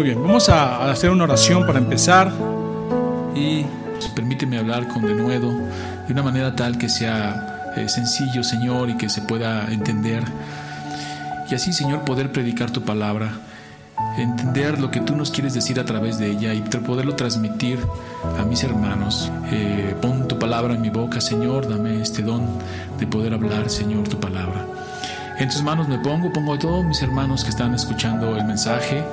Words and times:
Muy 0.00 0.08
bien, 0.08 0.22
vamos 0.22 0.48
a 0.48 0.90
hacer 0.90 1.10
una 1.10 1.24
oración 1.24 1.66
para 1.66 1.78
empezar 1.78 2.32
y 3.36 3.66
permíteme 4.14 4.56
hablar 4.56 4.88
con 4.88 5.06
denuedo 5.06 5.50
de 6.06 6.12
una 6.14 6.22
manera 6.22 6.56
tal 6.56 6.78
que 6.78 6.88
sea 6.88 7.74
eh, 7.76 7.86
sencillo, 7.86 8.42
Señor, 8.42 8.88
y 8.88 8.96
que 8.96 9.10
se 9.10 9.20
pueda 9.20 9.70
entender. 9.70 10.24
Y 11.50 11.54
así, 11.54 11.74
Señor, 11.74 12.06
poder 12.06 12.32
predicar 12.32 12.70
tu 12.70 12.80
palabra, 12.80 13.30
entender 14.16 14.80
lo 14.80 14.90
que 14.90 15.00
tú 15.00 15.14
nos 15.14 15.30
quieres 15.30 15.52
decir 15.52 15.78
a 15.78 15.84
través 15.84 16.16
de 16.16 16.30
ella 16.30 16.54
y 16.54 16.62
poderlo 16.62 17.14
transmitir 17.14 17.78
a 18.38 18.44
mis 18.46 18.64
hermanos. 18.64 19.30
Eh, 19.52 19.94
pon 20.00 20.26
tu 20.26 20.38
palabra 20.38 20.72
en 20.72 20.80
mi 20.80 20.88
boca, 20.88 21.20
Señor, 21.20 21.68
dame 21.68 22.00
este 22.00 22.22
don 22.22 22.46
de 22.98 23.06
poder 23.06 23.34
hablar, 23.34 23.68
Señor, 23.68 24.08
tu 24.08 24.18
palabra. 24.18 24.64
En 25.38 25.50
tus 25.50 25.62
manos 25.62 25.88
me 25.88 25.98
pongo, 25.98 26.32
pongo 26.32 26.54
a 26.54 26.58
todos 26.58 26.86
mis 26.86 27.02
hermanos 27.02 27.44
que 27.44 27.50
están 27.50 27.74
escuchando 27.74 28.34
el 28.34 28.46
mensaje 28.46 29.04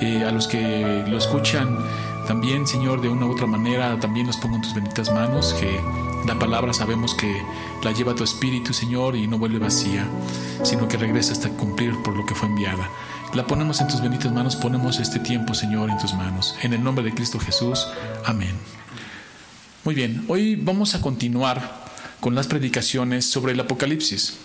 eh, 0.00 0.24
a 0.24 0.30
los 0.32 0.48
que 0.48 1.04
lo 1.06 1.18
escuchan 1.18 1.78
también, 2.26 2.66
Señor, 2.66 3.00
de 3.00 3.08
una 3.08 3.26
u 3.26 3.32
otra 3.32 3.46
manera, 3.46 3.98
también 4.00 4.26
los 4.26 4.36
pongo 4.36 4.56
en 4.56 4.62
tus 4.62 4.74
benditas 4.74 5.12
manos, 5.12 5.54
que 5.54 5.80
la 6.26 6.36
palabra 6.36 6.72
sabemos 6.72 7.14
que 7.14 7.40
la 7.84 7.92
lleva 7.92 8.16
tu 8.16 8.24
espíritu, 8.24 8.72
Señor, 8.72 9.14
y 9.14 9.28
no 9.28 9.38
vuelve 9.38 9.60
vacía, 9.60 10.08
sino 10.64 10.88
que 10.88 10.96
regresa 10.96 11.32
hasta 11.32 11.50
cumplir 11.50 11.94
por 12.02 12.16
lo 12.16 12.26
que 12.26 12.34
fue 12.34 12.48
enviada. 12.48 12.90
La 13.32 13.46
ponemos 13.46 13.80
en 13.80 13.86
tus 13.86 14.00
benditas 14.00 14.32
manos, 14.32 14.56
ponemos 14.56 14.98
este 14.98 15.20
tiempo, 15.20 15.54
Señor, 15.54 15.88
en 15.88 15.98
tus 15.98 16.14
manos. 16.14 16.56
En 16.62 16.72
el 16.72 16.82
nombre 16.82 17.04
de 17.04 17.14
Cristo 17.14 17.38
Jesús. 17.38 17.86
Amén. 18.24 18.56
Muy 19.84 19.94
bien, 19.94 20.24
hoy 20.26 20.56
vamos 20.56 20.96
a 20.96 21.00
continuar 21.00 21.86
con 22.18 22.34
las 22.34 22.48
predicaciones 22.48 23.24
sobre 23.24 23.52
el 23.52 23.60
Apocalipsis. 23.60 24.38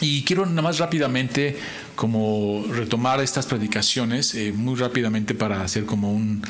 Y 0.00 0.22
quiero 0.22 0.46
nada 0.46 0.62
más 0.62 0.78
rápidamente 0.78 1.56
como 1.96 2.64
retomar 2.70 3.20
estas 3.20 3.46
predicaciones, 3.46 4.34
eh, 4.34 4.52
muy 4.52 4.76
rápidamente 4.76 5.34
para 5.34 5.62
hacer 5.62 5.86
como 5.86 6.12
un 6.12 6.42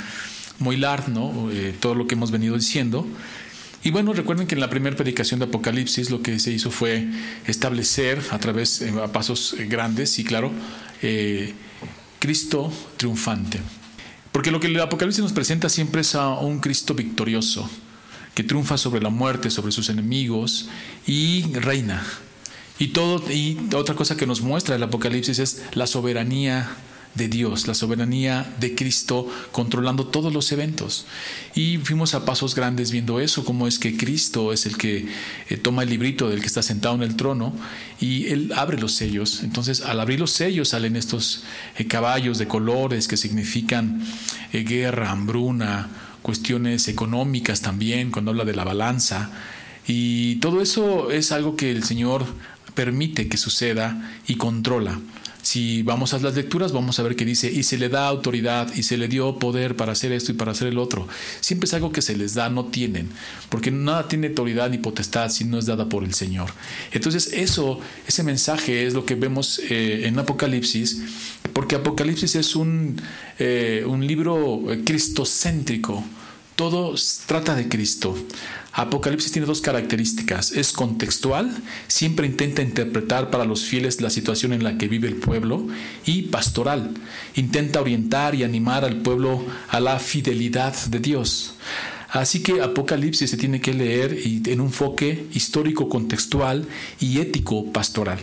muy 0.58 0.76
largo, 0.76 1.08
¿no? 1.08 1.50
Eh, 1.50 1.74
todo 1.80 1.94
lo 1.94 2.06
que 2.06 2.14
hemos 2.14 2.30
venido 2.30 2.56
diciendo. 2.56 3.06
Y 3.82 3.90
bueno, 3.90 4.12
recuerden 4.12 4.46
que 4.46 4.54
en 4.54 4.60
la 4.60 4.68
primera 4.68 4.96
predicación 4.96 5.40
de 5.40 5.46
Apocalipsis 5.46 6.10
lo 6.10 6.20
que 6.20 6.38
se 6.40 6.50
hizo 6.50 6.70
fue 6.70 7.08
establecer 7.46 8.20
a 8.32 8.38
través, 8.38 8.82
eh, 8.82 8.92
pasos 9.12 9.56
grandes 9.68 10.18
y 10.18 10.24
claro, 10.24 10.52
Cristo 12.18 12.72
triunfante. 12.96 13.60
Porque 14.32 14.50
lo 14.50 14.60
que 14.60 14.66
el 14.66 14.78
Apocalipsis 14.80 15.22
nos 15.22 15.32
presenta 15.32 15.70
siempre 15.70 16.02
es 16.02 16.14
a 16.14 16.30
un 16.30 16.58
Cristo 16.58 16.92
victorioso, 16.92 17.70
que 18.34 18.42
triunfa 18.42 18.76
sobre 18.76 19.00
la 19.00 19.10
muerte, 19.10 19.48
sobre 19.48 19.72
sus 19.72 19.88
enemigos 19.88 20.68
y 21.06 21.44
reina. 21.54 22.04
Y, 22.78 22.88
todo, 22.88 23.22
y 23.30 23.58
otra 23.74 23.94
cosa 23.94 24.16
que 24.16 24.26
nos 24.26 24.40
muestra 24.40 24.76
el 24.76 24.82
Apocalipsis 24.82 25.38
es 25.38 25.62
la 25.74 25.86
soberanía 25.86 26.70
de 27.14 27.28
Dios, 27.28 27.66
la 27.66 27.74
soberanía 27.74 28.54
de 28.60 28.74
Cristo 28.74 29.28
controlando 29.50 30.06
todos 30.06 30.32
los 30.32 30.50
eventos. 30.52 31.06
Y 31.54 31.78
fuimos 31.78 32.14
a 32.14 32.24
pasos 32.24 32.54
grandes 32.54 32.90
viendo 32.92 33.20
eso, 33.20 33.44
como 33.44 33.66
es 33.66 33.78
que 33.78 33.96
Cristo 33.96 34.52
es 34.52 34.66
el 34.66 34.78
que 34.78 35.08
eh, 35.48 35.56
toma 35.56 35.82
el 35.82 35.90
librito 35.90 36.30
del 36.30 36.40
que 36.40 36.46
está 36.46 36.62
sentado 36.62 36.94
en 36.94 37.02
el 37.02 37.16
trono 37.16 37.52
y 38.00 38.26
Él 38.28 38.52
abre 38.56 38.78
los 38.78 38.92
sellos. 38.92 39.42
Entonces, 39.42 39.82
al 39.82 40.00
abrir 40.00 40.20
los 40.20 40.30
sellos 40.30 40.68
salen 40.68 40.96
estos 40.96 41.42
eh, 41.76 41.86
caballos 41.86 42.38
de 42.38 42.46
colores 42.46 43.08
que 43.08 43.16
significan 43.16 44.02
eh, 44.52 44.62
guerra, 44.62 45.10
hambruna, 45.10 45.88
cuestiones 46.22 46.88
económicas 46.88 47.60
también, 47.60 48.10
cuando 48.10 48.30
habla 48.30 48.44
de 48.44 48.54
la 48.54 48.64
balanza. 48.64 49.30
Y 49.86 50.36
todo 50.36 50.60
eso 50.60 51.10
es 51.10 51.32
algo 51.32 51.56
que 51.56 51.70
el 51.70 51.82
Señor 51.82 52.26
permite 52.78 53.26
que 53.26 53.36
suceda 53.36 54.08
y 54.28 54.36
controla. 54.36 55.00
Si 55.42 55.82
vamos 55.82 56.14
a 56.14 56.20
las 56.20 56.36
lecturas, 56.36 56.70
vamos 56.70 56.96
a 57.00 57.02
ver 57.02 57.16
que 57.16 57.24
dice, 57.24 57.50
y 57.50 57.64
se 57.64 57.76
le 57.76 57.88
da 57.88 58.06
autoridad, 58.06 58.72
y 58.72 58.84
se 58.84 58.96
le 58.96 59.08
dio 59.08 59.36
poder 59.40 59.74
para 59.74 59.90
hacer 59.90 60.12
esto 60.12 60.30
y 60.30 60.36
para 60.36 60.52
hacer 60.52 60.68
el 60.68 60.78
otro. 60.78 61.08
Siempre 61.40 61.66
es 61.66 61.74
algo 61.74 61.90
que 61.90 62.02
se 62.02 62.16
les 62.16 62.34
da, 62.34 62.48
no 62.50 62.66
tienen, 62.66 63.08
porque 63.48 63.72
nada 63.72 64.06
tiene 64.06 64.28
autoridad 64.28 64.70
ni 64.70 64.78
potestad 64.78 65.28
si 65.28 65.42
no 65.42 65.58
es 65.58 65.66
dada 65.66 65.88
por 65.88 66.04
el 66.04 66.14
Señor. 66.14 66.52
Entonces, 66.92 67.32
eso, 67.32 67.80
ese 68.06 68.22
mensaje 68.22 68.86
es 68.86 68.94
lo 68.94 69.04
que 69.04 69.16
vemos 69.16 69.58
eh, 69.58 70.06
en 70.06 70.16
Apocalipsis, 70.16 71.02
porque 71.52 71.74
Apocalipsis 71.74 72.36
es 72.36 72.54
eh, 73.40 73.84
un 73.88 74.06
libro 74.06 74.62
cristocéntrico. 74.84 76.04
Todo 76.54 76.94
trata 77.26 77.56
de 77.56 77.68
Cristo. 77.68 78.16
Apocalipsis 78.72 79.32
tiene 79.32 79.46
dos 79.46 79.60
características. 79.60 80.52
Es 80.52 80.72
contextual, 80.72 81.50
siempre 81.88 82.26
intenta 82.26 82.62
interpretar 82.62 83.30
para 83.30 83.44
los 83.44 83.64
fieles 83.64 84.00
la 84.00 84.10
situación 84.10 84.52
en 84.52 84.62
la 84.62 84.78
que 84.78 84.88
vive 84.88 85.08
el 85.08 85.16
pueblo, 85.16 85.66
y 86.06 86.22
pastoral, 86.22 86.90
intenta 87.34 87.80
orientar 87.80 88.34
y 88.34 88.44
animar 88.44 88.84
al 88.84 88.96
pueblo 88.98 89.44
a 89.68 89.80
la 89.80 89.98
fidelidad 89.98 90.74
de 90.86 91.00
Dios. 91.00 91.54
Así 92.10 92.42
que 92.42 92.62
Apocalipsis 92.62 93.30
se 93.30 93.36
tiene 93.36 93.60
que 93.60 93.74
leer 93.74 94.16
en 94.24 94.60
un 94.60 94.68
enfoque 94.68 95.26
histórico, 95.34 95.88
contextual 95.88 96.66
y 97.00 97.18
ético 97.18 97.70
pastoral. 97.70 98.18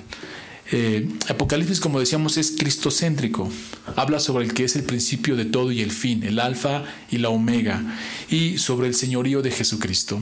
Eh, 0.71 1.07
Apocalipsis, 1.29 1.79
como 1.79 1.99
decíamos, 1.99 2.37
es 2.37 2.51
cristocéntrico. 2.51 3.49
Habla 3.95 4.19
sobre 4.19 4.45
el 4.45 4.53
que 4.53 4.63
es 4.63 4.75
el 4.75 4.83
principio 4.83 5.35
de 5.35 5.45
todo 5.45 5.71
y 5.71 5.81
el 5.81 5.91
fin, 5.91 6.23
el 6.23 6.39
alfa 6.39 6.83
y 7.11 7.19
la 7.19 7.29
omega, 7.29 7.81
y 8.29 8.57
sobre 8.57 8.87
el 8.87 8.95
señorío 8.95 9.41
de 9.41 9.51
Jesucristo. 9.51 10.21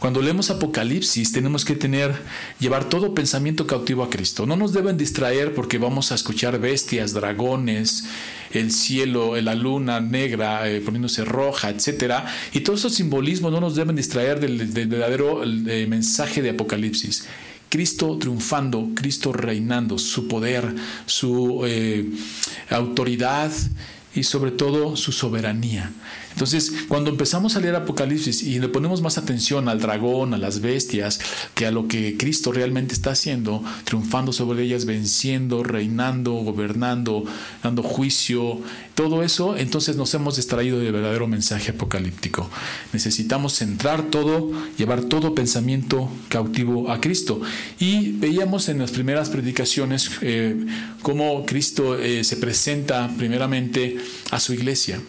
Cuando 0.00 0.20
leemos 0.20 0.50
Apocalipsis 0.50 1.30
tenemos 1.30 1.64
que 1.64 1.76
tener, 1.76 2.12
llevar 2.58 2.88
todo 2.88 3.14
pensamiento 3.14 3.68
cautivo 3.68 4.02
a 4.02 4.10
Cristo. 4.10 4.46
No 4.46 4.56
nos 4.56 4.72
deben 4.72 4.96
distraer 4.96 5.54
porque 5.54 5.78
vamos 5.78 6.10
a 6.10 6.16
escuchar 6.16 6.58
bestias, 6.58 7.12
dragones, 7.12 8.06
el 8.50 8.72
cielo, 8.72 9.40
la 9.40 9.54
luna 9.54 10.00
negra 10.00 10.68
eh, 10.68 10.80
poniéndose 10.80 11.24
roja, 11.24 11.70
etc. 11.70 12.14
Y 12.52 12.62
todos 12.62 12.80
esos 12.80 12.94
simbolismos 12.96 13.52
no 13.52 13.60
nos 13.60 13.76
deben 13.76 13.94
distraer 13.94 14.40
del, 14.40 14.66
verdadero 14.88 15.42
mensaje 15.86 16.42
de 16.42 16.50
Apocalipsis. 16.50 17.28
Cristo 17.72 18.18
triunfando, 18.18 18.90
Cristo 18.94 19.32
reinando, 19.32 19.96
su 19.96 20.28
poder, 20.28 20.74
su 21.06 21.62
eh, 21.64 22.06
autoridad 22.68 23.50
y 24.14 24.24
sobre 24.24 24.50
todo 24.50 24.94
su 24.94 25.10
soberanía. 25.10 25.90
Entonces, 26.32 26.72
cuando 26.88 27.10
empezamos 27.10 27.56
a 27.56 27.60
leer 27.60 27.76
Apocalipsis 27.76 28.42
y 28.42 28.58
le 28.58 28.68
ponemos 28.68 29.00
más 29.02 29.18
atención 29.18 29.68
al 29.68 29.80
dragón, 29.80 30.34
a 30.34 30.38
las 30.38 30.60
bestias, 30.60 31.20
que 31.54 31.66
a 31.66 31.70
lo 31.70 31.88
que 31.88 32.16
Cristo 32.16 32.52
realmente 32.52 32.94
está 32.94 33.12
haciendo, 33.12 33.62
triunfando 33.84 34.32
sobre 34.32 34.62
ellas, 34.64 34.84
venciendo, 34.84 35.62
reinando, 35.62 36.32
gobernando, 36.32 37.24
dando 37.62 37.82
juicio, 37.82 38.60
todo 38.94 39.22
eso, 39.22 39.56
entonces 39.56 39.96
nos 39.96 40.12
hemos 40.14 40.36
distraído 40.36 40.78
del 40.78 40.92
verdadero 40.92 41.26
mensaje 41.26 41.70
apocalíptico. 41.70 42.50
Necesitamos 42.92 43.54
centrar 43.54 44.02
todo, 44.10 44.50
llevar 44.76 45.02
todo 45.04 45.34
pensamiento 45.34 46.10
cautivo 46.28 46.90
a 46.90 47.00
Cristo. 47.00 47.40
Y 47.78 48.12
veíamos 48.12 48.68
en 48.68 48.78
las 48.78 48.90
primeras 48.90 49.30
predicaciones 49.30 50.10
eh, 50.20 50.66
cómo 51.02 51.44
Cristo 51.46 51.98
eh, 51.98 52.24
se 52.24 52.36
presenta 52.36 53.10
primeramente 53.16 53.98
a 54.30 54.40
su 54.40 54.52
iglesia. 54.52 55.00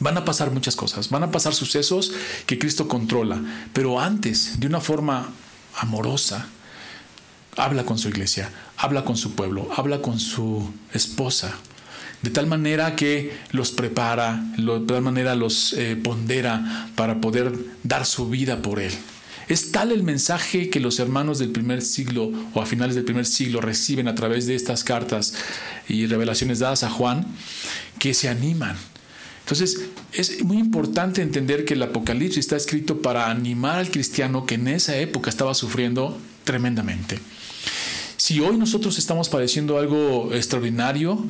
Van 0.00 0.16
a 0.16 0.24
pasar 0.24 0.50
muchas 0.50 0.76
cosas, 0.76 1.08
van 1.08 1.22
a 1.22 1.30
pasar 1.30 1.54
sucesos 1.54 2.12
que 2.46 2.58
Cristo 2.58 2.88
controla, 2.88 3.40
pero 3.72 4.00
antes, 4.00 4.58
de 4.58 4.66
una 4.66 4.80
forma 4.80 5.30
amorosa, 5.76 6.48
habla 7.56 7.84
con 7.84 7.98
su 7.98 8.08
iglesia, 8.08 8.50
habla 8.76 9.04
con 9.04 9.16
su 9.16 9.34
pueblo, 9.34 9.68
habla 9.76 10.02
con 10.02 10.18
su 10.18 10.70
esposa, 10.92 11.54
de 12.22 12.30
tal 12.30 12.46
manera 12.46 12.96
que 12.96 13.36
los 13.52 13.70
prepara, 13.70 14.42
de 14.56 14.80
tal 14.86 15.02
manera 15.02 15.34
los 15.34 15.72
eh, 15.74 15.96
pondera 15.96 16.88
para 16.96 17.20
poder 17.20 17.52
dar 17.82 18.06
su 18.06 18.28
vida 18.28 18.62
por 18.62 18.80
Él. 18.80 18.92
Es 19.46 19.72
tal 19.72 19.92
el 19.92 20.02
mensaje 20.02 20.70
que 20.70 20.80
los 20.80 20.98
hermanos 20.98 21.38
del 21.38 21.50
primer 21.50 21.82
siglo 21.82 22.32
o 22.54 22.62
a 22.62 22.66
finales 22.66 22.94
del 22.94 23.04
primer 23.04 23.26
siglo 23.26 23.60
reciben 23.60 24.08
a 24.08 24.14
través 24.14 24.46
de 24.46 24.54
estas 24.54 24.84
cartas 24.84 25.34
y 25.86 26.06
revelaciones 26.06 26.60
dadas 26.60 26.82
a 26.82 26.88
Juan, 26.88 27.26
que 27.98 28.14
se 28.14 28.30
animan 28.30 28.76
entonces, 29.44 29.90
es 30.14 30.42
muy 30.42 30.56
importante 30.56 31.20
entender 31.20 31.66
que 31.66 31.74
el 31.74 31.82
Apocalipsis 31.82 32.38
está 32.38 32.56
escrito 32.56 33.02
para 33.02 33.30
animar 33.30 33.78
al 33.78 33.90
cristiano 33.90 34.46
que 34.46 34.54
en 34.54 34.68
esa 34.68 34.96
época 34.96 35.28
estaba 35.28 35.52
sufriendo 35.52 36.18
tremendamente. 36.44 37.18
Si 38.16 38.40
hoy 38.40 38.56
nosotros 38.56 38.98
estamos 38.98 39.28
padeciendo 39.28 39.76
algo 39.76 40.32
extraordinario 40.32 41.22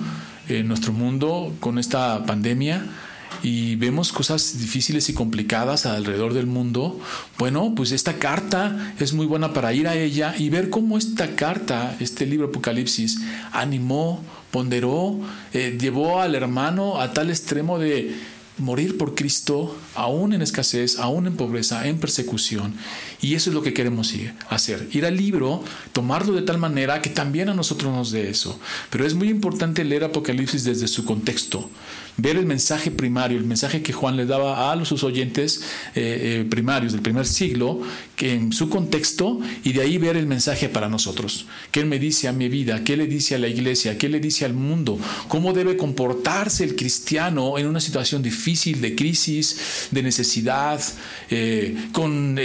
en 0.48 0.68
nuestro 0.68 0.92
mundo 0.92 1.52
con 1.58 1.80
esta 1.80 2.24
pandemia, 2.24 2.86
y 3.42 3.76
vemos 3.76 4.12
cosas 4.12 4.58
difíciles 4.58 5.08
y 5.08 5.12
complicadas 5.12 5.84
alrededor 5.84 6.34
del 6.34 6.46
mundo, 6.46 7.00
bueno, 7.36 7.74
pues 7.74 7.92
esta 7.92 8.14
carta 8.14 8.94
es 8.98 9.12
muy 9.12 9.26
buena 9.26 9.52
para 9.52 9.72
ir 9.74 9.88
a 9.88 9.96
ella 9.96 10.34
y 10.38 10.48
ver 10.48 10.70
cómo 10.70 10.96
esta 10.96 11.34
carta, 11.34 11.96
este 12.00 12.26
libro 12.26 12.46
Apocalipsis, 12.46 13.20
animó, 13.52 14.22
ponderó, 14.54 15.18
eh, 15.52 15.76
llevó 15.80 16.20
al 16.20 16.36
hermano 16.36 17.00
a 17.00 17.12
tal 17.12 17.28
extremo 17.28 17.80
de 17.80 18.14
morir 18.58 18.96
por 18.96 19.16
Cristo, 19.16 19.76
aún 19.96 20.32
en 20.32 20.42
escasez, 20.42 21.00
aún 21.00 21.26
en 21.26 21.36
pobreza, 21.36 21.88
en 21.88 21.98
persecución. 21.98 22.72
Y 23.20 23.34
eso 23.34 23.50
es 23.50 23.54
lo 23.54 23.62
que 23.62 23.74
queremos 23.74 24.14
ir, 24.14 24.32
hacer, 24.48 24.88
ir 24.92 25.06
al 25.06 25.16
libro, 25.16 25.64
tomarlo 25.92 26.34
de 26.34 26.42
tal 26.42 26.58
manera 26.58 27.02
que 27.02 27.10
también 27.10 27.48
a 27.48 27.54
nosotros 27.54 27.92
nos 27.92 28.12
dé 28.12 28.30
eso. 28.30 28.60
Pero 28.90 29.04
es 29.04 29.14
muy 29.14 29.28
importante 29.28 29.82
leer 29.82 30.04
Apocalipsis 30.04 30.62
desde 30.62 30.86
su 30.86 31.04
contexto, 31.04 31.68
ver 32.16 32.36
el 32.36 32.46
mensaje 32.46 32.90
primario, 32.90 33.38
el 33.38 33.44
mensaje 33.44 33.82
que 33.82 33.92
Juan 33.92 34.16
le 34.16 34.26
daba 34.26 34.72
a 34.72 34.84
sus 34.84 35.02
oyentes 35.04 35.62
eh, 35.94 36.40
eh, 36.40 36.46
primarios 36.48 36.92
del 36.92 37.02
primer 37.02 37.26
siglo, 37.26 37.80
que 38.16 38.34
en 38.34 38.52
su 38.52 38.68
contexto, 38.68 39.40
y 39.64 39.72
de 39.72 39.82
ahí 39.82 39.98
ver 39.98 40.16
el 40.16 40.26
mensaje 40.26 40.68
para 40.68 40.88
nosotros. 40.88 41.46
¿Qué 41.70 41.80
él 41.80 41.86
me 41.86 41.98
dice 41.98 42.28
a 42.28 42.32
mi 42.32 42.48
vida? 42.48 42.84
¿Qué 42.84 42.96
le 42.96 43.06
dice 43.06 43.34
a 43.34 43.38
la 43.38 43.48
iglesia? 43.48 43.98
¿Qué 43.98 44.08
le 44.08 44.20
dice 44.20 44.44
al 44.44 44.54
mundo? 44.54 44.98
¿Cómo 45.28 45.52
debe 45.52 45.76
comportarse 45.76 46.64
el 46.64 46.76
cristiano 46.76 47.58
en 47.58 47.66
una 47.66 47.80
situación 47.80 48.22
difícil 48.22 48.80
de 48.80 48.94
crisis, 48.94 49.88
de 49.90 50.02
necesidad, 50.02 50.80
eh, 51.30 51.88
con 51.92 52.38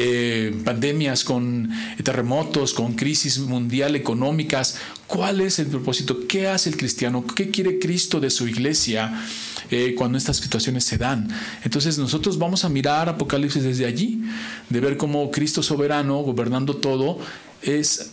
pandemias, 0.63 1.23
con 1.23 1.69
terremotos, 2.03 2.73
con 2.73 2.93
crisis 2.93 3.39
mundial 3.39 3.95
económicas? 3.95 4.77
¿Cuál 5.09 5.41
es 5.41 5.57
el 5.57 5.65
propósito? 5.65 6.27
¿Qué 6.27 6.47
hace 6.47 6.69
el 6.69 6.77
cristiano? 6.77 7.25
¿Qué 7.25 7.49
quiere 7.49 7.79
Cristo 7.79 8.19
de 8.19 8.29
su 8.29 8.47
iglesia? 8.47 9.25
Eh, 9.71 9.95
cuando 9.95 10.19
estas 10.19 10.37
situaciones 10.37 10.83
se 10.83 10.99
dan. 10.99 11.27
Entonces 11.63 11.97
nosotros 11.97 12.37
vamos 12.37 12.63
a 12.63 12.69
mirar 12.69 13.09
Apocalipsis 13.09 13.63
desde 13.63 13.87
allí, 13.87 14.21
de 14.69 14.79
ver 14.79 14.97
cómo 14.97 15.31
Cristo 15.31 15.63
soberano, 15.63 16.19
gobernando 16.19 16.75
todo, 16.75 17.17
es 17.63 18.11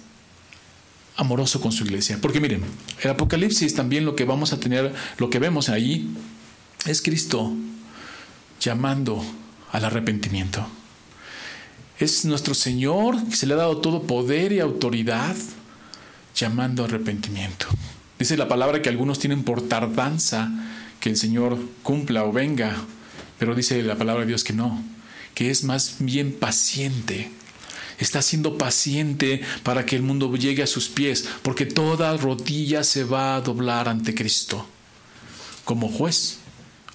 amoroso 1.17 1.61
con 1.61 1.71
su 1.71 1.85
iglesia. 1.85 2.19
Porque 2.21 2.41
miren, 2.41 2.63
el 3.03 3.11
Apocalipsis 3.11 3.75
también 3.75 4.07
lo 4.07 4.17
que 4.17 4.25
vamos 4.25 4.55
a 4.55 4.59
tener, 4.59 4.95
lo 5.19 5.29
que 5.29 5.39
vemos 5.39 5.69
ahí, 5.69 6.09
es 6.87 7.03
Cristo 7.03 7.53
llamando 8.59 9.23
al 9.71 9.85
arrepentimiento. 9.85 10.67
Es 11.99 12.25
nuestro 12.25 12.55
Señor 12.55 13.23
que 13.29 13.37
se 13.37 13.47
le 13.47 13.53
ha 13.53 13.59
dado 13.59 13.83
todo 13.83 14.05
poder 14.05 14.53
y 14.53 14.61
autoridad 14.61 15.37
llamando 16.37 16.85
arrepentimiento. 16.85 17.67
Dice 18.19 18.37
la 18.37 18.49
palabra 18.49 18.83
que 18.83 18.89
algunos 18.89 19.19
tienen 19.19 19.43
por 19.43 19.63
tardanza 19.63 20.51
que 21.01 21.09
el 21.09 21.17
Señor 21.17 21.59
cumpla 21.83 22.25
o 22.25 22.33
venga, 22.33 22.77
pero 23.39 23.55
dice 23.55 23.83
la 23.83 23.97
palabra 23.97 24.23
de 24.23 24.29
Dios 24.29 24.45
que 24.45 24.53
no, 24.53 24.83
que 25.35 25.51
es 25.51 25.65
más 25.65 25.97
bien 25.99 26.33
paciente. 26.33 27.31
Está 27.99 28.21
siendo 28.21 28.59
paciente 28.59 29.41
para 29.63 29.87
que 29.87 29.97
el 29.97 30.03
mundo 30.03 30.35
llegue 30.37 30.63
a 30.63 30.67
sus 30.67 30.89
pies, 30.89 31.27
porque 31.43 31.65
toda 31.65 32.17
rodilla 32.17 32.85
se 32.85 33.05
va 33.05 33.37
a 33.37 33.41
doblar 33.41 33.89
ante 33.89 34.15
Cristo, 34.15 34.67
como 35.65 35.89
juez 35.89 36.39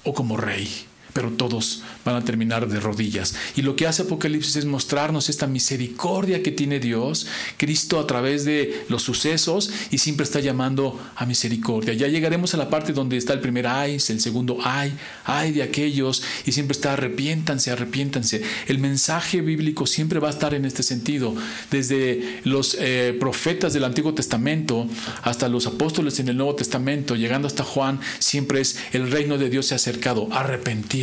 o 0.04 0.14
como 0.14 0.38
rey 0.38 0.86
pero 1.14 1.30
todos 1.32 1.84
van 2.06 2.16
a 2.16 2.24
terminar 2.24 2.68
de 2.68 2.80
rodillas. 2.80 3.36
Y 3.56 3.62
lo 3.62 3.76
que 3.76 3.88
hace 3.88 4.04
Apocalipsis 4.04 4.56
es 4.56 4.66
mostrarnos 4.66 5.30
esta 5.30 5.48
misericordia 5.48 6.42
que 6.44 6.52
tiene 6.52 6.80
Dios, 6.80 7.28
Cristo 7.58 8.00
a 8.00 8.08
través 8.08 8.46
de 8.46 8.86
los 8.90 9.04
sucesos 9.04 9.72
y 9.92 9.98
siempre 9.98 10.24
está 10.24 10.40
llamando 10.40 11.00
a 11.16 11.26
misericordia. 11.26 11.94
Ya 11.94 12.08
llegaremos 12.08 12.54
a 12.54 12.58
la 12.58 12.70
parte 12.70 12.94
donde 12.94 13.18
está 13.18 13.34
el 13.34 13.40
primer 13.40 13.68
ay, 13.68 13.94
el 13.94 14.20
segundo 14.20 14.58
ay, 14.64 14.94
ay 15.26 15.52
de 15.52 15.64
aquellos 15.64 16.24
y 16.46 16.52
siempre 16.52 16.74
está 16.74 16.94
arrepiéntanse, 16.94 17.72
arrepiéntanse. 17.72 18.42
El 18.68 18.80
mensaje 18.80 19.42
bíblico 19.42 19.86
siempre 19.86 20.20
va 20.20 20.30
a 20.30 20.32
estar 20.32 20.54
en 20.54 20.66
este 20.66 20.84
sentido, 20.84 21.36
desde 21.70 22.42
los 22.44 22.78
eh, 22.80 23.16
profetas 23.20 23.74
del 23.74 23.84
Antiguo 23.84 24.14
Testamento 24.14 24.88
hasta 25.24 25.50
los 25.50 25.68
apóstoles 25.68 26.20
en 26.20 26.30
el 26.30 26.38
Nuevo 26.38 26.56
Testamento, 26.56 27.16
llegando 27.16 27.48
hasta 27.48 27.64
Juan, 27.64 28.00
siempre 28.20 28.62
es 28.62 28.78
el 28.94 29.12
reino 29.12 29.38
de 29.38 29.50
Dios 29.50 29.68
se 29.68 29.74
ha 29.74 29.78
acercado, 29.78 30.28
arrepentido 30.32 31.01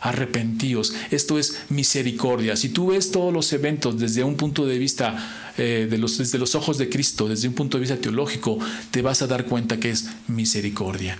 arrepentíos, 0.00 0.94
Esto 1.10 1.38
es 1.38 1.58
misericordia. 1.68 2.56
Si 2.56 2.68
tú 2.70 2.88
ves 2.88 3.10
todos 3.10 3.32
los 3.32 3.52
eventos 3.52 3.98
desde 3.98 4.24
un 4.24 4.36
punto 4.36 4.66
de 4.66 4.78
vista, 4.78 5.52
eh, 5.56 5.86
de 5.90 5.98
desde 5.98 6.38
los 6.38 6.54
ojos 6.54 6.78
de 6.78 6.88
Cristo, 6.88 7.28
desde 7.28 7.48
un 7.48 7.54
punto 7.54 7.76
de 7.76 7.82
vista 7.82 7.96
teológico, 7.96 8.58
te 8.90 9.02
vas 9.02 9.22
a 9.22 9.26
dar 9.26 9.44
cuenta 9.44 9.78
que 9.78 9.90
es 9.90 10.08
misericordia. 10.28 11.18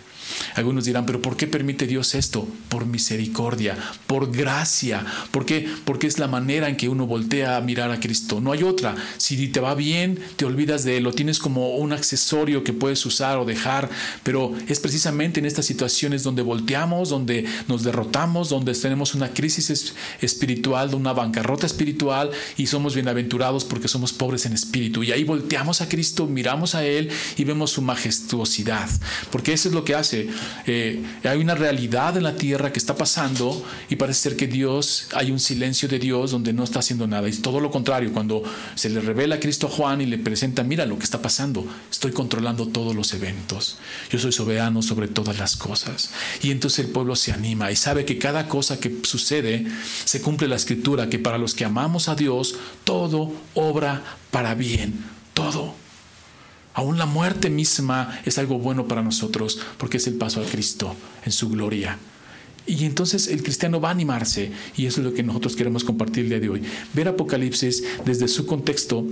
Algunos 0.54 0.84
dirán, 0.84 1.06
pero 1.06 1.22
¿por 1.22 1.36
qué 1.36 1.46
permite 1.46 1.86
Dios 1.86 2.14
esto? 2.14 2.48
Por 2.68 2.86
misericordia, 2.86 3.76
por 4.06 4.30
gracia. 4.30 5.04
¿Por 5.30 5.46
qué? 5.46 5.68
Porque 5.84 6.06
es 6.06 6.18
la 6.18 6.28
manera 6.28 6.68
en 6.68 6.76
que 6.76 6.88
uno 6.88 7.06
voltea 7.06 7.56
a 7.56 7.60
mirar 7.60 7.90
a 7.90 8.00
Cristo. 8.00 8.40
No 8.40 8.52
hay 8.52 8.62
otra. 8.62 8.94
Si 9.16 9.48
te 9.48 9.60
va 9.60 9.74
bien, 9.74 10.18
te 10.36 10.44
olvidas 10.44 10.84
de 10.84 10.96
él, 10.96 11.04
lo 11.04 11.12
tienes 11.12 11.38
como 11.38 11.76
un 11.76 11.92
accesorio 11.92 12.64
que 12.64 12.72
puedes 12.72 13.04
usar 13.06 13.38
o 13.38 13.44
dejar, 13.44 13.88
pero 14.22 14.52
es 14.68 14.80
precisamente 14.80 15.40
en 15.40 15.46
estas 15.46 15.66
situaciones 15.66 16.22
donde 16.22 16.42
volteamos, 16.42 17.08
donde 17.08 17.44
nos 17.68 17.84
derrotamos, 17.84 18.48
donde 18.48 18.74
tenemos 18.74 19.14
una 19.14 19.32
crisis 19.32 19.94
espiritual, 20.20 20.94
una 20.94 21.12
bancarrota 21.12 21.66
espiritual 21.66 22.30
y 22.56 22.66
somos 22.66 22.94
bienaventurados 22.94 23.64
porque 23.64 23.88
somos 23.88 24.12
pobres 24.12 24.46
en 24.46 24.52
espíritu. 24.52 25.02
Y 25.02 25.12
ahí 25.12 25.24
volteamos 25.24 25.80
a 25.80 25.88
Cristo, 25.88 26.26
miramos 26.26 26.74
a 26.74 26.84
Él 26.84 27.10
y 27.36 27.44
vemos 27.44 27.72
su 27.72 27.82
majestuosidad, 27.82 28.88
porque 29.30 29.52
eso 29.52 29.68
es 29.68 29.74
lo 29.74 29.84
que 29.84 29.94
hace 29.94 30.27
eh, 30.66 31.02
hay 31.24 31.38
una 31.38 31.54
realidad 31.54 32.16
en 32.16 32.24
la 32.24 32.36
tierra 32.36 32.72
que 32.72 32.78
está 32.78 32.96
pasando 32.96 33.64
y 33.88 33.96
parece 33.96 34.20
ser 34.20 34.36
que 34.36 34.46
Dios, 34.46 35.08
hay 35.14 35.30
un 35.30 35.40
silencio 35.40 35.88
de 35.88 35.98
Dios 35.98 36.30
donde 36.30 36.52
no 36.52 36.64
está 36.64 36.80
haciendo 36.80 37.06
nada. 37.06 37.28
Y 37.28 37.32
todo 37.32 37.60
lo 37.60 37.70
contrario, 37.70 38.12
cuando 38.12 38.42
se 38.74 38.90
le 38.90 39.00
revela 39.00 39.36
a 39.36 39.40
Cristo 39.40 39.66
a 39.66 39.70
Juan 39.70 40.00
y 40.00 40.06
le 40.06 40.18
presenta, 40.18 40.62
mira 40.62 40.86
lo 40.86 40.98
que 40.98 41.04
está 41.04 41.22
pasando, 41.22 41.66
estoy 41.90 42.12
controlando 42.12 42.68
todos 42.68 42.94
los 42.94 43.12
eventos, 43.14 43.78
yo 44.10 44.18
soy 44.18 44.32
soberano 44.32 44.82
sobre 44.82 45.08
todas 45.08 45.38
las 45.38 45.56
cosas. 45.56 46.10
Y 46.42 46.50
entonces 46.50 46.86
el 46.86 46.92
pueblo 46.92 47.16
se 47.16 47.32
anima 47.32 47.70
y 47.70 47.76
sabe 47.76 48.04
que 48.04 48.18
cada 48.18 48.48
cosa 48.48 48.78
que 48.80 49.00
sucede 49.02 49.66
se 50.04 50.20
cumple 50.20 50.48
la 50.48 50.56
escritura, 50.56 51.08
que 51.08 51.18
para 51.18 51.38
los 51.38 51.54
que 51.54 51.64
amamos 51.64 52.08
a 52.08 52.14
Dios, 52.14 52.56
todo 52.84 53.32
obra 53.54 54.02
para 54.30 54.54
bien, 54.54 55.04
todo 55.34 55.74
Aún 56.78 56.96
la 56.96 57.06
muerte 57.06 57.50
misma 57.50 58.20
es 58.24 58.38
algo 58.38 58.60
bueno 58.60 58.86
para 58.86 59.02
nosotros 59.02 59.58
porque 59.78 59.96
es 59.96 60.06
el 60.06 60.14
paso 60.14 60.40
a 60.40 60.44
Cristo 60.44 60.94
en 61.24 61.32
su 61.32 61.48
gloria. 61.48 61.98
Y 62.68 62.84
entonces 62.84 63.26
el 63.26 63.42
cristiano 63.42 63.80
va 63.80 63.88
a 63.88 63.90
animarse 63.90 64.52
y 64.76 64.86
eso 64.86 65.00
es 65.00 65.06
lo 65.08 65.12
que 65.12 65.24
nosotros 65.24 65.56
queremos 65.56 65.82
compartir 65.82 66.22
el 66.22 66.28
día 66.28 66.38
de 66.38 66.50
hoy. 66.50 66.62
Ver 66.94 67.08
Apocalipsis 67.08 67.82
desde 68.04 68.28
su 68.28 68.46
contexto 68.46 69.04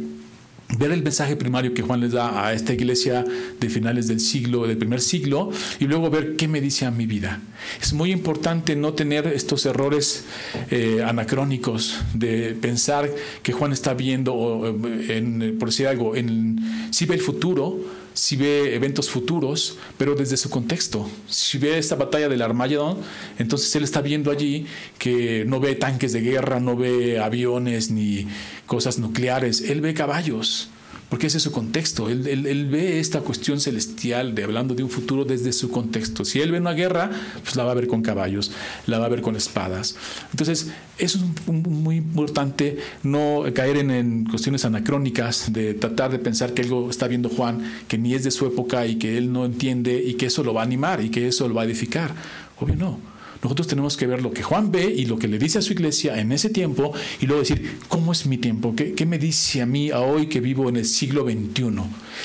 ver 0.79 0.91
el 0.91 1.03
mensaje 1.03 1.37
primario 1.37 1.75
que 1.75 1.83
Juan 1.83 2.01
les 2.01 2.13
da 2.13 2.47
a 2.47 2.53
esta 2.53 2.73
iglesia 2.73 3.25
de 3.61 3.71
finales 3.71 4.09
del 4.09 4.21
siglo, 4.21 4.67
del 4.67 4.77
primer 4.77 5.01
siglo, 5.01 5.51
y 5.79 5.85
luego 5.87 6.11
ver 6.11 6.37
qué 6.37 6.49
me 6.49 6.61
dice 6.61 6.87
a 6.87 6.91
mi 6.91 7.07
vida. 7.07 7.41
Es 7.81 7.93
muy 7.93 8.13
importante 8.13 8.75
no 8.77 8.93
tener 8.93 9.27
estos 9.27 9.65
errores 9.67 10.25
eh, 10.71 11.03
anacrónicos 11.05 12.01
de 12.15 12.57
pensar 12.61 13.11
que 13.43 13.53
Juan 13.53 13.73
está 13.73 13.95
viendo, 13.95 14.77
en, 15.09 15.57
por 15.59 15.69
decir 15.69 15.87
algo, 15.87 16.17
en, 16.17 16.59
si 16.91 17.07
ve 17.07 17.15
el 17.15 17.21
futuro, 17.21 17.79
si 18.17 18.35
ve 18.35 18.75
eventos 18.75 19.11
futuros, 19.11 19.77
pero 19.99 20.15
desde 20.15 20.39
su 20.39 20.49
contexto. 20.49 21.07
Si 21.29 21.59
ve 21.59 21.77
esta 21.77 21.97
batalla 21.97 22.31
del 22.31 22.41
Armagedón, 22.41 22.99
entonces 23.39 23.77
él 23.77 23.85
está 23.85 24.01
viendo 24.01 24.31
allí 24.31 24.67
que 24.99 25.45
no 25.47 25.61
ve 25.61 25.75
tanques 25.75 26.15
de 26.15 26.23
guerra, 26.23 26.59
no 26.59 26.77
ve 26.77 27.21
aviones 27.21 27.91
ni 27.91 28.27
cosas 28.65 28.99
nucleares, 28.99 29.61
él 29.61 29.83
ve 29.83 29.93
caballos 29.93 30.71
porque 31.09 31.29
ese 31.29 31.39
es 31.39 31.45
su 31.45 31.53
contexto. 31.53 32.09
Él, 32.09 32.69
ve 32.71 32.99
esta 32.99 33.21
cuestión 33.21 33.61
celestial 33.61 34.35
de 34.35 34.45
hablando 34.45 34.75
de 34.75 34.83
un 34.83 34.91
futuro 34.91 35.25
desde 35.25 35.53
su 35.53 35.71
contexto. 35.71 36.25
Si 36.25 36.41
él 36.41 36.51
ve 36.51 36.59
una 36.59 36.73
guerra, 36.73 37.11
pues 37.43 37.57
la 37.57 37.65
va 37.65 37.73
a 37.73 37.75
ver 37.75 37.87
con 37.87 38.03
caballos, 38.03 38.51
la 38.87 38.99
va 38.99 39.07
a 39.07 39.09
ver 39.09 39.23
con 39.23 39.37
espadas. 39.37 39.97
Entonces, 40.33 40.69
eso 40.99 41.19
es 41.19 41.49
muy 41.49 41.97
importante, 41.97 42.79
no 43.03 43.45
caer 43.55 43.77
en, 43.77 43.91
en, 43.91 44.25
cuestiones 44.25 44.65
anacrónicas, 44.65 45.53
de 45.53 45.75
tratar 45.75 46.11
de 46.11 46.19
pensar 46.19 46.55
que 46.55 46.63
algo 46.63 46.91
está 46.91 47.07
viendo 47.07 47.29
Juan 47.29 47.63
que 47.89 47.99
ni 47.99 48.15
es 48.15 48.25
de 48.25 48.31
su 48.31 48.47
época 48.47 48.87
y 48.87 48.97
que 48.97 49.19
él 49.19 49.33
no 49.33 49.45
entiende 49.45 50.03
y 50.05 50.15
que 50.15 50.27
eso 50.27 50.43
lo 50.43 50.55
va 50.55 50.63
a 50.63 50.65
animar 50.65 51.01
y 51.01 51.11
que 51.11 51.29
eso 51.29 51.49
lo 51.49 51.55
va 51.55 51.63
a 51.63 51.65
edificar. 51.65 52.15
Obvio 52.59 52.77
no. 52.77 53.16
Nosotros 53.43 53.67
tenemos 53.67 53.97
que 53.97 54.07
ver 54.07 54.23
lo 54.23 54.33
que 54.33 54.43
Juan 54.43 54.71
ve 54.71 54.85
y 54.85 55.07
lo 55.07 55.19
que 55.19 55.29
le 55.29 55.39
dice 55.39 55.59
a 55.59 55.63
su 55.63 55.73
iglesia 55.73 56.19
en 56.19 56.33
ese 56.33 56.51
tiempo 56.51 56.93
y 57.21 57.27
luego 57.27 57.41
decir, 57.41 57.79
¿cómo 57.89 58.13
es 58.13 58.27
mi 58.27 58.39
tiempo? 58.39 58.75
¿Qué, 58.75 59.07
me 59.07 59.19
dice 59.19 59.63
a 59.63 59.67
mí 59.67 59.91
a 59.91 60.01
hoy 60.01 60.27
que 60.29 60.41
vivo 60.41 60.69
en 60.69 60.77
el 60.77 60.85
siglo 60.85 61.25
XXI? 61.25 61.65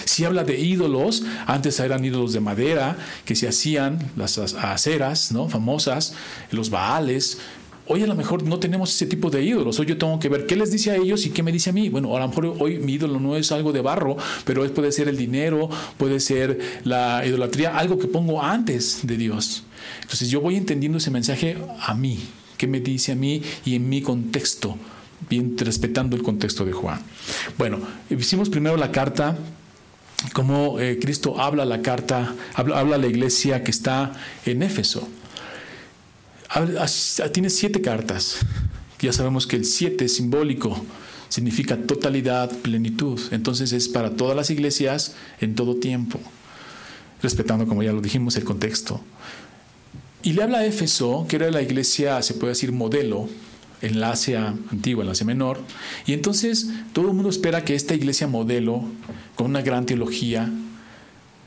Si 0.06 0.26
habla 0.26 0.44
de 0.44 0.60
ídolos, 0.60 1.24
antes 1.46 1.80
eran 1.80 2.04
ídolos 2.04 2.34
de 2.34 2.40
madera 2.40 2.98
que 3.26 3.36
se 3.36 3.48
hacían, 3.48 4.00
las 4.16 4.38
aceras 4.38 5.32
¿no? 5.32 5.50
famosas, 5.50 6.14
los 6.52 6.70
baales, 6.70 7.40
Hoy 7.88 8.04
a 8.04 8.08
lo 8.08 8.16
mejor 8.16 8.44
no 8.44 8.60
tenemos 8.60 8.94
ese 8.94 9.06
tipo 9.06 9.30
de 9.30 9.44
ídolos. 9.44 9.80
Hoy 9.80 9.88
yo 9.88 9.98
tengo 9.98 10.20
que 10.20 10.30
ver 10.30 10.46
qué 10.46 10.56
les 10.56 10.72
dice 10.72 10.92
a 10.92 10.96
ellos 10.96 11.26
y 11.26 11.32
qué 11.32 11.44
me 11.44 11.52
dice 11.52 11.72
a 11.72 11.74
mí. 11.74 11.90
Bueno, 11.90 12.16
a 12.16 12.20
lo 12.20 12.28
mejor 12.28 12.56
hoy 12.60 12.78
mi 12.78 12.94
ídolo 12.94 13.20
no 13.20 13.36
es 13.36 13.52
algo 13.52 13.72
de 13.74 13.82
barro, 13.82 14.18
pero 14.46 14.72
puede 14.74 14.92
ser 14.92 15.08
el 15.08 15.18
dinero, 15.18 15.70
puede 15.98 16.20
ser 16.20 16.60
la 16.84 17.26
idolatría, 17.26 17.78
algo 17.78 17.98
que 17.98 18.08
pongo 18.08 18.42
antes 18.42 19.00
de 19.04 19.18
Dios. 19.18 19.64
Entonces 20.02 20.30
yo 20.30 20.42
voy 20.42 20.56
entendiendo 20.56 21.00
ese 21.00 21.12
mensaje 21.12 21.58
a 21.80 21.94
mí, 21.94 22.20
qué 22.58 22.68
me 22.68 22.80
dice 22.80 23.14
a 23.14 23.16
mí 23.16 23.42
y 23.66 23.76
en 23.76 23.90
mi 23.90 24.02
contexto, 24.02 24.78
bien 25.30 25.58
respetando 25.58 26.16
el 26.16 26.22
contexto 26.22 26.64
de 26.66 26.74
Juan. 26.74 27.02
Bueno, 27.58 27.80
hicimos 28.10 28.50
primero 28.50 28.78
la 28.78 28.92
carta 28.92 29.36
cómo 30.34 30.80
eh, 30.80 31.00
Cristo 31.02 31.42
habla 31.42 31.66
la 31.66 31.82
carta, 31.82 32.36
habla, 32.54 32.80
habla, 32.80 32.98
la 32.98 33.08
iglesia 33.08 33.64
que 33.64 33.72
está 33.72 34.14
en 34.46 34.64
Éfeso. 34.64 35.08
Tiene 37.32 37.50
siete 37.50 37.82
cartas. 37.82 38.38
Ya 39.00 39.14
sabemos 39.14 39.48
que 39.48 39.56
el 39.56 39.66
siete 39.66 40.08
simbólico 40.08 40.80
significa 41.30 41.78
totalidad, 41.78 42.52
plenitud. 42.60 43.20
Entonces 43.32 43.72
es 43.72 43.88
para 43.88 44.12
todas 44.12 44.36
las 44.36 44.50
iglesias 44.50 45.16
en 45.40 45.56
todo 45.56 45.76
tiempo, 45.78 46.20
respetando, 47.22 47.66
como 47.66 47.84
ya 47.84 47.94
lo 47.94 48.02
dijimos, 48.02 48.36
el 48.36 48.44
contexto. 48.44 49.02
Y 50.24 50.34
le 50.34 50.44
habla 50.44 50.60
a 50.60 50.66
Éfeso, 50.66 51.26
que 51.28 51.38
era 51.38 51.50
la 51.50 51.62
iglesia, 51.62 52.22
se 52.22 52.36
puede 52.36 52.52
decir, 52.52 52.72
modelo, 52.72 53.28
en 53.82 54.00
la 54.00 54.12
Asia 54.12 54.54
antigua, 54.72 55.02
en 55.02 55.08
la 55.08 55.14
Asia 55.14 55.26
menor. 55.26 55.60
Y 56.06 56.14
entonces 56.14 56.70
todo 56.94 57.08
el 57.08 57.14
mundo 57.14 57.30
espera 57.30 57.66
que 57.66 57.76
esta 57.76 57.96
iglesia 57.96 58.28
modelo, 58.28 58.84
con 59.36 59.48
una 59.48 59.62
gran 59.62 59.86
teología, 59.86 60.52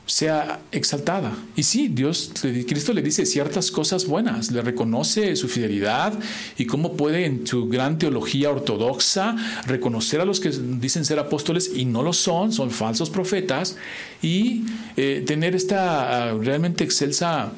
sea 0.05 0.59
exaltada. 0.71 1.33
Y 1.55 1.63
sí, 1.63 1.87
Dios, 1.87 2.31
Cristo 2.67 2.93
le 2.93 3.01
dice 3.01 3.25
ciertas 3.25 3.71
cosas 3.71 4.05
buenas, 4.05 4.51
le 4.51 4.61
reconoce 4.61 5.35
su 5.35 5.47
fidelidad 5.47 6.13
y 6.57 6.65
cómo 6.65 6.95
puede 6.95 7.25
en 7.25 7.47
su 7.47 7.67
gran 7.67 7.97
teología 7.97 8.51
ortodoxa 8.51 9.35
reconocer 9.65 10.21
a 10.21 10.25
los 10.25 10.39
que 10.39 10.49
dicen 10.49 11.05
ser 11.05 11.17
apóstoles 11.17 11.71
y 11.75 11.85
no 11.85 12.03
lo 12.03 12.13
son, 12.13 12.51
son 12.51 12.69
falsos 12.69 13.09
profetas, 13.09 13.77
y 14.21 14.63
eh, 14.97 15.23
tener 15.25 15.55
esta 15.55 16.29
ah, 16.29 16.33
realmente 16.33 16.83
excelsa 16.83 17.51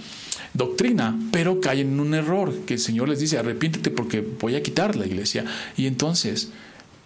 doctrina, 0.54 1.20
pero 1.32 1.62
caen 1.62 1.94
en 1.94 2.00
un 2.00 2.13
error, 2.13 2.54
que 2.66 2.75
el 2.75 2.80
Señor 2.80 3.10
les 3.10 3.20
dice, 3.20 3.38
arrepiéntete 3.38 3.92
porque 3.92 4.22
voy 4.22 4.56
a 4.56 4.63
quitar 4.63 4.96
la 4.96 5.06
iglesia. 5.06 5.46
Y 5.75 5.86
entonces 5.86 6.50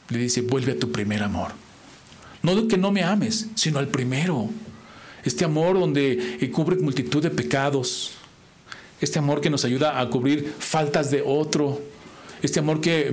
le 0.10 0.20
dice, 0.20 0.42
vuelve 0.42 0.74
a 0.74 0.80
tu 0.80 0.92
primer 0.92 1.24
amor. 1.24 1.52
No 2.44 2.56
de 2.56 2.68
que 2.68 2.78
no 2.78 2.92
me 2.92 3.04
ames, 3.04 3.48
sino 3.56 3.80
al 3.80 3.88
primero. 3.88 4.50
Este 5.24 5.46
amor 5.46 5.80
donde 5.80 6.38
eh, 6.40 6.52
cubre 6.52 6.78
multitud 6.78 7.22
de 7.22 7.30
pecados. 7.30 8.14
Este 9.00 9.20
amor 9.20 9.42
que 9.42 9.50
nos 9.50 9.66
ayuda 9.66 10.00
a 10.00 10.10
cubrir 10.10 10.54
faltas 10.60 11.10
de 11.10 11.24
otro 11.26 11.82
este 12.42 12.60
amor 12.60 12.82
que 12.82 13.12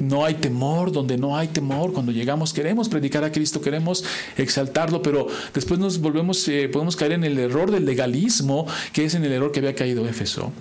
no 0.00 0.24
hay 0.24 0.34
temor, 0.34 0.90
donde 0.90 1.18
no 1.18 1.36
hay 1.36 1.48
temor, 1.48 1.92
cuando 1.92 2.12
llegamos 2.12 2.52
queremos 2.52 2.88
predicar 2.88 3.24
a 3.24 3.32
Cristo, 3.32 3.60
queremos 3.60 4.04
exaltarlo, 4.36 5.02
pero 5.02 5.26
después 5.52 5.78
nos 5.78 6.00
volvemos, 6.00 6.48
eh, 6.48 6.68
podemos 6.72 6.96
caer 6.96 7.12
en 7.12 7.24
el 7.24 7.38
error 7.38 7.70
del 7.70 7.84
legalismo, 7.84 8.66
que 8.92 9.04
es 9.04 9.14
en 9.14 9.24
el 9.24 9.32
error 9.32 9.52
que 9.52 9.60
había 9.60 9.74
caído 9.74 10.08
Éfeso. 10.08 10.52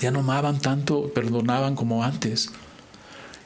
Ya 0.00 0.10
no 0.10 0.20
amaban 0.20 0.60
tanto, 0.60 1.10
perdonaban 1.12 1.74
como 1.74 2.04
antes. 2.04 2.50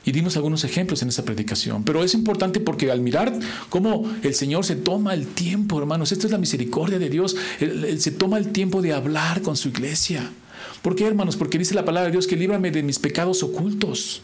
Y 0.09 0.13
dimos 0.13 0.37
algunos 0.37 0.65
ejemplos 0.65 1.03
en 1.03 1.11
esa 1.11 1.27
predicación. 1.27 1.85
Pero 1.85 2.03
es 2.03 2.15
importante 2.15 2.61
porque 2.61 2.91
al 2.91 3.03
mirar 3.03 3.31
cómo 3.69 4.11
el 4.23 4.35
Señor 4.35 4.65
se 4.65 4.75
toma 4.75 5.13
el 5.13 5.27
tiempo, 5.27 5.79
hermanos, 5.79 6.13
esto 6.13 6.27
es 6.27 6.33
la 6.33 6.39
misericordia 6.39 6.99
de 6.99 7.11
Dios, 7.11 7.37
él 7.61 8.01
se 8.01 8.13
toma 8.13 8.39
el 8.39 8.49
tiempo 8.49 8.81
de 8.81 8.95
hablar 8.95 9.43
con 9.43 9.55
su 9.55 9.69
iglesia. 9.69 10.33
¿Por 10.81 10.97
qué, 10.97 11.07
hermanos? 11.07 11.37
Porque 11.37 11.59
dice 11.59 11.75
la 11.75 11.85
palabra 11.85 12.07
de 12.07 12.13
Dios 12.13 12.27
que 12.27 12.37
líbrame 12.37 12.71
de 12.71 12.83
mis 12.83 12.99
pecados 12.99 13.43
ocultos. 13.43 14.23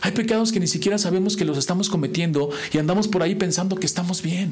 Hay 0.00 0.10
pecados 0.10 0.50
que 0.50 0.58
ni 0.58 0.66
siquiera 0.66 0.98
sabemos 0.98 1.36
que 1.36 1.44
los 1.44 1.56
estamos 1.56 1.88
cometiendo 1.88 2.50
y 2.72 2.78
andamos 2.78 3.06
por 3.06 3.22
ahí 3.22 3.36
pensando 3.36 3.76
que 3.76 3.86
estamos 3.86 4.22
bien 4.22 4.50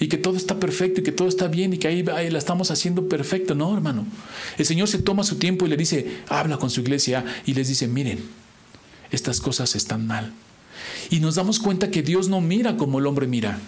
y 0.00 0.08
que 0.08 0.16
todo 0.16 0.38
está 0.38 0.58
perfecto 0.58 1.02
y 1.02 1.04
que 1.04 1.12
todo 1.12 1.28
está 1.28 1.46
bien 1.48 1.74
y 1.74 1.76
que 1.76 1.88
ahí, 1.88 2.02
ahí, 2.14 2.30
la 2.30 2.38
estamos 2.38 2.70
haciendo 2.70 3.06
perfecto. 3.06 3.54
No, 3.54 3.74
hermano. 3.74 4.06
El 4.56 4.64
Señor 4.64 4.88
se 4.88 4.96
toma 4.96 5.24
su 5.24 5.36
tiempo 5.36 5.66
y 5.66 5.68
le 5.68 5.76
dice, 5.76 6.22
habla 6.26 6.56
con 6.56 6.70
su 6.70 6.80
iglesia 6.80 7.22
y 7.44 7.52
les 7.52 7.68
dice, 7.68 7.86
miren, 7.86 8.45
estas 9.10 9.40
cosas 9.40 9.74
están 9.76 10.06
mal. 10.06 10.32
Y 11.10 11.20
nos 11.20 11.36
damos 11.36 11.58
cuenta 11.58 11.90
que 11.90 12.02
Dios 12.02 12.28
no 12.28 12.40
mira 12.40 12.76
como 12.76 12.98
el 12.98 13.06
hombre 13.06 13.26
mira. 13.26 13.58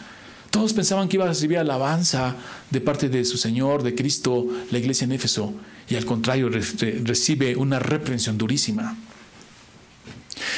Todos 0.50 0.72
pensaban 0.72 1.08
que 1.08 1.16
iba 1.16 1.24
a 1.24 1.28
recibir 1.28 1.58
alabanza 1.58 2.36
de 2.70 2.80
parte 2.80 3.08
de 3.08 3.24
su 3.24 3.36
Señor, 3.36 3.82
de 3.82 3.94
Cristo, 3.94 4.46
la 4.70 4.78
iglesia 4.78 5.04
en 5.04 5.12
Éfeso, 5.12 5.52
y 5.88 5.96
al 5.96 6.06
contrario 6.06 6.48
recibe 6.48 7.54
una 7.56 7.78
reprensión 7.78 8.38
durísima. 8.38 8.96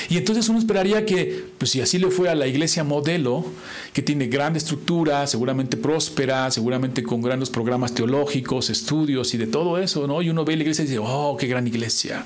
Y 0.08 0.16
entonces 0.16 0.48
uno 0.48 0.58
esperaría 0.58 1.04
que, 1.06 1.44
pues 1.58 1.70
si 1.70 1.80
así 1.80 1.98
le 1.98 2.10
fue 2.10 2.28
a 2.28 2.34
la 2.34 2.46
iglesia 2.46 2.84
modelo, 2.84 3.44
que 3.92 4.02
tiene 4.02 4.26
gran 4.26 4.56
estructura, 4.56 5.26
seguramente 5.26 5.76
próspera, 5.76 6.50
seguramente 6.50 7.02
con 7.02 7.22
grandes 7.22 7.50
programas 7.50 7.94
teológicos, 7.94 8.70
estudios 8.70 9.34
y 9.34 9.38
de 9.38 9.46
todo 9.46 9.78
eso, 9.78 10.06
¿no? 10.06 10.22
Y 10.22 10.30
uno 10.30 10.44
ve 10.44 10.56
la 10.56 10.62
iglesia 10.62 10.84
y 10.84 10.88
dice, 10.88 11.00
oh, 11.02 11.36
qué 11.38 11.46
gran 11.46 11.66
iglesia. 11.66 12.24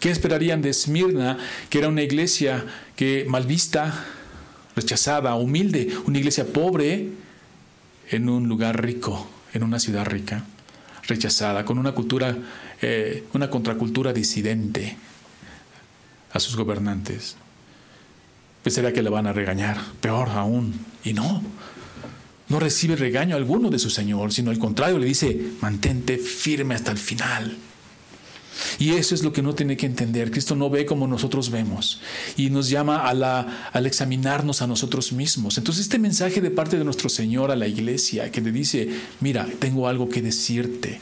¿Qué 0.00 0.10
esperarían 0.10 0.62
de 0.62 0.70
Esmirna, 0.70 1.38
que 1.70 1.78
era 1.78 1.88
una 1.88 2.02
iglesia 2.02 2.64
que 2.94 3.24
mal 3.28 3.46
vista, 3.46 4.04
rechazada, 4.76 5.34
humilde, 5.34 5.92
una 6.06 6.18
iglesia 6.18 6.46
pobre 6.46 7.08
en 8.10 8.28
un 8.28 8.48
lugar 8.48 8.80
rico, 8.80 9.28
en 9.52 9.64
una 9.64 9.80
ciudad 9.80 10.06
rica, 10.06 10.44
rechazada, 11.08 11.64
con 11.64 11.78
una 11.78 11.92
cultura, 11.92 12.36
eh, 12.80 13.24
una 13.32 13.50
contracultura 13.50 14.12
disidente 14.12 14.96
a 16.32 16.38
sus 16.38 16.54
gobernantes. 16.54 17.36
Pensaría 18.62 18.92
que 18.92 19.02
le 19.02 19.10
van 19.10 19.26
a 19.26 19.32
regañar, 19.32 19.78
peor 20.00 20.28
aún, 20.28 20.74
y 21.02 21.12
no. 21.12 21.42
No 22.48 22.60
recibe 22.60 22.94
regaño 22.94 23.34
alguno 23.34 23.68
de 23.68 23.80
su 23.80 23.90
Señor, 23.90 24.32
sino 24.32 24.50
al 24.50 24.58
contrario 24.58 24.98
le 24.98 25.06
dice, 25.06 25.52
mantente 25.60 26.18
firme 26.18 26.76
hasta 26.76 26.92
el 26.92 26.98
final. 26.98 27.56
Y 28.78 28.90
eso 28.90 29.14
es 29.14 29.22
lo 29.22 29.32
que 29.32 29.42
no 29.42 29.54
tiene 29.54 29.76
que 29.76 29.86
entender. 29.86 30.30
Cristo 30.30 30.56
no 30.56 30.70
ve 30.70 30.86
como 30.86 31.06
nosotros 31.06 31.50
vemos 31.50 32.00
y 32.36 32.50
nos 32.50 32.68
llama 32.68 33.08
a 33.08 33.14
la, 33.14 33.70
al 33.72 33.86
examinarnos 33.86 34.62
a 34.62 34.66
nosotros 34.66 35.12
mismos. 35.12 35.58
Entonces 35.58 35.84
este 35.84 35.98
mensaje 35.98 36.40
de 36.40 36.50
parte 36.50 36.78
de 36.78 36.84
nuestro 36.84 37.08
Señor 37.08 37.50
a 37.50 37.56
la 37.56 37.66
iglesia 37.66 38.30
que 38.30 38.40
le 38.40 38.52
dice, 38.52 38.88
mira, 39.20 39.46
tengo 39.58 39.88
algo 39.88 40.08
que 40.08 40.22
decirte. 40.22 41.00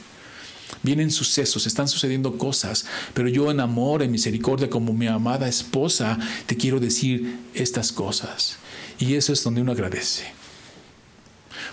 Vienen 0.83 1.11
sucesos, 1.11 1.65
están 1.65 1.87
sucediendo 1.87 2.37
cosas, 2.37 2.85
pero 3.13 3.27
yo 3.29 3.49
en 3.51 3.59
amor, 3.59 4.03
en 4.03 4.11
misericordia, 4.11 4.69
como 4.69 4.93
mi 4.93 5.07
amada 5.07 5.47
esposa, 5.47 6.19
te 6.45 6.55
quiero 6.55 6.79
decir 6.79 7.39
estas 7.53 7.91
cosas. 7.91 8.57
Y 8.99 9.15
eso 9.15 9.33
es 9.33 9.43
donde 9.43 9.61
uno 9.61 9.71
agradece. 9.71 10.25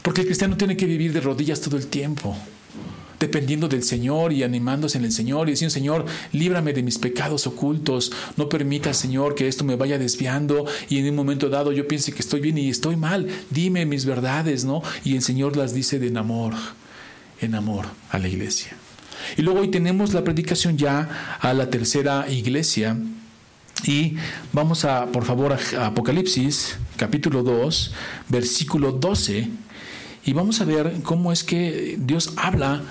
Porque 0.02 0.22
el 0.22 0.26
cristiano 0.26 0.56
tiene 0.56 0.76
que 0.76 0.86
vivir 0.86 1.12
de 1.12 1.20
rodillas 1.20 1.60
todo 1.60 1.76
el 1.76 1.86
tiempo 1.86 2.36
dependiendo 3.20 3.68
del 3.68 3.82
Señor 3.82 4.32
y 4.32 4.42
animándose 4.42 4.98
en 4.98 5.04
el 5.04 5.12
Señor 5.12 5.48
y 5.48 5.52
diciendo, 5.52 5.72
Señor, 5.72 6.06
líbrame 6.32 6.72
de 6.72 6.82
mis 6.82 6.98
pecados 6.98 7.46
ocultos, 7.46 8.12
no 8.36 8.48
permita, 8.48 8.94
Señor, 8.94 9.34
que 9.34 9.48
esto 9.48 9.64
me 9.64 9.76
vaya 9.76 9.98
desviando 9.98 10.64
y 10.88 10.98
en 10.98 11.08
un 11.08 11.16
momento 11.16 11.48
dado 11.48 11.72
yo 11.72 11.86
piense 11.88 12.12
que 12.12 12.20
estoy 12.20 12.40
bien 12.40 12.58
y 12.58 12.70
estoy 12.70 12.96
mal, 12.96 13.28
dime 13.50 13.86
mis 13.86 14.04
verdades, 14.04 14.64
¿no? 14.64 14.82
Y 15.04 15.16
el 15.16 15.22
Señor 15.22 15.56
las 15.56 15.74
dice 15.74 15.98
de 15.98 16.14
en 16.14 16.18
amor, 16.18 16.54
en 17.40 17.54
amor 17.54 17.86
a 18.10 18.18
la 18.18 18.28
iglesia. 18.28 18.76
Y 19.36 19.42
luego 19.42 19.60
hoy 19.60 19.68
tenemos 19.68 20.12
la 20.12 20.22
predicación 20.22 20.76
ya 20.76 21.38
a 21.40 21.54
la 21.54 21.70
tercera 21.70 22.30
iglesia. 22.30 22.96
Y 23.84 24.16
vamos 24.52 24.84
a, 24.84 25.06
por 25.06 25.24
favor, 25.24 25.52
a 25.52 25.86
Apocalipsis, 25.86 26.76
capítulo 26.96 27.42
2, 27.42 27.92
versículo 28.28 28.92
12. 28.92 29.48
Y 30.24 30.32
vamos 30.32 30.60
a 30.60 30.64
ver 30.64 31.00
cómo 31.02 31.32
es 31.32 31.42
que 31.44 31.96
Dios 31.98 32.34
habla 32.36 32.82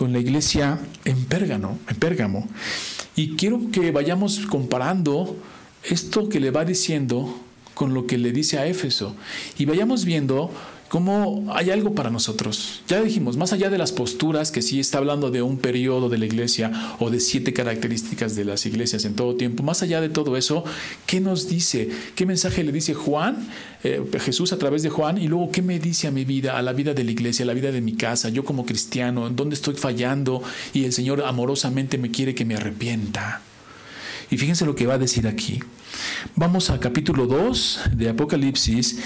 con 0.00 0.14
la 0.14 0.18
iglesia 0.18 0.78
en 1.04 1.26
Pérgamo, 1.26 1.78
en 1.86 1.96
Pérgamo. 1.96 2.48
Y 3.16 3.36
quiero 3.36 3.70
que 3.70 3.90
vayamos 3.90 4.46
comparando 4.46 5.36
esto 5.84 6.30
que 6.30 6.40
le 6.40 6.50
va 6.50 6.64
diciendo 6.64 7.38
con 7.74 7.92
lo 7.92 8.06
que 8.06 8.16
le 8.16 8.32
dice 8.32 8.58
a 8.58 8.64
Éfeso 8.64 9.14
y 9.58 9.66
vayamos 9.66 10.06
viendo 10.06 10.50
cómo 10.90 11.44
hay 11.54 11.70
algo 11.70 11.94
para 11.94 12.10
nosotros. 12.10 12.82
Ya 12.88 13.00
dijimos, 13.00 13.36
más 13.36 13.52
allá 13.52 13.70
de 13.70 13.78
las 13.78 13.92
posturas, 13.92 14.50
que 14.50 14.60
sí 14.60 14.80
está 14.80 14.98
hablando 14.98 15.30
de 15.30 15.40
un 15.40 15.56
periodo 15.56 16.08
de 16.08 16.18
la 16.18 16.26
iglesia 16.26 16.96
o 16.98 17.10
de 17.10 17.20
siete 17.20 17.52
características 17.52 18.34
de 18.34 18.44
las 18.44 18.66
iglesias 18.66 19.04
en 19.04 19.14
todo 19.14 19.36
tiempo, 19.36 19.62
más 19.62 19.84
allá 19.84 20.00
de 20.00 20.08
todo 20.08 20.36
eso, 20.36 20.64
¿qué 21.06 21.20
nos 21.20 21.48
dice? 21.48 21.88
¿Qué 22.16 22.26
mensaje 22.26 22.64
le 22.64 22.72
dice 22.72 22.94
Juan, 22.94 23.48
eh, 23.84 24.04
Jesús 24.18 24.52
a 24.52 24.58
través 24.58 24.82
de 24.82 24.90
Juan? 24.90 25.16
Y 25.16 25.28
luego, 25.28 25.52
¿qué 25.52 25.62
me 25.62 25.78
dice 25.78 26.08
a 26.08 26.10
mi 26.10 26.24
vida, 26.24 26.58
a 26.58 26.62
la 26.62 26.72
vida 26.72 26.92
de 26.92 27.04
la 27.04 27.12
iglesia, 27.12 27.44
a 27.44 27.46
la 27.46 27.54
vida 27.54 27.70
de 27.70 27.80
mi 27.80 27.94
casa, 27.94 28.28
yo 28.28 28.44
como 28.44 28.66
cristiano, 28.66 29.28
en 29.28 29.36
dónde 29.36 29.54
estoy 29.54 29.74
fallando 29.74 30.42
y 30.74 30.86
el 30.86 30.92
Señor 30.92 31.22
amorosamente 31.22 31.98
me 31.98 32.10
quiere 32.10 32.34
que 32.34 32.44
me 32.44 32.56
arrepienta? 32.56 33.42
Y 34.30 34.36
fíjense 34.36 34.64
lo 34.64 34.76
que 34.76 34.86
va 34.86 34.94
a 34.94 34.98
decir 34.98 35.26
aquí. 35.26 35.60
Vamos 36.36 36.70
al 36.70 36.78
capítulo 36.78 37.26
2 37.26 37.80
de 37.92 38.08
Apocalipsis 38.08 38.98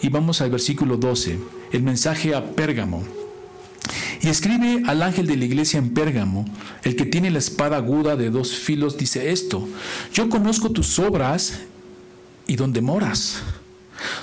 y 0.00 0.08
vamos 0.08 0.40
al 0.40 0.50
versículo 0.50 0.96
12, 0.96 1.38
el 1.72 1.82
mensaje 1.82 2.34
a 2.34 2.44
Pérgamo. 2.52 3.02
Y 4.22 4.28
escribe 4.28 4.82
al 4.86 5.02
ángel 5.02 5.26
de 5.26 5.36
la 5.36 5.44
iglesia 5.44 5.78
en 5.78 5.90
Pérgamo, 5.90 6.44
el 6.82 6.96
que 6.96 7.06
tiene 7.06 7.30
la 7.30 7.38
espada 7.38 7.76
aguda 7.76 8.16
de 8.16 8.30
dos 8.30 8.54
filos, 8.54 8.96
dice 8.96 9.30
esto, 9.30 9.68
yo 10.12 10.28
conozco 10.28 10.70
tus 10.70 10.98
obras 10.98 11.60
y 12.46 12.56
donde 12.56 12.80
moras, 12.80 13.42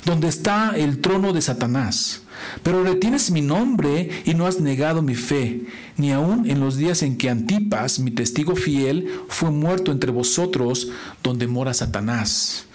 donde 0.06 0.28
está 0.28 0.74
el 0.76 1.00
trono 1.02 1.34
de 1.34 1.42
Satanás 1.42 2.22
pero 2.64 2.84
retienes 2.84 3.32
mi 3.32 3.42
nombre 3.42 4.24
y 4.26 4.34
no 4.34 4.46
has 4.46 4.60
negado 4.60 5.02
mi 5.02 5.16
fe, 5.16 5.66
ni 5.98 6.12
aun 6.12 6.50
en 6.50 6.60
los 6.60 6.78
días 6.78 7.02
en 7.04 7.18
que 7.18 7.30
Antipas, 7.30 8.00
mi 8.00 8.12
testigo 8.12 8.56
fiel, 8.56 9.22
fue 9.28 9.52
muerto 9.52 9.92
entre 9.92 10.12
vosotros, 10.12 10.90
donde 11.24 11.48
mora 11.48 11.74
Satanás. 11.74 12.66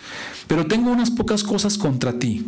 Pero 0.46 0.66
tengo 0.66 0.90
unas 0.90 1.10
pocas 1.10 1.42
cosas 1.42 1.78
contra 1.78 2.18
ti 2.18 2.46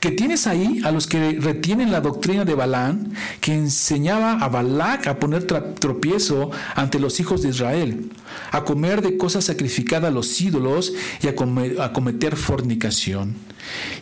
que 0.00 0.10
tienes 0.10 0.46
ahí 0.46 0.80
a 0.84 0.90
los 0.90 1.06
que 1.06 1.32
retienen 1.32 1.92
la 1.92 2.00
doctrina 2.00 2.46
de 2.46 2.54
Balán, 2.54 3.12
que 3.40 3.52
enseñaba 3.52 4.32
a 4.32 4.48
Balac 4.48 5.06
a 5.06 5.18
poner 5.18 5.44
tropiezo 5.44 6.50
ante 6.74 6.98
los 6.98 7.20
hijos 7.20 7.42
de 7.42 7.50
Israel, 7.50 8.10
a 8.50 8.64
comer 8.64 9.02
de 9.02 9.18
cosas 9.18 9.44
sacrificadas 9.44 10.08
a 10.08 10.14
los 10.14 10.40
ídolos 10.40 10.94
y 11.22 11.28
a, 11.28 11.84
a 11.84 11.92
cometer 11.92 12.36
fornicación. 12.36 13.36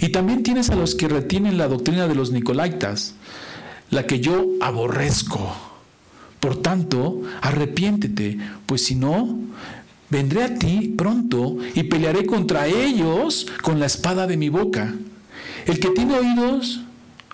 Y 0.01 0.11
también 0.11 0.45
tienes 0.45 0.71
a 0.71 0.77
los 0.77 0.95
que 0.95 1.09
retienen 1.09 1.59
la 1.59 1.67
doctrina 1.67 2.07
de 2.07 2.15
los 2.15 2.31
Nicolaitas, 2.31 3.15
la 3.91 4.07
que 4.07 4.21
yo 4.21 4.47
aborrezco. 4.61 5.53
Por 6.39 6.63
tanto, 6.63 7.23
arrepiéntete, 7.43 8.39
pues 8.67 8.85
si 8.85 8.95
no, 8.95 9.37
vendré 10.11 10.45
a 10.45 10.55
ti 10.55 10.95
pronto 10.97 11.57
y 11.75 11.83
pelearé 11.83 12.25
contra 12.25 12.69
ellos 12.69 13.49
con 13.63 13.81
la 13.81 13.87
espada 13.87 14.29
de 14.29 14.37
mi 14.37 14.49
boca. 14.49 14.95
El 15.69 15.81
que 15.81 15.91
tiene 15.91 16.15
oídos, 16.15 16.81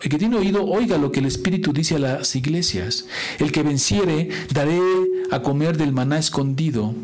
el 0.03 0.11
que 0.11 0.19
tiene 0.19 0.37
oído, 0.37 0.65
oiga 0.65 0.99
lo 0.99 1.13
que 1.13 1.21
el 1.21 1.27
Espíritu 1.27 1.73
dice 1.73 1.95
a 1.95 2.01
las 2.01 2.35
iglesias. 2.35 3.07
El 3.39 3.53
que 3.53 3.63
venciere, 3.63 4.29
daré 4.53 4.81
a 5.31 5.41
comer 5.41 5.77
del 5.77 5.93
maná 5.93 6.19
escondido 6.19 6.97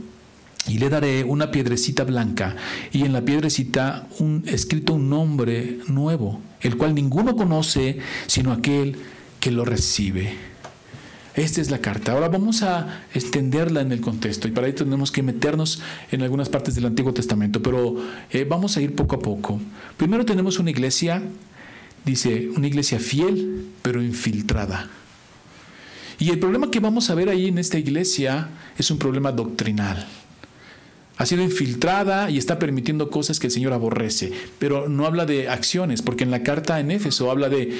y 0.66 0.78
le 0.78 0.88
daré 0.88 1.22
una 1.22 1.52
piedrecita 1.52 2.02
blanca 2.02 2.56
y 2.90 3.04
en 3.04 3.12
la 3.12 3.24
piedrecita 3.24 4.08
un, 4.18 4.42
escrito 4.46 4.94
un 4.94 5.08
nombre 5.08 5.78
nuevo, 5.86 6.40
el 6.62 6.76
cual 6.76 6.96
ninguno 6.96 7.36
conoce 7.36 8.00
sino 8.26 8.52
aquel 8.52 8.96
que 9.38 9.52
lo 9.52 9.64
recibe. 9.64 10.49
Esta 11.34 11.60
es 11.60 11.70
la 11.70 11.78
carta. 11.78 12.12
Ahora 12.12 12.28
vamos 12.28 12.62
a 12.62 13.02
extenderla 13.14 13.80
en 13.80 13.92
el 13.92 14.00
contexto 14.00 14.48
y 14.48 14.50
para 14.50 14.66
ello 14.66 14.84
tenemos 14.84 15.12
que 15.12 15.22
meternos 15.22 15.80
en 16.10 16.22
algunas 16.22 16.48
partes 16.48 16.74
del 16.74 16.86
Antiguo 16.86 17.12
Testamento, 17.14 17.62
pero 17.62 17.96
eh, 18.30 18.44
vamos 18.48 18.76
a 18.76 18.80
ir 18.80 18.94
poco 18.94 19.16
a 19.16 19.20
poco. 19.20 19.60
Primero 19.96 20.24
tenemos 20.24 20.58
una 20.58 20.70
iglesia, 20.70 21.22
dice, 22.04 22.48
una 22.56 22.66
iglesia 22.66 22.98
fiel 22.98 23.66
pero 23.82 24.02
infiltrada. 24.02 24.88
Y 26.18 26.30
el 26.30 26.38
problema 26.38 26.70
que 26.70 26.80
vamos 26.80 27.10
a 27.10 27.14
ver 27.14 27.28
ahí 27.28 27.48
en 27.48 27.58
esta 27.58 27.78
iglesia 27.78 28.48
es 28.76 28.90
un 28.90 28.98
problema 28.98 29.32
doctrinal 29.32 30.06
ha 31.20 31.26
sido 31.26 31.42
infiltrada 31.42 32.30
y 32.30 32.38
está 32.38 32.58
permitiendo 32.58 33.10
cosas 33.10 33.38
que 33.38 33.48
el 33.48 33.52
Señor 33.52 33.74
aborrece. 33.74 34.32
Pero 34.58 34.88
no 34.88 35.04
habla 35.04 35.26
de 35.26 35.50
acciones, 35.50 36.00
porque 36.00 36.24
en 36.24 36.30
la 36.30 36.42
carta 36.42 36.80
en 36.80 36.90
Éfeso 36.90 37.30
habla 37.30 37.50
de 37.50 37.78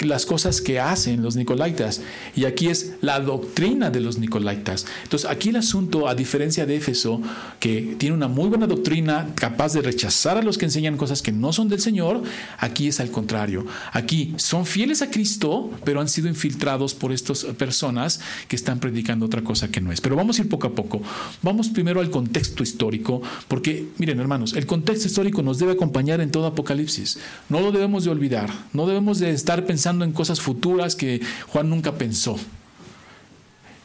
las 0.00 0.26
cosas 0.26 0.60
que 0.60 0.80
hacen 0.80 1.22
los 1.22 1.36
nicolaitas. 1.36 2.00
Y 2.34 2.44
aquí 2.44 2.68
es 2.68 2.94
la 3.00 3.20
doctrina 3.20 3.90
de 3.90 4.00
los 4.00 4.18
nicolaitas. 4.18 4.86
Entonces 5.04 5.30
aquí 5.30 5.50
el 5.50 5.56
asunto, 5.56 6.08
a 6.08 6.14
diferencia 6.14 6.66
de 6.66 6.76
Éfeso, 6.76 7.20
que 7.60 7.94
tiene 7.98 8.14
una 8.14 8.28
muy 8.28 8.48
buena 8.48 8.66
doctrina, 8.66 9.28
capaz 9.34 9.72
de 9.72 9.82
rechazar 9.82 10.38
a 10.38 10.42
los 10.42 10.58
que 10.58 10.64
enseñan 10.64 10.96
cosas 10.96 11.22
que 11.22 11.32
no 11.32 11.52
son 11.52 11.68
del 11.68 11.80
Señor, 11.80 12.22
aquí 12.58 12.88
es 12.88 13.00
al 13.00 13.10
contrario. 13.10 13.66
Aquí 13.92 14.34
son 14.36 14.66
fieles 14.66 15.02
a 15.02 15.10
Cristo, 15.10 15.70
pero 15.84 16.00
han 16.00 16.08
sido 16.08 16.28
infiltrados 16.28 16.94
por 16.94 17.12
estas 17.12 17.44
personas 17.44 18.20
que 18.48 18.56
están 18.56 18.80
predicando 18.80 19.26
otra 19.26 19.42
cosa 19.42 19.68
que 19.68 19.80
no 19.80 19.92
es. 19.92 20.00
Pero 20.00 20.16
vamos 20.16 20.38
a 20.38 20.42
ir 20.42 20.48
poco 20.48 20.66
a 20.66 20.74
poco. 20.74 21.00
Vamos 21.42 21.68
primero 21.68 22.00
al 22.00 22.10
contexto 22.10 22.62
histórico, 22.62 23.22
porque 23.48 23.86
miren 23.98 24.18
hermanos, 24.20 24.54
el 24.54 24.66
contexto 24.66 25.06
histórico 25.06 25.42
nos 25.42 25.58
debe 25.58 25.72
acompañar 25.72 26.20
en 26.20 26.30
todo 26.30 26.46
Apocalipsis. 26.46 27.18
No 27.48 27.60
lo 27.60 27.72
debemos 27.72 28.04
de 28.04 28.10
olvidar. 28.10 28.50
No 28.72 28.86
debemos 28.86 29.18
de 29.18 29.30
estar 29.30 29.64
pensando 29.64 29.75
pensando 29.76 30.06
en 30.06 30.12
cosas 30.12 30.40
futuras 30.40 30.96
que 30.96 31.20
Juan 31.48 31.68
nunca 31.68 31.92
pensó, 31.98 32.38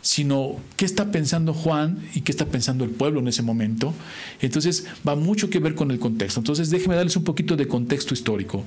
sino 0.01 0.57
qué 0.77 0.85
está 0.85 1.11
pensando 1.11 1.53
Juan 1.53 1.99
y 2.13 2.21
qué 2.21 2.31
está 2.31 2.45
pensando 2.45 2.83
el 2.83 2.89
pueblo 2.89 3.19
en 3.19 3.27
ese 3.27 3.41
momento. 3.41 3.93
Entonces 4.39 4.85
va 5.07 5.15
mucho 5.15 5.49
que 5.49 5.59
ver 5.59 5.75
con 5.75 5.91
el 5.91 5.99
contexto. 5.99 6.39
Entonces 6.39 6.69
déjenme 6.69 6.95
darles 6.95 7.15
un 7.15 7.23
poquito 7.23 7.55
de 7.55 7.67
contexto 7.67 8.13
histórico. 8.13 8.63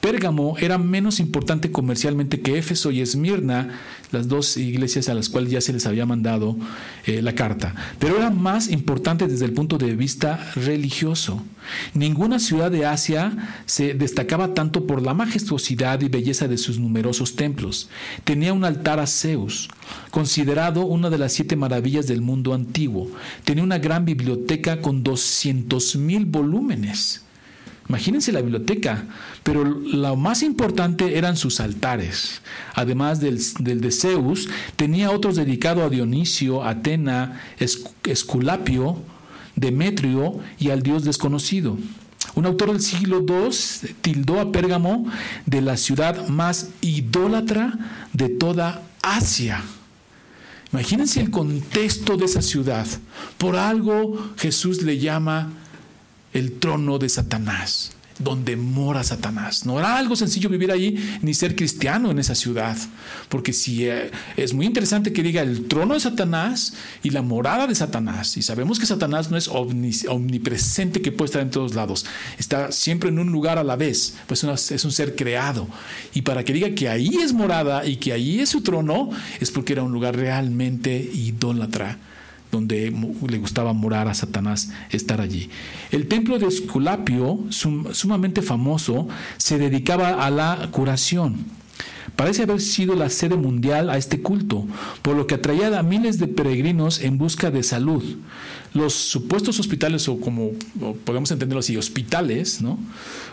Pérgamo 0.00 0.56
era 0.58 0.78
menos 0.78 1.20
importante 1.20 1.70
comercialmente 1.70 2.40
que 2.40 2.58
Éfeso 2.58 2.90
y 2.90 3.00
Esmirna, 3.00 3.80
las 4.12 4.28
dos 4.28 4.56
iglesias 4.56 5.08
a 5.08 5.14
las 5.14 5.28
cuales 5.28 5.50
ya 5.50 5.60
se 5.60 5.72
les 5.72 5.86
había 5.86 6.06
mandado 6.06 6.56
eh, 7.06 7.22
la 7.22 7.34
carta, 7.34 7.74
pero 7.98 8.16
era 8.16 8.30
más 8.30 8.68
importante 8.68 9.28
desde 9.28 9.44
el 9.44 9.52
punto 9.52 9.78
de 9.78 9.94
vista 9.94 10.50
religioso. 10.56 11.42
Ninguna 11.94 12.38
ciudad 12.38 12.70
de 12.70 12.86
Asia 12.86 13.36
se 13.66 13.94
destacaba 13.94 14.54
tanto 14.54 14.86
por 14.86 15.02
la 15.02 15.14
majestuosidad 15.14 16.00
y 16.00 16.08
belleza 16.08 16.48
de 16.48 16.58
sus 16.58 16.78
numerosos 16.78 17.36
templos. 17.36 17.88
Tenía 18.24 18.52
un 18.52 18.64
altar 18.64 18.98
a 18.98 19.06
Zeus, 19.06 19.68
considerado 20.10 20.84
una 20.84 21.10
de 21.10 21.18
las 21.18 21.32
siete 21.32 21.56
maravillas 21.56 22.06
del 22.06 22.20
mundo 22.20 22.54
antiguo. 22.54 23.10
Tenía 23.44 23.64
una 23.64 23.78
gran 23.78 24.04
biblioteca 24.04 24.80
con 24.80 25.04
200.000 25.04 26.26
volúmenes. 26.26 27.24
Imagínense 27.88 28.30
la 28.30 28.40
biblioteca, 28.40 29.04
pero 29.42 29.64
lo 29.64 30.14
más 30.14 30.44
importante 30.44 31.18
eran 31.18 31.36
sus 31.36 31.58
altares. 31.58 32.40
Además 32.74 33.18
del, 33.18 33.40
de 33.58 33.90
Zeus, 33.90 34.48
tenía 34.76 35.10
otros 35.10 35.34
dedicados 35.34 35.82
a 35.82 35.88
Dionisio, 35.88 36.62
Atena, 36.62 37.40
Esculapio, 38.04 39.02
Demetrio 39.56 40.38
y 40.60 40.70
al 40.70 40.82
dios 40.82 41.04
desconocido. 41.04 41.78
Un 42.36 42.46
autor 42.46 42.70
del 42.70 42.80
siglo 42.80 43.24
II 43.26 43.50
tildó 44.02 44.38
a 44.38 44.52
Pérgamo 44.52 45.06
de 45.46 45.60
la 45.60 45.76
ciudad 45.76 46.28
más 46.28 46.70
idólatra 46.80 48.06
de 48.12 48.28
toda 48.28 48.82
Asia. 49.02 49.64
Imagínense 50.72 51.20
el 51.20 51.30
contexto 51.30 52.16
de 52.16 52.26
esa 52.26 52.42
ciudad. 52.42 52.86
Por 53.38 53.56
algo 53.56 54.32
Jesús 54.36 54.82
le 54.82 54.98
llama 54.98 55.52
el 56.32 56.58
trono 56.58 56.98
de 56.98 57.08
Satanás 57.08 57.92
donde 58.20 58.56
mora 58.56 59.02
Satanás. 59.02 59.66
No 59.66 59.78
era 59.78 59.96
algo 59.96 60.16
sencillo 60.16 60.48
vivir 60.48 60.70
allí 60.70 60.96
ni 61.22 61.34
ser 61.34 61.56
cristiano 61.56 62.10
en 62.10 62.18
esa 62.18 62.34
ciudad, 62.34 62.76
porque 63.28 63.52
si 63.52 63.86
eh, 63.88 64.10
es 64.36 64.52
muy 64.54 64.66
interesante 64.66 65.12
que 65.12 65.22
diga 65.22 65.42
el 65.42 65.66
trono 65.66 65.94
de 65.94 66.00
Satanás 66.00 66.74
y 67.02 67.10
la 67.10 67.22
morada 67.22 67.66
de 67.66 67.74
Satanás, 67.74 68.36
y 68.36 68.42
sabemos 68.42 68.78
que 68.78 68.86
Satanás 68.86 69.30
no 69.30 69.36
es 69.36 69.48
omnipresente 69.48 71.02
que 71.02 71.12
puede 71.12 71.26
estar 71.26 71.42
en 71.42 71.50
todos 71.50 71.74
lados, 71.74 72.06
está 72.38 72.72
siempre 72.72 73.08
en 73.08 73.18
un 73.18 73.32
lugar 73.32 73.58
a 73.58 73.64
la 73.64 73.76
vez, 73.76 74.14
pues 74.26 74.44
es 74.44 74.84
un 74.84 74.92
ser 74.92 75.16
creado, 75.16 75.66
y 76.14 76.22
para 76.22 76.44
que 76.44 76.52
diga 76.52 76.74
que 76.74 76.88
ahí 76.88 77.10
es 77.22 77.32
morada 77.32 77.86
y 77.86 77.96
que 77.96 78.12
ahí 78.12 78.40
es 78.40 78.50
su 78.50 78.62
trono, 78.62 79.10
es 79.40 79.50
porque 79.50 79.72
era 79.72 79.82
un 79.82 79.92
lugar 79.92 80.16
realmente 80.16 81.10
idólatra 81.14 81.98
donde 82.50 82.92
le 83.28 83.38
gustaba 83.38 83.72
morar 83.72 84.08
a 84.08 84.14
Satanás, 84.14 84.70
estar 84.90 85.20
allí. 85.20 85.50
El 85.90 86.08
templo 86.08 86.38
de 86.38 86.46
Esculapio, 86.46 87.40
sumamente 87.50 88.42
famoso, 88.42 89.08
se 89.36 89.58
dedicaba 89.58 90.24
a 90.24 90.30
la 90.30 90.68
curación. 90.70 91.60
Parece 92.16 92.42
haber 92.42 92.60
sido 92.60 92.94
la 92.96 93.08
sede 93.08 93.36
mundial 93.36 93.88
a 93.88 93.96
este 93.96 94.20
culto, 94.20 94.66
por 95.02 95.16
lo 95.16 95.26
que 95.26 95.36
atraía 95.36 95.78
a 95.78 95.82
miles 95.82 96.18
de 96.18 96.28
peregrinos 96.28 97.00
en 97.00 97.18
busca 97.18 97.50
de 97.50 97.62
salud. 97.62 98.02
Los 98.72 98.94
supuestos 98.94 99.58
hospitales, 99.58 100.08
o 100.08 100.20
como 100.20 100.52
podemos 101.04 101.30
entenderlo 101.30 101.60
así, 101.60 101.76
hospitales, 101.76 102.62
¿no? 102.62 102.78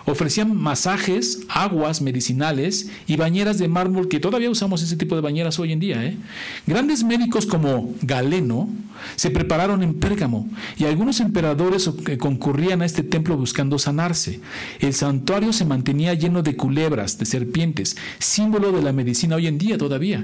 ofrecían 0.08 0.56
masajes, 0.56 1.42
aguas 1.50 2.02
medicinales 2.02 2.90
y 3.08 3.18
bañeras 3.18 3.58
de 3.58 3.68
mármol, 3.68 4.08
que 4.08 4.20
todavía 4.20 4.50
usamos 4.50 4.82
ese 4.82 4.96
tipo 4.96 5.16
de 5.16 5.22
bañeras 5.22 5.60
hoy 5.60 5.74
en 5.74 5.80
día. 5.80 6.04
¿eh? 6.04 6.18
Grandes 6.66 7.04
médicos 7.04 7.46
como 7.46 7.94
Galeno 8.02 8.70
se 9.18 9.30
prepararon 9.30 9.84
en 9.84 9.96
Pérgamo 9.96 10.50
y 10.78 10.86
algunos 10.86 11.20
emperadores 11.20 11.90
concurrían 12.20 12.82
a 12.82 12.86
este 12.86 13.04
templo 13.04 13.36
buscando 13.36 13.78
sanarse. 13.78 14.40
El 14.80 14.94
santuario 14.94 15.52
se 15.52 15.66
mantenía 15.66 16.14
lleno 16.14 16.42
de 16.42 16.56
culebras, 16.56 17.18
de 17.18 17.26
serpientes, 17.26 17.98
símbolo 18.18 18.72
de 18.72 18.82
la 18.82 18.94
medicina 18.94 19.36
hoy 19.36 19.48
en 19.48 19.58
día 19.58 19.78
todavía. 19.78 20.24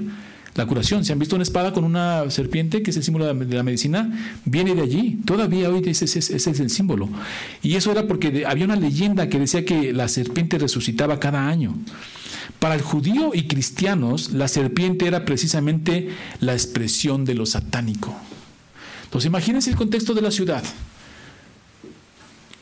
La 0.54 0.66
curación, 0.66 1.04
si 1.04 1.10
han 1.10 1.18
visto 1.18 1.34
una 1.34 1.42
espada 1.42 1.72
con 1.72 1.82
una 1.82 2.30
serpiente, 2.30 2.82
que 2.82 2.90
es 2.92 2.96
el 2.96 3.02
símbolo 3.02 3.34
de 3.34 3.56
la 3.56 3.62
medicina, 3.64 4.36
viene 4.44 4.74
de 4.76 4.82
allí. 4.82 5.18
Todavía 5.24 5.68
hoy 5.68 5.82
ese, 5.84 6.04
ese 6.04 6.36
es 6.36 6.60
el 6.60 6.70
símbolo. 6.70 7.08
Y 7.60 7.74
eso 7.74 7.90
era 7.90 8.06
porque 8.06 8.44
había 8.46 8.64
una 8.64 8.76
leyenda 8.76 9.28
que 9.28 9.40
decía 9.40 9.64
que 9.64 9.92
la 9.92 10.06
serpiente 10.06 10.58
resucitaba 10.58 11.18
cada 11.18 11.48
año. 11.48 11.74
Para 12.60 12.76
el 12.76 12.82
judío 12.82 13.32
y 13.34 13.48
cristianos, 13.48 14.30
la 14.32 14.46
serpiente 14.46 15.08
era 15.08 15.24
precisamente 15.24 16.10
la 16.38 16.52
expresión 16.52 17.24
de 17.24 17.34
lo 17.34 17.46
satánico. 17.46 18.14
Entonces, 19.04 19.26
imagínense 19.26 19.70
el 19.70 19.76
contexto 19.76 20.14
de 20.14 20.22
la 20.22 20.30
ciudad. 20.30 20.62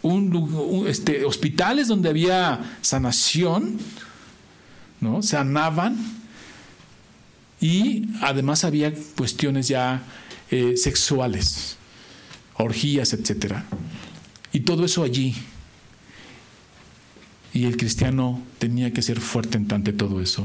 Un, 0.00 0.86
este, 0.88 1.26
hospitales 1.26 1.88
donde 1.88 2.08
había 2.08 2.78
sanación, 2.80 3.78
¿no? 5.00 5.22
Sanaban 5.22 6.21
y 7.62 8.08
además 8.20 8.64
había 8.64 8.92
cuestiones 9.16 9.68
ya 9.68 10.02
eh, 10.50 10.76
sexuales, 10.76 11.76
orgías, 12.56 13.12
etc. 13.12 13.54
Y 14.52 14.60
todo 14.60 14.84
eso 14.84 15.04
allí. 15.04 15.36
Y 17.54 17.66
el 17.66 17.76
cristiano 17.76 18.42
tenía 18.58 18.92
que 18.92 19.00
ser 19.00 19.20
fuerte 19.20 19.58
en 19.58 19.72
ante 19.72 19.92
todo 19.92 20.20
eso. 20.20 20.44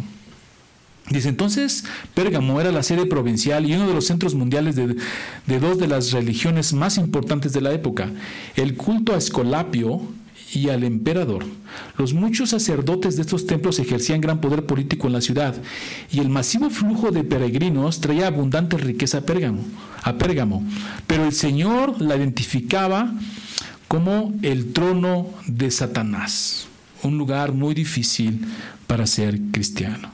Dice 1.10 1.30
entonces, 1.30 1.86
Pérgamo 2.14 2.62
era 2.62 2.72
la 2.72 2.84
sede 2.84 3.08
provincial 3.08 3.66
y 3.66 3.74
uno 3.74 3.88
de 3.88 3.96
los 3.96 4.06
centros 4.06 4.36
mundiales 4.36 4.76
de, 4.76 4.96
de, 5.48 5.60
dos 5.60 5.80
de 5.80 5.88
las 5.88 6.12
religiones 6.12 6.74
más 6.74 6.98
importantes 6.98 7.52
de 7.52 7.62
la 7.62 7.74
época. 7.74 8.12
El 8.56 8.76
culto 8.76 9.16
a 9.16 9.18
Escolapio 9.18 10.02
y 10.54 10.70
al 10.70 10.84
emperador. 10.84 11.46
Los 11.98 12.14
muchos 12.14 12.52
sacerdotes 12.52 13.16
de 13.16 13.22
estos 13.24 13.48
templos 13.48 13.80
ejercían 13.80 14.22
gran 14.22 14.42
poder 14.42 14.66
político 14.66 15.08
en 15.08 15.14
la 15.14 15.22
ciudad 15.22 15.56
y 16.12 16.20
el 16.20 16.30
masivo 16.30 16.70
flujo 16.70 17.12
de 17.12 17.24
peregrinos 17.24 18.00
traía 18.00 18.28
abundante 18.28 18.78
riqueza 18.78 19.20
a 19.20 19.22
Pérgamo, 19.22 19.64
a. 20.04 20.64
Pero 21.06 21.26
el 21.26 21.34
Señor 21.34 22.02
la 22.02 22.16
identificaba 22.16 23.14
como 23.88 24.34
el 24.42 24.74
trono 24.74 25.30
de 25.48 25.72
Satanás, 25.72 26.68
un 27.04 27.18
lugar 27.18 27.54
muy 27.54 27.74
difícil 27.74 28.46
para 28.86 29.08
ser 29.08 29.40
cristiano. 29.52 30.12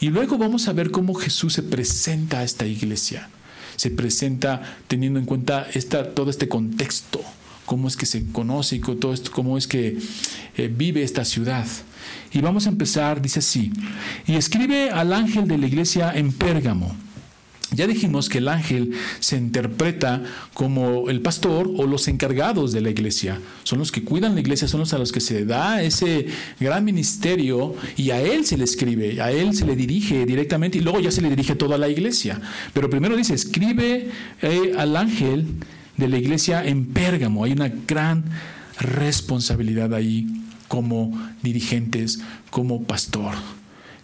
Y 0.00 0.08
luego 0.08 0.38
vamos 0.38 0.66
a 0.66 0.72
ver 0.72 0.90
cómo 0.90 1.14
Jesús 1.14 1.52
se 1.52 1.62
presenta 1.62 2.38
a 2.38 2.44
esta 2.44 2.66
iglesia. 2.66 3.28
Se 3.76 3.90
presenta 3.90 4.62
teniendo 4.88 5.18
en 5.18 5.26
cuenta 5.26 5.66
esta, 5.74 6.14
todo 6.14 6.30
este 6.30 6.48
contexto, 6.48 7.20
cómo 7.70 7.86
es 7.86 7.96
que 7.96 8.04
se 8.04 8.26
conoce 8.32 8.74
y 8.74 8.80
todo 8.80 9.14
esto, 9.14 9.30
cómo 9.30 9.56
es 9.56 9.68
que 9.68 9.96
eh, 10.56 10.68
vive 10.76 11.04
esta 11.04 11.24
ciudad. 11.24 11.68
Y 12.32 12.40
vamos 12.40 12.66
a 12.66 12.68
empezar, 12.68 13.22
dice 13.22 13.38
así, 13.38 13.70
y 14.26 14.34
escribe 14.34 14.90
al 14.90 15.12
ángel 15.12 15.46
de 15.46 15.56
la 15.56 15.68
iglesia 15.68 16.10
en 16.12 16.32
Pérgamo 16.32 16.96
ya 17.72 17.86
dijimos 17.86 18.28
que 18.28 18.38
el 18.38 18.48
ángel 18.48 18.90
se 19.20 19.36
interpreta 19.36 20.24
como 20.54 21.08
el 21.08 21.20
pastor 21.20 21.70
o 21.76 21.86
los 21.86 22.08
encargados 22.08 22.72
de 22.72 22.80
la 22.80 22.90
iglesia. 22.90 23.40
Son 23.62 23.78
los 23.78 23.92
que 23.92 24.02
cuidan 24.02 24.34
la 24.34 24.40
iglesia, 24.40 24.66
son 24.66 24.80
los 24.80 24.92
a 24.92 24.98
los 24.98 25.12
que 25.12 25.20
se 25.20 25.44
da 25.44 25.80
ese 25.80 26.26
gran 26.58 26.84
ministerio 26.84 27.76
y 27.96 28.10
a 28.10 28.20
él 28.20 28.44
se 28.44 28.58
le 28.58 28.64
escribe, 28.64 29.20
a 29.20 29.30
él 29.30 29.54
se 29.54 29.64
le 29.64 29.76
dirige 29.76 30.26
directamente 30.26 30.78
y 30.78 30.80
luego 30.80 30.98
ya 30.98 31.12
se 31.12 31.22
le 31.22 31.30
dirige 31.30 31.54
toda 31.54 31.78
la 31.78 31.88
iglesia. 31.88 32.40
Pero 32.72 32.90
primero 32.90 33.16
dice, 33.16 33.34
escribe 33.34 34.08
eh, 34.42 34.72
al 34.76 34.96
ángel 34.96 35.46
de 36.00 36.08
la 36.08 36.18
iglesia 36.18 36.64
en 36.64 36.86
Pérgamo. 36.86 37.44
Hay 37.44 37.52
una 37.52 37.68
gran 37.68 38.24
responsabilidad 38.80 39.94
ahí 39.94 40.26
como 40.66 41.12
dirigentes, 41.42 42.20
como 42.50 42.82
pastor. 42.82 43.34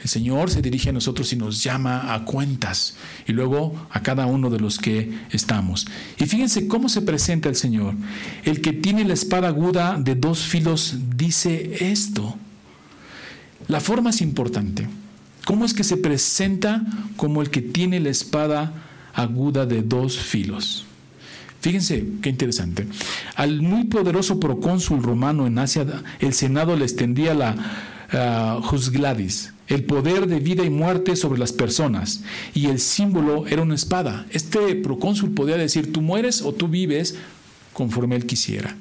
El 0.00 0.08
Señor 0.08 0.50
se 0.50 0.62
dirige 0.62 0.90
a 0.90 0.92
nosotros 0.92 1.32
y 1.32 1.36
nos 1.36 1.62
llama 1.62 2.14
a 2.14 2.24
cuentas 2.24 2.96
y 3.26 3.32
luego 3.32 3.74
a 3.90 4.02
cada 4.02 4.26
uno 4.26 4.50
de 4.50 4.60
los 4.60 4.78
que 4.78 5.18
estamos. 5.32 5.86
Y 6.18 6.26
fíjense 6.26 6.68
cómo 6.68 6.88
se 6.88 7.02
presenta 7.02 7.48
el 7.48 7.56
Señor. 7.56 7.94
El 8.44 8.60
que 8.60 8.72
tiene 8.72 9.04
la 9.04 9.14
espada 9.14 9.48
aguda 9.48 9.98
de 9.98 10.14
dos 10.14 10.40
filos 10.40 10.96
dice 11.16 11.90
esto. 11.90 12.36
La 13.68 13.80
forma 13.80 14.10
es 14.10 14.20
importante. 14.20 14.86
¿Cómo 15.44 15.64
es 15.64 15.74
que 15.74 15.84
se 15.84 15.96
presenta 15.96 16.84
como 17.16 17.40
el 17.40 17.50
que 17.50 17.62
tiene 17.62 17.98
la 17.98 18.10
espada 18.10 18.72
aguda 19.14 19.64
de 19.64 19.82
dos 19.82 20.18
filos? 20.18 20.85
Fíjense 21.60 22.06
qué 22.22 22.28
interesante. 22.28 22.86
Al 23.34 23.62
muy 23.62 23.84
poderoso 23.84 24.38
procónsul 24.38 25.02
romano 25.02 25.46
en 25.46 25.58
Asia, 25.58 25.86
el 26.20 26.32
Senado 26.32 26.76
le 26.76 26.84
extendía 26.84 27.34
la 27.34 28.58
uh, 28.58 28.62
Juzgladis, 28.62 29.52
el 29.68 29.84
poder 29.84 30.26
de 30.26 30.38
vida 30.38 30.64
y 30.64 30.70
muerte 30.70 31.16
sobre 31.16 31.38
las 31.38 31.52
personas, 31.52 32.22
y 32.54 32.66
el 32.66 32.78
símbolo 32.78 33.46
era 33.46 33.62
una 33.62 33.74
espada. 33.74 34.26
Este 34.30 34.76
procónsul 34.76 35.32
podía 35.32 35.56
decir, 35.56 35.92
tú 35.92 36.02
mueres 36.02 36.42
o 36.42 36.52
tú 36.52 36.68
vives 36.68 37.16
conforme 37.72 38.16
él 38.16 38.26
quisiera. 38.26 38.76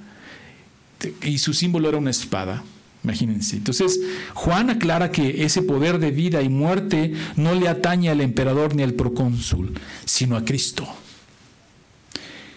Y 1.22 1.40
su 1.40 1.54
símbolo 1.54 1.90
era 1.90 1.98
una 1.98 2.12
espada. 2.12 2.64
Imagínense. 3.04 3.58
Entonces, 3.58 4.00
Juan 4.34 4.72
aclara 4.72 5.12
que 5.12 5.44
ese 5.44 5.62
poder 5.62 6.00
de 6.00 6.10
vida 6.10 6.42
y 6.42 6.50
muerte 6.50 7.14
no 7.36 7.54
le 7.54 7.68
atañe 7.68 8.10
al 8.10 8.20
emperador 8.20 8.76
ni 8.76 8.82
al 8.82 8.94
procónsul, 8.94 9.74
sino 10.06 10.36
a 10.36 10.44
Cristo, 10.44 10.88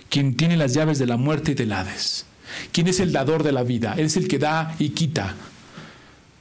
quien 0.09 0.35
tiene 0.35 0.57
las 0.57 0.75
llaves 0.75 0.99
de 0.99 1.07
la 1.07 1.17
muerte 1.17 1.53
y 1.53 1.55
del 1.55 1.73
Hades. 1.73 2.27
¿Quién 2.73 2.89
es 2.89 3.01
el 3.01 3.13
dador 3.13 3.43
de 3.43 3.53
la 3.53 3.63
vida? 3.63 3.95
Él 3.97 4.07
es 4.07 4.17
el 4.17 4.29
que 4.29 4.39
da 4.39 4.75
y 4.79 4.91
quita. 4.91 5.35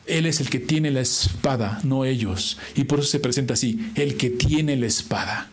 Él 0.05 0.25
es 0.25 0.39
el 0.39 0.49
que 0.49 0.59
tiene 0.59 0.89
la 0.89 1.01
espada, 1.01 1.79
no 1.83 2.05
ellos. 2.05 2.57
Y 2.75 2.85
por 2.85 2.99
eso 2.99 3.09
se 3.09 3.19
presenta 3.19 3.55
así, 3.55 3.91
el 3.95 4.15
que 4.15 4.29
tiene 4.29 4.77
la 4.77 4.85
espada. 4.85 5.49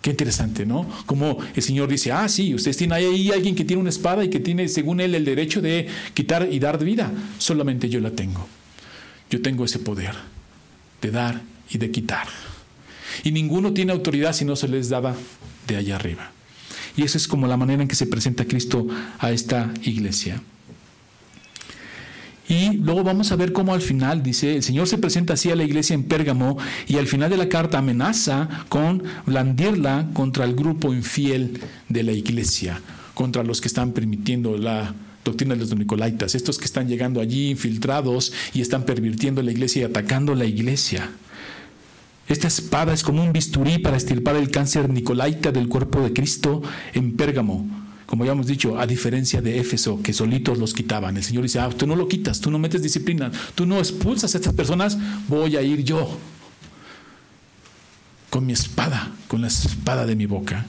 Qué 0.00 0.10
interesante, 0.10 0.64
¿no? 0.64 0.88
Como 1.06 1.38
el 1.54 1.62
Señor 1.62 1.88
dice, 1.88 2.12
ah, 2.12 2.28
sí, 2.28 2.54
ustedes 2.54 2.76
tienen 2.76 2.94
ahí 2.94 3.30
alguien 3.30 3.54
que 3.54 3.64
tiene 3.64 3.80
una 3.80 3.90
espada 3.90 4.24
y 4.24 4.30
que 4.30 4.40
tiene, 4.40 4.68
según 4.68 5.00
Él, 5.00 5.14
el 5.14 5.24
derecho 5.24 5.60
de 5.60 5.88
quitar 6.14 6.48
y 6.50 6.58
dar 6.58 6.82
vida. 6.82 7.12
Solamente 7.38 7.88
yo 7.88 8.00
la 8.00 8.10
tengo. 8.12 8.46
Yo 9.30 9.42
tengo 9.42 9.64
ese 9.64 9.78
poder 9.78 10.14
de 11.02 11.10
dar 11.10 11.42
y 11.68 11.78
de 11.78 11.90
quitar. 11.90 12.28
Y 13.24 13.32
ninguno 13.32 13.72
tiene 13.72 13.92
autoridad 13.92 14.32
si 14.32 14.44
no 14.44 14.56
se 14.56 14.68
les 14.68 14.88
daba 14.88 15.14
de 15.66 15.76
allá 15.76 15.96
arriba. 15.96 16.30
Y 16.96 17.02
esa 17.02 17.18
es 17.18 17.28
como 17.28 17.46
la 17.46 17.56
manera 17.56 17.82
en 17.82 17.88
que 17.88 17.94
se 17.94 18.06
presenta 18.06 18.44
Cristo 18.44 18.86
a 19.18 19.30
esta 19.30 19.72
iglesia. 19.82 20.42
Y 22.48 22.78
luego 22.78 23.04
vamos 23.04 23.30
a 23.30 23.36
ver 23.36 23.52
cómo 23.52 23.74
al 23.74 23.82
final 23.82 24.22
dice, 24.22 24.56
el 24.56 24.62
Señor 24.62 24.88
se 24.88 24.96
presenta 24.96 25.34
así 25.34 25.50
a 25.50 25.56
la 25.56 25.64
iglesia 25.64 25.92
en 25.92 26.04
Pérgamo 26.04 26.56
y 26.86 26.96
al 26.96 27.06
final 27.06 27.28
de 27.28 27.36
la 27.36 27.48
carta 27.48 27.78
amenaza 27.78 28.48
con 28.70 29.02
blandirla 29.26 30.08
contra 30.14 30.46
el 30.46 30.54
grupo 30.54 30.94
infiel 30.94 31.60
de 31.90 32.02
la 32.02 32.12
iglesia, 32.12 32.80
contra 33.12 33.44
los 33.44 33.60
que 33.60 33.68
están 33.68 33.92
permitiendo 33.92 34.56
la 34.56 34.94
doctrina 35.26 35.54
de 35.54 35.60
los 35.60 35.76
nicolaitas, 35.76 36.34
estos 36.34 36.56
que 36.56 36.64
están 36.64 36.88
llegando 36.88 37.20
allí 37.20 37.50
infiltrados 37.50 38.32
y 38.54 38.62
están 38.62 38.84
pervirtiendo 38.84 39.42
la 39.42 39.50
iglesia 39.50 39.82
y 39.82 39.84
atacando 39.84 40.34
la 40.34 40.46
iglesia. 40.46 41.10
Esta 42.28 42.46
espada 42.46 42.92
es 42.92 43.02
como 43.02 43.22
un 43.22 43.32
bisturí 43.32 43.78
para 43.78 43.96
estirpar 43.96 44.36
el 44.36 44.50
cáncer 44.50 44.90
nicolaita 44.90 45.50
del 45.50 45.68
cuerpo 45.68 46.00
de 46.00 46.12
Cristo 46.12 46.62
en 46.92 47.16
Pérgamo 47.16 47.66
como 48.08 48.24
ya 48.24 48.32
hemos 48.32 48.46
dicho, 48.46 48.78
a 48.78 48.86
diferencia 48.86 49.42
de 49.42 49.58
Éfeso, 49.60 50.00
que 50.02 50.14
solitos 50.14 50.56
los 50.56 50.72
quitaban. 50.72 51.18
El 51.18 51.22
Señor 51.22 51.42
dice, 51.42 51.60
ah, 51.60 51.68
tú 51.68 51.86
no 51.86 51.94
lo 51.94 52.08
quitas, 52.08 52.40
tú 52.40 52.50
no 52.50 52.58
metes 52.58 52.82
disciplina, 52.82 53.30
tú 53.54 53.66
no 53.66 53.78
expulsas 53.78 54.34
a 54.34 54.38
estas 54.38 54.54
personas, 54.54 54.96
voy 55.28 55.56
a 55.56 55.62
ir 55.62 55.84
yo 55.84 56.18
con 58.30 58.46
mi 58.46 58.54
espada, 58.54 59.12
con 59.28 59.42
la 59.42 59.48
espada 59.48 60.06
de 60.06 60.16
mi 60.16 60.24
boca, 60.24 60.64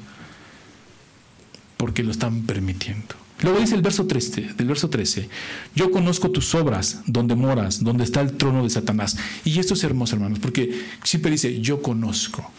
porque 1.77 2.03
lo 2.03 2.11
están 2.11 2.41
permitiendo. 2.41 3.15
Luego 3.41 3.59
dice 3.59 3.75
el 3.75 3.81
verso 3.81 4.05
13, 4.05 4.53
del 4.57 4.67
verso 4.67 4.89
13, 4.89 5.29
yo 5.73 5.91
conozco 5.91 6.29
tus 6.29 6.53
obras, 6.55 7.01
donde 7.05 7.35
moras, 7.35 7.83
donde 7.83 8.03
está 8.03 8.19
el 8.21 8.33
trono 8.33 8.63
de 8.63 8.69
Satanás. 8.69 9.17
Y 9.45 9.59
esto 9.59 9.75
es 9.75 9.83
hermoso, 9.83 10.15
hermanos, 10.15 10.39
porque 10.39 10.83
siempre 11.03 11.31
dice, 11.31 11.61
yo 11.61 11.81
conozco. 11.81 12.51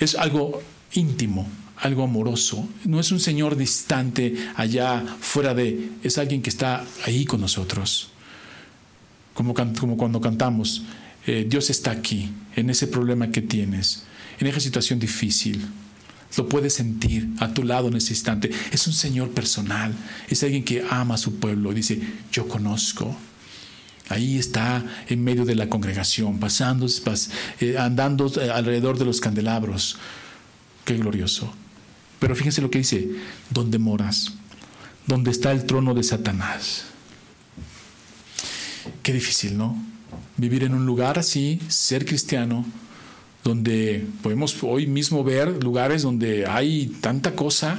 Es 0.00 0.16
algo 0.16 0.60
íntimo, 0.92 1.48
algo 1.76 2.02
amoroso. 2.02 2.68
No 2.84 2.98
es 2.98 3.12
un 3.12 3.20
Señor 3.20 3.56
distante 3.56 4.34
allá 4.56 5.04
fuera 5.20 5.54
de, 5.54 5.90
es 6.02 6.18
alguien 6.18 6.42
que 6.42 6.50
está 6.50 6.84
ahí 7.04 7.24
con 7.24 7.40
nosotros. 7.40 8.10
Como, 9.34 9.54
cuando 9.54 10.20
cantamos, 10.20 10.82
eh, 11.26 11.46
Dios 11.48 11.70
está 11.70 11.92
aquí, 11.92 12.30
en 12.56 12.70
ese 12.70 12.88
problema 12.88 13.30
que 13.30 13.40
tienes, 13.40 14.02
en 14.40 14.48
esa 14.48 14.58
situación 14.58 14.98
difícil. 14.98 15.64
Lo 16.36 16.48
puedes 16.48 16.74
sentir 16.74 17.28
a 17.38 17.52
tu 17.52 17.64
lado 17.64 17.88
en 17.88 17.96
ese 17.96 18.12
instante. 18.12 18.50
Es 18.72 18.86
un 18.86 18.92
Señor 18.92 19.30
personal, 19.30 19.92
es 20.28 20.42
alguien 20.42 20.64
que 20.64 20.84
ama 20.88 21.14
a 21.14 21.18
su 21.18 21.36
pueblo. 21.36 21.72
Dice, 21.72 22.00
yo 22.32 22.46
conozco. 22.46 23.16
Ahí 24.08 24.38
está 24.38 24.84
en 25.08 25.22
medio 25.22 25.44
de 25.44 25.54
la 25.54 25.68
congregación, 25.68 26.40
pasando, 26.40 26.86
eh, 27.60 27.78
andando 27.78 28.32
eh, 28.40 28.50
alrededor 28.50 28.98
de 28.98 29.04
los 29.04 29.20
candelabros. 29.20 29.98
Qué 30.84 30.96
glorioso. 30.96 31.52
Pero 32.18 32.34
fíjense 32.34 32.60
lo 32.60 32.70
que 32.70 32.78
dice, 32.78 33.08
¿dónde 33.50 33.78
moras? 33.78 34.32
¿Dónde 35.06 35.30
está 35.30 35.52
el 35.52 35.64
trono 35.64 35.94
de 35.94 36.02
Satanás? 36.02 36.86
Qué 39.02 39.12
difícil, 39.12 39.56
¿no? 39.56 39.80
Vivir 40.36 40.64
en 40.64 40.74
un 40.74 40.86
lugar 40.86 41.18
así, 41.18 41.60
ser 41.68 42.04
cristiano, 42.04 42.64
donde 43.44 44.06
podemos 44.22 44.56
hoy 44.62 44.86
mismo 44.86 45.24
ver 45.24 45.62
lugares 45.62 46.02
donde 46.02 46.46
hay 46.46 46.88
tanta 47.00 47.34
cosa 47.34 47.78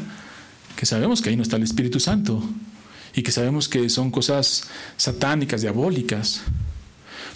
que 0.75 0.85
sabemos 0.85 1.21
que 1.21 1.29
ahí 1.29 1.35
no 1.35 1.43
está 1.43 1.57
el 1.57 1.63
Espíritu 1.63 1.99
Santo 1.99 2.43
y 3.15 3.21
que 3.21 3.31
sabemos 3.31 3.69
que 3.69 3.89
son 3.89 4.09
cosas 4.09 4.69
satánicas, 4.97 5.61
diabólicas. 5.61 6.41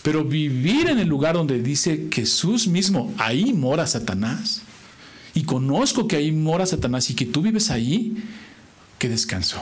Pero 0.01 0.23
vivir 0.23 0.89
en 0.89 0.99
el 0.99 1.07
lugar 1.07 1.35
donde 1.35 1.61
dice 1.61 2.07
Jesús 2.11 2.67
mismo, 2.67 3.13
ahí 3.17 3.53
mora 3.53 3.85
Satanás 3.87 4.61
y 5.33 5.43
conozco 5.43 6.07
que 6.07 6.15
ahí 6.15 6.31
mora 6.31 6.65
Satanás 6.65 7.09
y 7.09 7.13
que 7.13 7.25
tú 7.25 7.41
vives 7.41 7.69
ahí, 7.69 8.15
qué 8.97 9.09
descanso. 9.09 9.61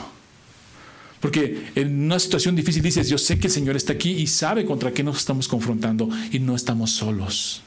Porque 1.19 1.71
en 1.75 2.03
una 2.03 2.19
situación 2.19 2.55
difícil 2.55 2.83
dices, 2.83 3.09
yo 3.09 3.17
sé 3.17 3.39
que 3.39 3.47
el 3.47 3.53
Señor 3.53 3.75
está 3.75 3.93
aquí 3.93 4.11
y 4.11 4.27
sabe 4.27 4.65
contra 4.65 4.91
qué 4.91 5.03
nos 5.03 5.17
estamos 5.17 5.47
confrontando 5.47 6.09
y 6.31 6.39
no 6.39 6.55
estamos 6.55 6.91
solos. 6.91 7.63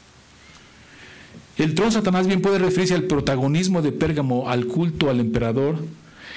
El 1.57 1.73
trono 1.73 1.91
Satanás 1.91 2.27
bien 2.27 2.41
puede 2.41 2.59
referirse 2.59 2.93
al 2.93 3.03
protagonismo 3.03 3.81
de 3.81 3.91
Pérgamo, 3.91 4.49
al 4.49 4.67
culto 4.67 5.09
al 5.09 5.19
emperador, 5.19 5.77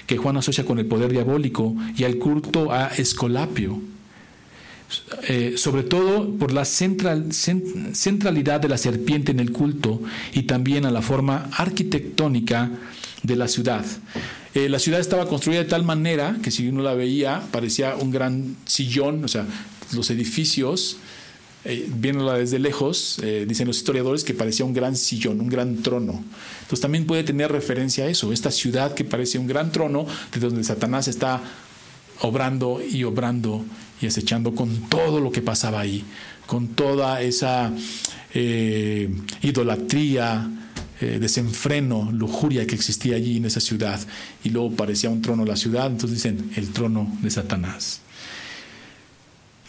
que 0.07 0.17
Juan 0.17 0.37
asocia 0.37 0.65
con 0.65 0.79
el 0.79 0.87
poder 0.87 1.13
diabólico, 1.13 1.77
y 1.97 2.05
al 2.05 2.17
culto 2.17 2.73
a 2.73 2.87
Escolapio, 2.89 3.81
eh, 5.29 5.55
sobre 5.57 5.83
todo 5.83 6.35
por 6.37 6.53
la 6.53 6.65
central, 6.65 7.33
centralidad 7.33 8.61
de 8.61 8.69
la 8.69 8.79
serpiente 8.79 9.31
en 9.31 9.41
el 9.41 9.53
culto 9.53 10.01
y 10.33 10.45
también 10.45 10.85
a 10.85 10.91
la 10.91 11.03
forma 11.03 11.49
arquitectónica 11.53 12.71
de 13.23 13.37
la 13.37 13.47
ciudad. 13.47 13.85
Eh, 14.55 14.69
la 14.69 14.81
ciudad 14.81 14.99
estaba 14.99 15.29
construida 15.29 15.63
de 15.63 15.69
tal 15.69 15.85
manera 15.85 16.39
que 16.43 16.51
si 16.51 16.67
uno 16.67 16.83
la 16.83 16.95
veía 16.95 17.43
parecía 17.53 17.95
un 17.95 18.11
gran 18.11 18.57
sillón, 18.65 19.23
o 19.25 19.29
sea, 19.29 19.47
los 19.93 20.11
edificios, 20.11 20.97
eh, 21.65 21.89
viéndola 21.95 22.35
desde 22.35 22.59
lejos, 22.59 23.21
dicen 23.47 23.67
los 23.67 23.77
historiadores 23.79 24.25
que 24.25 24.35
parecía 24.35 24.65
un 24.65 24.73
gran 24.73 24.97
sillón, 24.97 25.41
un 25.41 25.49
gran 25.49 25.83
trono. 25.83 26.25
Entonces 26.63 26.81
también 26.81 27.07
puede 27.07 27.25
tener 27.25 27.51
referencia 27.53 28.05
a 28.05 28.09
eso, 28.09 28.33
esta 28.33 28.51
ciudad 28.51 28.95
que 28.95 29.05
parece 29.05 29.39
un 29.39 29.47
gran 29.47 29.73
trono, 29.73 30.07
de 30.33 30.41
donde 30.41 30.65
Satanás 30.65 31.09
está 31.09 31.43
obrando 32.21 32.81
y 32.83 33.05
obrando 33.05 33.65
y 34.01 34.07
acechando 34.07 34.55
con 34.55 34.89
todo 34.89 35.21
lo 35.21 35.31
que 35.31 35.43
pasaba 35.43 35.81
ahí, 35.81 36.05
con 36.47 36.69
toda 36.69 37.21
esa 37.23 37.73
eh, 38.35 39.11
idolatría, 39.43 40.51
eh, 41.01 41.19
desenfreno, 41.21 42.11
lujuria 42.13 42.67
que 42.67 42.75
existía 42.75 43.17
allí 43.17 43.37
en 43.37 43.47
esa 43.47 43.61
ciudad. 43.61 44.01
Y 44.45 44.51
luego 44.51 44.73
parecía 44.73 45.11
un 45.11 45.23
trono 45.23 45.45
la 45.45 45.57
ciudad, 45.57 45.87
entonces 45.87 46.23
dicen 46.23 46.51
el 46.57 46.71
trono 46.71 47.11
de 47.23 47.31
Satanás. 47.31 48.01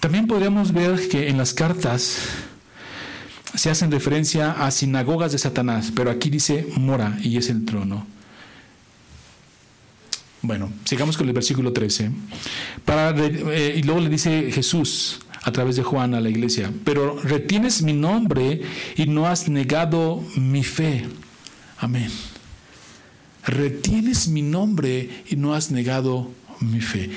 También 0.01 0.25
podríamos 0.25 0.73
ver 0.73 1.07
que 1.09 1.29
en 1.29 1.37
las 1.37 1.53
cartas 1.53 2.17
se 3.53 3.69
hacen 3.69 3.91
referencia 3.91 4.51
a 4.53 4.71
sinagogas 4.71 5.31
de 5.31 5.37
Satanás, 5.37 5.93
pero 5.95 6.09
aquí 6.09 6.31
dice 6.31 6.67
mora 6.75 7.19
y 7.21 7.37
es 7.37 7.49
el 7.49 7.65
trono. 7.65 8.07
Bueno, 10.41 10.73
sigamos 10.85 11.17
con 11.17 11.27
el 11.27 11.33
versículo 11.33 11.71
13. 11.71 12.09
Para, 12.83 13.11
eh, 13.15 13.75
y 13.77 13.83
luego 13.83 14.01
le 14.01 14.09
dice 14.09 14.51
Jesús 14.51 15.19
a 15.43 15.51
través 15.51 15.75
de 15.75 15.83
Juan 15.83 16.15
a 16.15 16.19
la 16.19 16.29
iglesia, 16.29 16.73
pero 16.83 17.19
retienes 17.21 17.83
mi 17.83 17.93
nombre 17.93 18.59
y 18.95 19.05
no 19.05 19.27
has 19.27 19.49
negado 19.49 20.23
mi 20.35 20.63
fe. 20.63 21.05
Amén. 21.77 22.09
Retienes 23.45 24.27
mi 24.27 24.41
nombre 24.41 25.23
y 25.29 25.35
no 25.35 25.53
has 25.53 25.69
negado 25.69 26.31
mi 26.61 26.79
fe. 26.79 27.09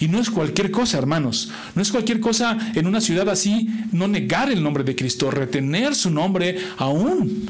Y 0.00 0.08
no 0.08 0.18
es 0.18 0.30
cualquier 0.30 0.70
cosa, 0.70 0.98
hermanos. 0.98 1.50
No 1.74 1.82
es 1.82 1.90
cualquier 1.90 2.20
cosa 2.20 2.58
en 2.74 2.86
una 2.86 3.00
ciudad 3.00 3.28
así 3.28 3.68
no 3.92 4.08
negar 4.08 4.50
el 4.50 4.62
nombre 4.62 4.84
de 4.84 4.96
Cristo, 4.96 5.30
retener 5.30 5.94
su 5.94 6.10
nombre 6.10 6.58
aún, 6.78 7.46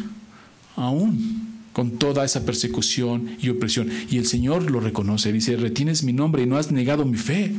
aún 0.76 1.52
con 1.72 1.92
toda 1.92 2.24
esa 2.24 2.44
persecución 2.44 3.36
y 3.40 3.48
opresión. 3.48 3.90
Y 4.10 4.18
el 4.18 4.26
Señor 4.26 4.70
lo 4.70 4.80
reconoce, 4.80 5.32
dice, 5.32 5.56
retienes 5.56 6.02
mi 6.02 6.12
nombre 6.12 6.42
y 6.42 6.46
no 6.46 6.58
has 6.58 6.70
negado 6.70 7.04
mi 7.04 7.16
fe. 7.16 7.54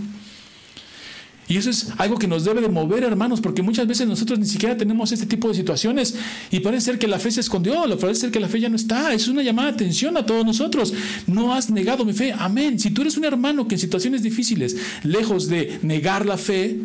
Y 1.47 1.57
eso 1.57 1.69
es 1.69 1.87
algo 1.97 2.17
que 2.17 2.27
nos 2.27 2.45
debe 2.45 2.61
de 2.61 2.69
mover, 2.69 3.03
hermanos, 3.03 3.41
porque 3.41 3.61
muchas 3.61 3.85
veces 3.85 4.07
nosotros 4.07 4.39
ni 4.39 4.45
siquiera 4.45 4.77
tenemos 4.77 5.11
este 5.11 5.25
tipo 5.25 5.49
de 5.49 5.55
situaciones 5.55 6.15
y 6.51 6.61
parece 6.61 6.85
ser 6.85 6.99
que 6.99 7.07
la 7.07 7.19
fe 7.19 7.31
se 7.31 7.41
escondió, 7.41 7.83
parece 7.99 8.21
ser 8.21 8.31
que 8.31 8.39
la 8.39 8.47
fe 8.47 8.59
ya 8.59 8.69
no 8.69 8.75
está. 8.75 9.13
Es 9.13 9.27
una 9.27 9.43
llamada 9.43 9.69
de 9.69 9.75
atención 9.75 10.15
a 10.17 10.25
todos 10.25 10.45
nosotros. 10.45 10.93
No 11.27 11.53
has 11.53 11.69
negado 11.69 12.05
mi 12.05 12.13
fe. 12.13 12.33
Amén. 12.37 12.79
Si 12.79 12.91
tú 12.91 13.01
eres 13.01 13.17
un 13.17 13.25
hermano 13.25 13.67
que 13.67 13.75
en 13.75 13.79
situaciones 13.79 14.23
difíciles, 14.23 14.77
lejos 15.03 15.47
de 15.47 15.79
negar 15.81 16.25
la 16.25 16.37
fe, 16.37 16.79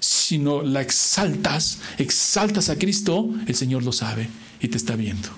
sino 0.00 0.62
la 0.62 0.80
exaltas, 0.80 1.78
exaltas 1.98 2.68
a 2.68 2.78
Cristo, 2.78 3.30
el 3.46 3.54
Señor 3.54 3.84
lo 3.84 3.92
sabe 3.92 4.28
y 4.60 4.68
te 4.68 4.76
está 4.76 4.96
viendo. 4.96 5.28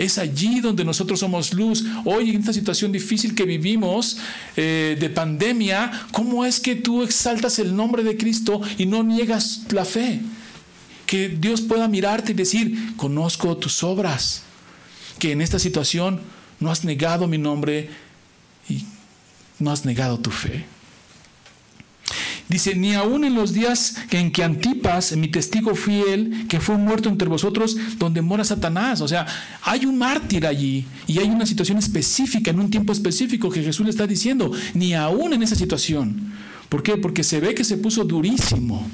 Es 0.00 0.16
allí 0.16 0.60
donde 0.60 0.82
nosotros 0.82 1.20
somos 1.20 1.52
luz. 1.52 1.84
Hoy 2.06 2.30
en 2.30 2.40
esta 2.40 2.54
situación 2.54 2.90
difícil 2.90 3.34
que 3.34 3.44
vivimos 3.44 4.16
eh, 4.56 4.96
de 4.98 5.10
pandemia, 5.10 6.06
¿cómo 6.10 6.46
es 6.46 6.58
que 6.58 6.74
tú 6.74 7.02
exaltas 7.02 7.58
el 7.58 7.76
nombre 7.76 8.02
de 8.02 8.16
Cristo 8.16 8.62
y 8.78 8.86
no 8.86 9.02
niegas 9.02 9.64
la 9.72 9.84
fe? 9.84 10.22
Que 11.04 11.28
Dios 11.28 11.60
pueda 11.60 11.86
mirarte 11.86 12.32
y 12.32 12.34
decir, 12.34 12.96
conozco 12.96 13.58
tus 13.58 13.82
obras, 13.82 14.44
que 15.18 15.32
en 15.32 15.42
esta 15.42 15.58
situación 15.58 16.22
no 16.60 16.70
has 16.70 16.82
negado 16.82 17.26
mi 17.26 17.36
nombre 17.36 17.90
y 18.70 18.86
no 19.58 19.70
has 19.70 19.84
negado 19.84 20.18
tu 20.18 20.30
fe. 20.30 20.64
Dice, 22.50 22.74
ni 22.74 22.94
aun 22.94 23.22
en 23.22 23.36
los 23.36 23.52
días 23.52 23.94
en 24.10 24.32
que 24.32 24.42
Antipas, 24.42 25.16
mi 25.16 25.28
testigo 25.28 25.76
fiel, 25.76 26.46
que 26.48 26.58
fue 26.58 26.76
muerto 26.76 27.08
entre 27.08 27.28
vosotros, 27.28 27.76
donde 27.96 28.22
mora 28.22 28.42
Satanás. 28.42 29.00
O 29.02 29.06
sea, 29.06 29.24
hay 29.62 29.86
un 29.86 29.96
mártir 29.96 30.44
allí 30.44 30.84
y 31.06 31.20
hay 31.20 31.28
una 31.28 31.46
situación 31.46 31.78
específica, 31.78 32.50
en 32.50 32.58
un 32.58 32.68
tiempo 32.68 32.92
específico 32.92 33.50
que 33.50 33.62
Jesús 33.62 33.84
le 33.84 33.90
está 33.90 34.04
diciendo, 34.04 34.50
ni 34.74 34.94
aún 34.94 35.32
en 35.32 35.44
esa 35.44 35.54
situación. 35.54 36.32
¿Por 36.68 36.82
qué? 36.82 36.96
Porque 36.96 37.22
se 37.22 37.38
ve 37.38 37.54
que 37.54 37.62
se 37.62 37.76
puso 37.76 38.02
durísimo. 38.02 38.84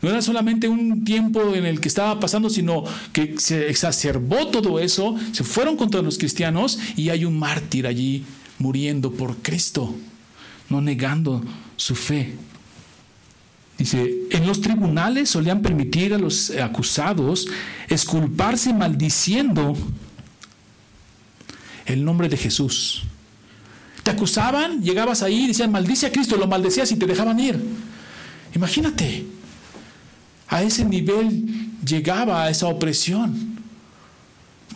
No 0.00 0.08
era 0.08 0.22
solamente 0.22 0.66
un 0.66 1.04
tiempo 1.04 1.54
en 1.54 1.66
el 1.66 1.78
que 1.78 1.88
estaba 1.88 2.18
pasando, 2.20 2.48
sino 2.48 2.84
que 3.12 3.34
se 3.36 3.68
exacerbó 3.68 4.46
todo 4.48 4.80
eso, 4.80 5.14
se 5.32 5.44
fueron 5.44 5.76
contra 5.76 6.00
los 6.00 6.16
cristianos 6.16 6.78
y 6.96 7.10
hay 7.10 7.26
un 7.26 7.38
mártir 7.38 7.86
allí 7.86 8.24
muriendo 8.58 9.12
por 9.12 9.36
Cristo, 9.42 9.94
no 10.70 10.80
negando 10.80 11.44
su 11.76 11.94
fe. 11.94 12.32
Dice, 13.82 14.14
en 14.30 14.46
los 14.46 14.60
tribunales 14.60 15.30
solían 15.30 15.60
permitir 15.60 16.14
a 16.14 16.18
los 16.18 16.52
acusados 16.52 17.48
esculparse 17.88 18.72
maldiciendo 18.72 19.76
el 21.86 22.04
nombre 22.04 22.28
de 22.28 22.36
Jesús. 22.36 23.02
Te 24.04 24.12
acusaban, 24.12 24.84
llegabas 24.84 25.24
ahí, 25.24 25.48
decían, 25.48 25.72
maldice 25.72 26.06
a 26.06 26.12
Cristo, 26.12 26.36
lo 26.36 26.46
maldecías 26.46 26.92
y 26.92 26.96
te 26.96 27.06
dejaban 27.06 27.40
ir. 27.40 27.60
Imagínate, 28.54 29.26
a 30.46 30.62
ese 30.62 30.84
nivel 30.84 31.72
llegaba 31.84 32.48
esa 32.48 32.68
opresión. 32.68 33.58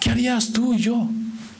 ¿Qué 0.01 0.11
harías 0.11 0.53
tú 0.53 0.75
y 0.75 0.79
yo? 0.79 1.09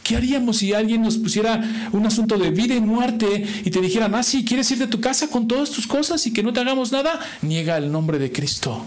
¿Qué 0.07 0.15
haríamos 0.15 0.59
si 0.59 0.73
alguien 0.73 1.03
nos 1.03 1.17
pusiera 1.17 1.89
un 1.91 2.07
asunto 2.07 2.39
de 2.39 2.53
vida 2.53 2.77
y 2.77 2.81
muerte 2.81 3.45
y 3.65 3.71
te 3.71 3.81
dijeran, 3.81 4.15
ah, 4.15 4.23
sí, 4.23 4.45
¿quieres 4.45 4.71
ir 4.71 4.79
de 4.79 4.87
tu 4.87 5.01
casa 5.01 5.27
con 5.27 5.49
todas 5.49 5.73
tus 5.73 5.85
cosas 5.89 6.25
y 6.29 6.33
que 6.33 6.45
no 6.45 6.53
te 6.53 6.61
hagamos 6.61 6.93
nada? 6.93 7.19
Niega 7.43 7.77
el 7.77 7.91
nombre 7.91 8.21
de 8.21 8.31
Cristo. 8.31 8.87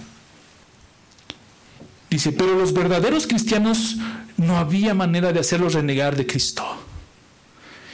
Dice, 2.09 2.31
pero 2.31 2.57
los 2.57 2.71
verdaderos 2.71 3.27
cristianos 3.27 3.97
no 4.37 4.57
había 4.57 4.93
manera 4.93 5.33
de 5.33 5.41
hacerlos 5.41 5.73
renegar 5.73 6.15
de 6.15 6.25
Cristo 6.25 6.63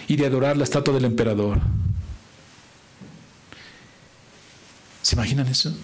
y 0.08 0.18
de 0.18 0.28
adorar 0.28 0.56
la 0.56 0.64
estatua 0.64 0.94
del 0.94 1.06
emperador. 1.06 1.62
¿Se 5.02 5.16
imaginan 5.16 5.48
eso? 5.48 5.76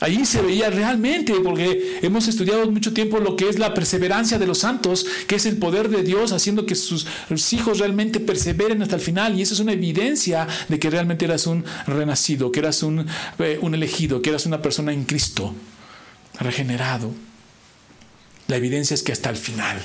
Ahí 0.00 0.24
se 0.24 0.42
veía 0.42 0.70
realmente, 0.70 1.34
porque 1.42 1.98
hemos 2.02 2.28
estudiado 2.28 2.70
mucho 2.70 2.92
tiempo 2.92 3.18
lo 3.18 3.34
que 3.34 3.48
es 3.48 3.58
la 3.58 3.74
perseverancia 3.74 4.38
de 4.38 4.46
los 4.46 4.58
santos, 4.58 5.06
que 5.26 5.36
es 5.36 5.46
el 5.46 5.56
poder 5.56 5.88
de 5.88 6.02
Dios 6.02 6.32
haciendo 6.32 6.66
que 6.66 6.76
sus, 6.76 7.06
hijos 7.52 7.78
realmente 7.78 8.20
perseveren 8.20 8.82
hasta 8.82 8.94
el 8.96 9.00
final. 9.00 9.36
Y 9.36 9.42
eso 9.42 9.54
es 9.54 9.60
una 9.60 9.72
evidencia 9.72 10.46
de 10.68 10.78
que 10.78 10.90
realmente 10.90 11.24
eras 11.24 11.46
un 11.46 11.64
renacido, 11.86 12.52
que 12.52 12.60
eras 12.60 12.82
un, 12.82 13.06
eh, 13.38 13.58
un 13.60 13.74
elegido, 13.74 14.22
que 14.22 14.30
eras 14.30 14.46
una 14.46 14.62
persona 14.62 14.92
en 14.92 15.04
Cristo, 15.04 15.54
regenerado. 16.38 17.12
La 18.46 18.56
evidencia 18.56 18.94
es 18.94 19.02
que 19.02 19.12
hasta 19.12 19.30
el 19.30 19.36
final, 19.36 19.80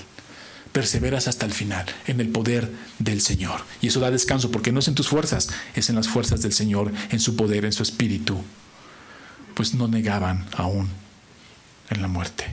perseveras 0.72 1.28
hasta 1.28 1.46
el 1.46 1.52
final 1.54 1.86
en 2.06 2.20
el 2.20 2.30
poder 2.30 2.70
del 3.00 3.22
Señor. 3.22 3.62
Y 3.82 3.88
eso 3.88 4.00
da 4.00 4.12
descanso, 4.12 4.52
porque 4.52 4.72
no 4.72 4.80
es 4.80 4.88
en 4.88 4.96
tus 4.96 5.08
fuerzas, 5.08 5.50
es 5.76 5.90
en 5.90 5.96
las 5.96 6.08
fuerzas 6.08 6.42
del 6.44 6.54
Señor, 6.54 6.92
en 7.10 7.20
su 7.20 7.36
poder, 7.36 7.66
en 7.66 7.74
su 7.74 7.82
espíritu 7.82 8.44
pues 9.54 9.74
no 9.74 9.88
negaban 9.88 10.46
aún 10.56 10.90
en 11.90 12.02
la 12.02 12.08
muerte. 12.08 12.46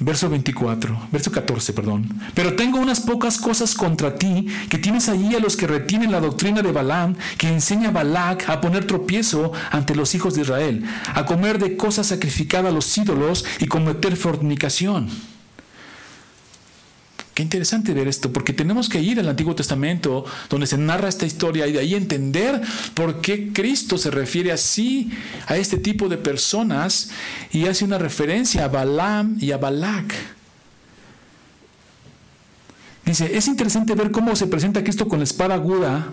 Verso 0.00 0.28
24, 0.28 1.08
verso 1.12 1.30
14, 1.30 1.72
perdón. 1.72 2.08
Pero 2.34 2.56
tengo 2.56 2.78
unas 2.78 3.00
pocas 3.00 3.38
cosas 3.38 3.74
contra 3.74 4.16
ti, 4.16 4.48
que 4.68 4.76
tienes 4.76 5.08
allí 5.08 5.34
a 5.34 5.38
los 5.38 5.56
que 5.56 5.68
retienen 5.68 6.10
la 6.10 6.20
doctrina 6.20 6.62
de 6.62 6.72
Balaam, 6.72 7.14
que 7.38 7.48
enseña 7.48 7.88
a 7.88 7.92
Balac 7.92 8.48
a 8.48 8.60
poner 8.60 8.86
tropiezo 8.86 9.52
ante 9.70 9.94
los 9.94 10.14
hijos 10.16 10.34
de 10.34 10.42
Israel, 10.42 10.84
a 11.14 11.24
comer 11.24 11.58
de 11.58 11.76
cosas 11.76 12.08
sacrificadas 12.08 12.72
a 12.72 12.74
los 12.74 12.98
ídolos 12.98 13.44
y 13.60 13.66
cometer 13.66 14.16
fornicación. 14.16 15.08
Qué 17.34 17.42
interesante 17.42 17.92
ver 17.92 18.06
esto, 18.06 18.32
porque 18.32 18.52
tenemos 18.52 18.88
que 18.88 19.00
ir 19.00 19.18
al 19.18 19.28
Antiguo 19.28 19.56
Testamento, 19.56 20.24
donde 20.48 20.68
se 20.68 20.78
narra 20.78 21.08
esta 21.08 21.26
historia, 21.26 21.66
y 21.66 21.72
de 21.72 21.80
ahí 21.80 21.94
entender 21.96 22.62
por 22.94 23.20
qué 23.20 23.52
Cristo 23.52 23.98
se 23.98 24.12
refiere 24.12 24.52
así 24.52 25.10
a 25.48 25.56
este 25.56 25.78
tipo 25.78 26.08
de 26.08 26.16
personas 26.16 27.10
y 27.50 27.66
hace 27.66 27.84
una 27.84 27.98
referencia 27.98 28.64
a 28.64 28.68
Balaam 28.68 29.36
y 29.40 29.50
a 29.50 29.56
Balak. 29.56 30.14
Dice, 33.04 33.36
es 33.36 33.48
interesante 33.48 33.96
ver 33.96 34.12
cómo 34.12 34.36
se 34.36 34.46
presenta 34.46 34.84
Cristo 34.84 35.08
con 35.08 35.18
la 35.18 35.24
espada 35.24 35.54
aguda 35.54 36.12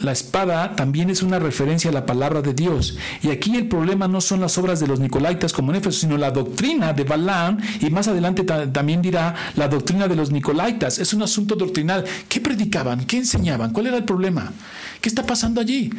la 0.00 0.12
espada 0.12 0.74
también 0.74 1.08
es 1.08 1.22
una 1.22 1.38
referencia 1.38 1.90
a 1.90 1.94
la 1.94 2.04
palabra 2.04 2.42
de 2.42 2.52
Dios. 2.52 2.96
Y 3.22 3.30
aquí 3.30 3.56
el 3.56 3.68
problema 3.68 4.08
no 4.08 4.20
son 4.20 4.40
las 4.40 4.58
obras 4.58 4.80
de 4.80 4.88
los 4.88 4.98
Nicolaitas 4.98 5.52
como 5.52 5.70
en 5.70 5.78
Éfeso, 5.78 6.00
sino 6.00 6.16
la 6.16 6.30
doctrina 6.30 6.92
de 6.92 7.04
Balaam, 7.04 7.58
y 7.80 7.90
más 7.90 8.08
adelante 8.08 8.42
también 8.42 9.02
dirá 9.02 9.34
la 9.56 9.68
doctrina 9.68 10.08
de 10.08 10.16
los 10.16 10.30
Nicolaitas. 10.30 10.98
Es 10.98 11.14
un 11.14 11.22
asunto 11.22 11.54
doctrinal. 11.54 12.04
¿Qué 12.28 12.40
predicaban? 12.40 13.04
¿Qué 13.06 13.18
enseñaban? 13.18 13.72
¿Cuál 13.72 13.86
era 13.86 13.96
el 13.96 14.04
problema? 14.04 14.52
¿Qué 15.00 15.08
está 15.08 15.24
pasando 15.24 15.60
allí? 15.60 15.90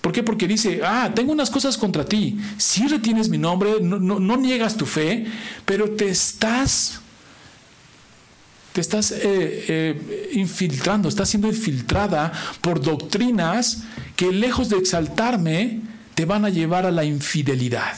¿Por 0.00 0.12
qué? 0.12 0.22
Porque 0.22 0.48
dice, 0.48 0.80
ah, 0.84 1.10
tengo 1.14 1.32
unas 1.32 1.50
cosas 1.50 1.76
contra 1.76 2.04
ti. 2.04 2.38
Si 2.56 2.86
retienes 2.86 3.28
mi 3.28 3.36
nombre, 3.36 3.80
no, 3.82 3.98
no 3.98 4.36
niegas 4.36 4.76
tu 4.76 4.86
fe, 4.86 5.26
pero 5.66 5.90
te 5.90 6.08
estás 6.08 7.00
te 8.78 8.82
estás 8.82 9.10
eh, 9.10 9.18
eh, 9.24 10.30
infiltrando, 10.34 11.08
estás 11.08 11.28
siendo 11.28 11.48
infiltrada 11.48 12.32
por 12.60 12.80
doctrinas 12.80 13.82
que 14.14 14.30
lejos 14.30 14.68
de 14.68 14.76
exaltarme, 14.76 15.80
te 16.14 16.24
van 16.24 16.44
a 16.44 16.48
llevar 16.48 16.86
a 16.86 16.92
la 16.92 17.02
infidelidad. 17.02 17.96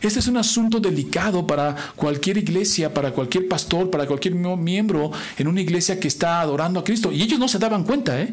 Este 0.00 0.18
es 0.18 0.26
un 0.26 0.38
asunto 0.38 0.80
delicado 0.80 1.46
para 1.46 1.76
cualquier 1.94 2.38
iglesia, 2.38 2.92
para 2.92 3.12
cualquier 3.12 3.46
pastor, 3.46 3.92
para 3.92 4.08
cualquier 4.08 4.34
miembro 4.34 5.12
en 5.38 5.46
una 5.46 5.60
iglesia 5.60 6.00
que 6.00 6.08
está 6.08 6.40
adorando 6.40 6.80
a 6.80 6.84
Cristo. 6.84 7.12
Y 7.12 7.22
ellos 7.22 7.38
no 7.38 7.46
se 7.46 7.60
daban 7.60 7.84
cuenta, 7.84 8.20
¿eh? 8.20 8.28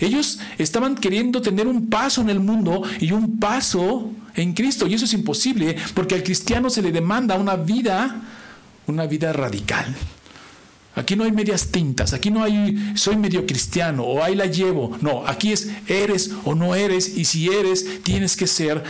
Ellos 0.00 0.40
estaban 0.58 0.96
queriendo 0.96 1.40
tener 1.40 1.68
un 1.68 1.88
paso 1.88 2.20
en 2.20 2.30
el 2.30 2.40
mundo 2.40 2.82
y 2.98 3.12
un 3.12 3.38
paso 3.38 4.10
en 4.34 4.54
Cristo. 4.54 4.88
Y 4.88 4.94
eso 4.94 5.04
es 5.04 5.12
imposible 5.12 5.76
porque 5.94 6.16
al 6.16 6.24
cristiano 6.24 6.68
se 6.68 6.82
le 6.82 6.90
demanda 6.90 7.36
una 7.36 7.54
vida, 7.54 8.22
una 8.88 9.06
vida 9.06 9.32
radical. 9.32 9.94
Aquí 10.96 11.14
no 11.14 11.24
hay 11.24 11.32
medias 11.32 11.68
tintas, 11.68 12.12
aquí 12.12 12.30
no 12.30 12.42
hay 12.42 12.94
soy 12.96 13.16
medio 13.16 13.46
cristiano 13.46 14.02
o 14.02 14.22
ahí 14.22 14.34
la 14.34 14.46
llevo. 14.46 14.98
No, 15.00 15.26
aquí 15.26 15.52
es 15.52 15.70
eres 15.86 16.32
o 16.44 16.54
no 16.54 16.74
eres 16.74 17.16
y 17.16 17.24
si 17.24 17.48
eres 17.48 18.02
tienes 18.02 18.36
que 18.36 18.46
ser 18.46 18.82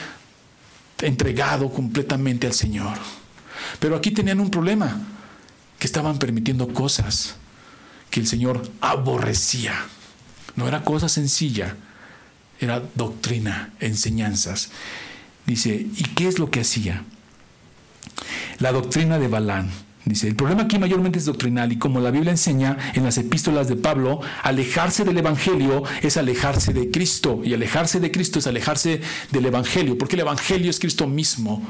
entregado 1.03 1.71
completamente 1.71 2.47
al 2.47 2.55
Señor. 2.55 2.97
Pero 3.79 3.97
aquí 3.97 4.11
tenían 4.11 4.41
un 4.41 4.51
problema, 4.51 4.99
que 5.81 5.87
estaban 5.87 6.19
permitiendo 6.19 6.69
cosas 6.69 7.37
que 8.11 8.21
el 8.21 8.27
Señor 8.27 8.71
aborrecía. 8.81 9.75
No 10.55 10.69
era 10.69 10.85
cosa 10.85 11.09
sencilla, 11.09 11.75
era 12.61 12.83
doctrina, 12.95 13.73
enseñanzas. 13.81 14.71
Dice, 15.47 15.71
¿y 15.75 16.03
qué 16.15 16.29
es 16.29 16.39
lo 16.39 16.51
que 16.51 16.61
hacía? 16.61 17.05
La 18.59 18.73
doctrina 18.73 19.19
de 19.19 19.29
Balán. 19.29 19.71
Dice, 20.05 20.29
el 20.29 20.35
problema 20.35 20.63
aquí 20.63 20.79
mayormente 20.79 21.19
es 21.19 21.27
doctrinal 21.27 21.73
y 21.73 21.77
como 21.77 22.01
la 22.01 22.11
Biblia 22.11 22.31
enseña 22.31 22.79
en 22.95 23.05
las 23.05 23.19
epístolas 23.19 23.69
de 23.69 23.77
Pablo, 23.77 24.21
alejarse 24.43 25.05
del 25.05 25.19
Evangelio 25.19 25.83
es 26.01 26.17
alejarse 26.17 26.73
de 26.73 26.91
Cristo 26.91 27.43
y 27.45 27.53
alejarse 27.53 28.01
de 28.01 28.11
Cristo 28.11 28.39
es 28.39 28.47
alejarse 28.47 29.03
del 29.31 29.47
Evangelio, 29.47 29.99
porque 29.99 30.17
el 30.17 30.21
Evangelio 30.21 30.71
es 30.71 30.81
Cristo 30.81 31.07
mismo. 31.07 31.63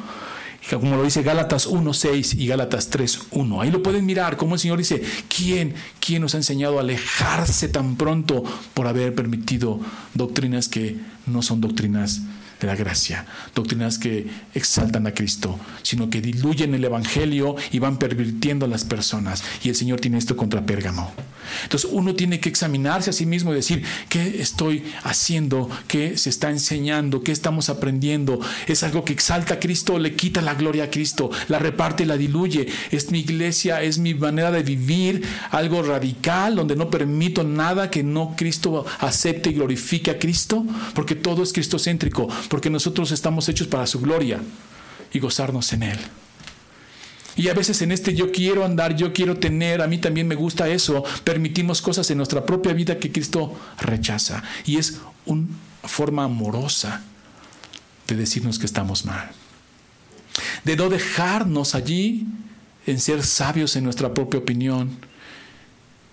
Como 0.71 0.97
lo 0.97 1.03
dice 1.03 1.23
Gálatas 1.23 1.69
1.6 1.69 2.39
y 2.39 2.47
Gálatas 2.47 2.93
3.1. 2.93 3.63
Ahí 3.63 3.73
lo 3.73 3.83
pueden 3.83 4.07
mirar, 4.07 4.37
como 4.37 4.55
el 4.55 4.61
Señor 4.61 4.79
dice, 4.79 5.03
¿quién, 5.35 5.75
¿quién 5.99 6.23
nos 6.23 6.35
ha 6.35 6.39
enseñado 6.39 6.79
a 6.79 6.83
alejarse 6.83 7.69
tan 7.69 7.97
pronto 7.97 8.45
por 8.75 8.87
haber 8.87 9.15
permitido 9.15 9.81
doctrinas 10.15 10.69
que 10.69 10.99
no 11.27 11.43
son 11.43 11.61
doctrinas 11.61 12.21
de 12.61 12.67
la 12.67 12.77
gracia, 12.77 13.27
doctrinas 13.55 13.99
que 13.99 14.27
exaltan 14.55 15.07
a 15.07 15.15
Cristo, 15.15 15.59
sino 15.83 16.11
que 16.11 16.21
diluyen 16.21 16.75
el 16.75 16.85
Evangelio 16.85 17.57
y 17.73 17.79
van 17.79 17.99
pervirtiendo 17.99 18.67
a 18.67 18.69
las 18.69 18.85
personas. 18.85 19.43
Y 19.65 19.71
el 19.71 19.75
Señor 19.75 20.01
tiene 20.01 20.19
esto 20.19 20.37
contra 20.37 20.65
Pérgamo. 20.65 21.13
Entonces 21.65 21.91
uno 21.93 22.15
tiene 22.15 22.39
que 22.39 22.49
examinarse 22.49 23.11
a 23.11 23.13
sí 23.13 23.27
mismo 23.27 23.53
y 23.53 23.57
decir, 23.57 23.83
¿qué 24.09 24.41
estoy 24.41 24.85
haciendo? 25.03 25.69
¿Qué 25.89 26.17
se 26.17 26.31
está 26.31 26.51
enseñando? 26.51 27.23
¿Qué 27.23 27.33
estamos 27.33 27.71
aprendiendo? 27.71 28.41
¿Es 28.67 28.83
algo 28.83 29.05
que 29.05 29.13
exalta 29.13 29.55
a 29.55 29.61
Cristo 29.61 29.95
o 29.95 29.99
le 29.99 30.15
quita 30.15 30.43
la 30.43 30.55
gloria 30.55 30.85
a 30.85 30.91
Cristo? 30.91 31.31
¿La 31.49 31.59
reparte 31.59 32.05
y 32.05 32.07
la 32.07 32.17
diluye? 32.17 32.67
¿Es 32.91 33.11
mi 33.11 33.21
iglesia? 33.21 33.83
¿Es 33.83 33.99
mi 33.99 34.15
manera 34.15 34.51
de 34.51 34.63
vivir 34.63 35.23
algo 35.51 35.83
radical 35.83 36.57
donde 36.57 36.77
no 36.77 36.91
permito 36.91 37.43
nada 37.43 37.91
que 37.91 38.03
no 38.03 38.35
Cristo 38.37 38.85
acepte 38.99 39.51
y 39.51 39.55
glorifique 39.55 40.11
a 40.11 40.19
Cristo? 40.19 40.65
Porque 40.95 41.15
todo 41.15 41.43
es 41.43 41.53
cristocéntrico 41.53 42.29
porque 42.51 42.69
nosotros 42.69 43.13
estamos 43.13 43.49
hechos 43.49 43.69
para 43.69 43.87
su 43.87 44.01
gloria 44.01 44.41
y 45.13 45.21
gozarnos 45.21 45.73
en 45.73 45.85
Él. 45.85 45.99
Y 47.37 47.49
a 47.49 47.55
veces 47.55 47.81
en 47.81 47.93
este 47.93 48.13
yo 48.13 48.33
quiero 48.33 48.65
andar, 48.65 48.97
yo 48.97 49.13
quiero 49.13 49.37
tener, 49.39 49.81
a 49.81 49.87
mí 49.87 49.99
también 49.99 50.27
me 50.27 50.35
gusta 50.35 50.69
eso, 50.69 51.05
permitimos 51.23 51.81
cosas 51.81 52.11
en 52.11 52.17
nuestra 52.17 52.45
propia 52.45 52.73
vida 52.73 52.99
que 52.99 53.13
Cristo 53.13 53.57
rechaza. 53.79 54.43
Y 54.67 54.79
es 54.79 54.99
una 55.27 55.47
forma 55.85 56.25
amorosa 56.25 57.05
de 58.09 58.17
decirnos 58.17 58.59
que 58.59 58.67
estamos 58.67 59.05
mal. 59.05 59.31
De 60.65 60.75
no 60.75 60.89
dejarnos 60.89 61.77
allí 61.77 62.27
en 62.85 62.99
ser 62.99 63.23
sabios 63.23 63.77
en 63.77 63.85
nuestra 63.85 64.13
propia 64.13 64.41
opinión 64.41 64.99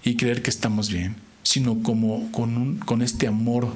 y 0.04 0.18
creer 0.18 0.44
que 0.44 0.52
estamos 0.52 0.92
bien, 0.92 1.16
sino 1.42 1.82
como 1.82 2.32
con, 2.32 2.78
con 2.78 3.02
este 3.02 3.26
amor 3.26 3.74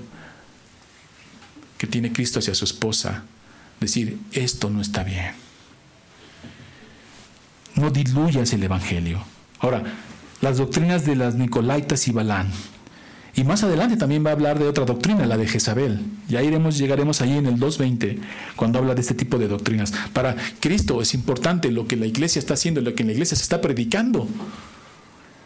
que 1.81 1.87
tiene 1.87 2.13
Cristo 2.13 2.37
hacia 2.37 2.53
su 2.53 2.63
esposa, 2.63 3.23
decir, 3.79 4.19
esto 4.33 4.69
no 4.69 4.81
está 4.81 5.03
bien. 5.03 5.31
No 7.73 7.89
diluyas 7.89 8.53
el 8.53 8.61
Evangelio. 8.61 9.23
Ahora, 9.57 9.81
las 10.41 10.57
doctrinas 10.57 11.07
de 11.07 11.15
las 11.15 11.33
Nicolaitas 11.33 12.07
y 12.07 12.11
Balán. 12.11 12.51
Y 13.33 13.45
más 13.45 13.63
adelante 13.63 13.97
también 13.97 14.23
va 14.23 14.29
a 14.29 14.33
hablar 14.33 14.59
de 14.59 14.67
otra 14.67 14.85
doctrina, 14.85 15.25
la 15.25 15.37
de 15.37 15.47
Jezabel. 15.47 16.05
Ya 16.27 16.43
iremos, 16.43 16.77
llegaremos 16.77 17.19
ahí 17.21 17.35
en 17.35 17.47
el 17.47 17.55
2.20, 17.55 18.19
cuando 18.55 18.77
habla 18.77 18.93
de 18.93 19.01
este 19.01 19.15
tipo 19.15 19.39
de 19.39 19.47
doctrinas. 19.47 19.91
Para 20.13 20.35
Cristo 20.59 21.01
es 21.01 21.15
importante 21.15 21.71
lo 21.71 21.87
que 21.87 21.95
la 21.95 22.05
iglesia 22.05 22.37
está 22.37 22.53
haciendo, 22.53 22.81
lo 22.81 22.93
que 22.93 23.03
la 23.03 23.13
iglesia 23.13 23.35
se 23.35 23.41
está 23.41 23.59
predicando. 23.59 24.27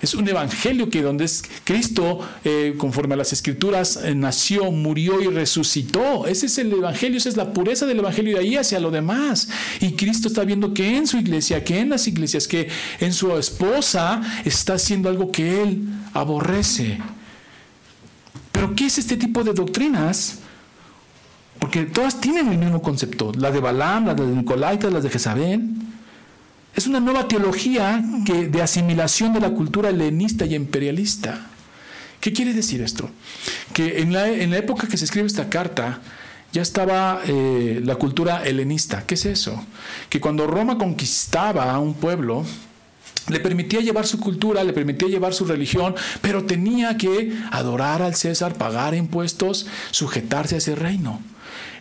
Es 0.02 0.14
un 0.14 0.28
evangelio 0.28 0.90
que 0.90 1.02
donde 1.02 1.24
es 1.24 1.44
Cristo, 1.64 2.20
eh, 2.44 2.76
conforme 2.78 3.14
a 3.14 3.18
las 3.18 3.32
escrituras, 3.32 3.98
eh, 4.04 4.14
nació, 4.14 4.70
murió 4.72 5.22
y 5.22 5.28
resucitó. 5.28 6.28
Ese 6.28 6.48
es 6.48 6.58
el 6.58 6.74
evangelio, 6.74 7.18
esa 7.18 7.30
es 7.30 7.38
la 7.38 7.54
pureza 7.54 7.86
del 7.86 8.00
evangelio 8.00 8.36
de 8.36 8.42
ahí 8.42 8.56
hacia 8.58 8.80
lo 8.80 8.92
demás. 8.92 9.48
Y 9.80 9.94
Cristo 9.94 10.28
está 10.28 10.44
viendo 10.44 10.74
que 10.74 10.98
en 10.98 11.08
su 11.08 11.18
iglesia, 11.18 11.64
que 11.64 11.80
en 11.80 11.90
las 11.90 12.08
iglesias, 12.08 12.48
que 12.48 12.68
en 13.00 13.14
su 13.14 13.36
esposa 13.38 14.22
está 14.44 14.74
haciendo 14.74 15.08
algo 15.08 15.32
que 15.32 15.64
él 15.64 15.88
aborrece. 16.14 17.00
Pero 18.52 18.76
¿qué 18.76 18.88
es 18.88 18.98
este 18.98 19.16
tipo 19.16 19.46
de 19.46 19.54
doctrinas? 19.54 20.40
Porque 21.58 21.84
todas 21.84 22.20
tienen 22.20 22.50
el 22.50 22.58
mismo 22.58 22.82
concepto. 22.82 23.32
La 23.38 23.50
de 23.50 23.62
Balaam, 23.62 24.08
la 24.08 24.14
de 24.14 24.26
Nicolaitas, 24.28 24.92
las 24.92 25.04
de 25.04 25.10
Jezabel. 25.10 25.85
Es 26.76 26.88
una 26.88 27.00
nueva 27.00 27.28
teología 27.28 28.04
de 28.04 28.62
asimilación 28.62 29.32
de 29.32 29.40
la 29.40 29.52
cultura 29.52 29.90
helenista 29.90 30.46
y 30.46 30.56
imperialista. 30.56 31.48
¿Qué 32.20 32.34
quiere 32.34 32.54
decir 32.54 32.82
esto? 32.82 33.10
Que 33.72 34.02
en 34.02 34.12
la, 34.12 34.28
época 34.28 34.88
que 34.88 34.98
se 34.98 35.06
escribe 35.06 35.28
esta 35.28 35.50
carta, 35.50 36.02
ya 36.52 36.62
estaba 36.62 37.22
eh, 37.26 37.82
la 37.84 37.96
cultura 37.96 38.44
helenista. 38.46 39.06
¿Qué 39.06 39.16
es 39.16 39.26
eso? 39.26 39.64
Que 40.10 40.20
cuando 40.20 40.48
Roma 40.48 40.78
conquistaba 40.78 41.72
a 41.72 41.80
un 41.80 41.94
pueblo, 41.94 42.44
le 43.30 43.40
permitía 43.40 43.80
llevar 43.80 44.06
su 44.06 44.20
cultura, 44.20 44.64
le 44.64 44.74
permitía 44.74 45.08
llevar 45.08 45.34
su 45.34 45.46
religión, 45.46 45.96
pero 46.22 46.44
tenía 46.44 46.98
que 46.98 47.34
adorar 47.52 48.02
al 48.02 48.16
César, 48.16 48.56
pagar 48.56 48.96
impuestos, 48.96 49.68
sujetarse 49.92 50.56
a 50.56 50.58
ese 50.58 50.76
reino. 50.76 51.22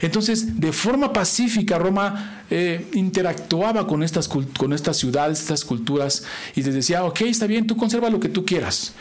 Entonces, 0.05 0.61
de 0.61 0.71
forma 0.75 1.14
pacífica, 1.14 1.79
Roma 1.79 2.45
eh, 2.51 2.90
interactuaba 2.93 3.87
con 3.87 4.03
estas, 4.03 4.29
con 4.29 4.75
estas 4.75 4.99
ciudades, 4.99 5.40
estas 5.40 5.64
culturas, 5.64 6.25
y 6.55 6.62
les 6.62 6.75
decía, 6.75 7.05
ok, 7.05 7.23
está 7.23 7.47
bien, 7.47 7.67
tú 7.67 7.75
conserva 7.79 8.11
lo 8.11 8.21
que 8.21 8.29
tú 8.29 8.45
quieras. 8.45 8.93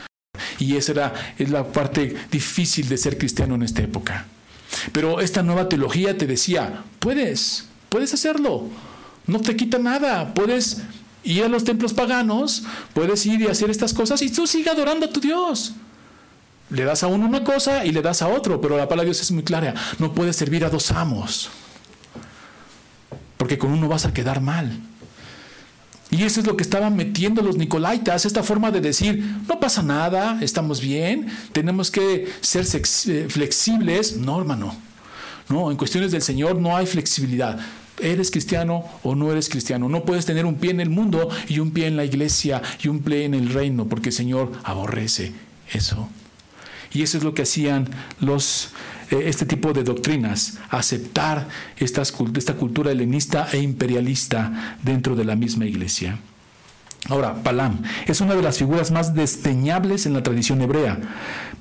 Y 0.60 0.78
esa 0.78 0.94
era, 0.94 1.13
es 1.38 1.50
la 1.50 1.66
parte 1.66 2.16
difícil 2.32 2.88
de 2.88 2.96
ser 2.96 3.18
cristiano 3.18 3.56
en 3.56 3.63
esta 3.63 3.82
época. 3.82 4.28
Pero 4.94 5.20
esta 5.20 5.44
nueva 5.44 5.68
teología 5.68 6.18
te 6.18 6.26
decía, 6.26 6.86
puedes, 7.00 7.66
puedes 7.89 8.13
hacerlo, 8.13 8.70
no 9.28 9.42
te 9.42 9.58
quita 9.58 9.80
nada, 9.80 10.34
puedes 10.34 10.84
ir 11.26 11.44
a 11.44 11.50
los 11.50 11.66
templos 11.66 11.94
paganos, 11.94 12.63
puedes 12.94 13.26
ir 13.26 13.42
y 13.42 13.48
hacer 13.48 13.70
estas 13.70 13.94
cosas 13.94 14.22
y 14.22 14.30
tú 14.30 14.48
sigue 14.48 14.70
adorando 14.70 15.08
a 15.08 15.10
tu 15.10 15.20
Dios. 15.20 15.74
Le 16.69 16.84
das 16.84 17.04
a 17.04 17.08
uno 17.08 17.28
una 17.28 17.43
cosa 17.43 17.86
y 17.86 17.91
le 17.91 18.02
das 18.02 18.21
a 18.21 18.28
otro, 18.28 18.60
pero 18.62 18.78
la 18.78 18.88
palabra 18.88 19.04
de 19.04 19.10
Dios 19.10 19.21
es 19.21 19.32
muy 19.32 19.43
clara. 19.43 19.73
No 19.99 20.13
puedes 20.13 20.36
servir 20.36 20.65
a 20.65 20.69
dos 20.69 20.91
amos, 20.91 21.49
porque 23.38 23.58
con 23.58 23.71
uno 23.71 23.88
vas 23.88 24.06
a 24.06 24.13
quedar 24.13 24.41
mal. 24.41 24.80
Y 26.13 26.23
eso 26.23 26.41
es 26.41 26.45
lo 26.45 26.56
que 26.56 26.62
estaban 26.62 26.95
metiendo 26.95 27.41
los 27.41 27.58
Nicolaitas, 27.58 28.26
esta 28.26 28.43
forma 28.43 28.69
de 28.69 28.82
decir, 28.82 29.23
no 29.47 29.60
pasa 29.60 29.82
nada, 29.82 30.38
estamos 30.41 30.80
bien, 30.80 31.28
tenemos 31.54 31.89
que 31.89 32.32
ser 32.41 32.65
eh, 32.71 33.26
flexibles. 33.30 34.17
No, 34.17 34.39
hermano, 34.39 34.76
no, 35.49 35.71
en 35.71 35.78
cuestiones 35.78 36.12
del 36.12 36.21
Señor 36.21 36.60
no 36.60 36.78
hay 36.78 36.86
flexibilidad. 36.86 37.60
¿Eres 37.99 38.30
cristiano 38.30 38.86
o 39.01 39.16
no 39.16 39.32
eres 39.32 39.49
cristiano? 39.49 39.89
No 39.89 40.03
puedes 40.03 40.26
tener 40.26 40.45
un 40.45 40.55
pie 40.55 40.70
en 40.70 40.82
el 40.82 40.91
mundo 40.91 41.30
y 41.47 41.57
un 41.57 41.72
pie 41.72 41.88
en 41.88 41.97
la 41.97 42.05
iglesia 42.05 42.61
y 42.84 42.89
un 42.89 42.99
pie 42.99 43.26
en 43.26 43.34
el 43.34 43.49
reino, 43.51 43.86
porque 43.86 44.09
el 44.09 44.16
Señor 44.16 44.51
aborrece 44.64 45.32
eso. 45.72 46.09
Y 46.94 47.02
eso 47.02 47.18
es 47.18 47.24
lo 47.24 47.34
que 47.34 47.41
hacían 47.41 47.89
los, 48.20 48.70
eh, 49.10 49.24
este 49.26 49.46
tipo 49.46 49.74
de 49.74 49.84
doctrinas, 49.84 50.60
aceptar 50.70 51.48
esta 51.78 52.54
cultura 52.54 52.91
helenista 52.91 53.48
e 53.52 53.60
imperialista 53.60 54.78
dentro 54.84 55.16
de 55.16 55.26
la 55.26 55.36
misma 55.36 55.66
iglesia. 55.66 56.20
Ahora, 57.10 57.44
Palam 57.44 57.82
es 58.06 58.22
una 58.22 58.34
de 58.34 58.41
las 58.41 58.58
figuras 58.58 58.91
más 58.91 59.14
desdeñables 59.14 60.06
en 60.06 60.14
la 60.14 60.24
tradición 60.24 60.62
hebrea. 60.62 61.00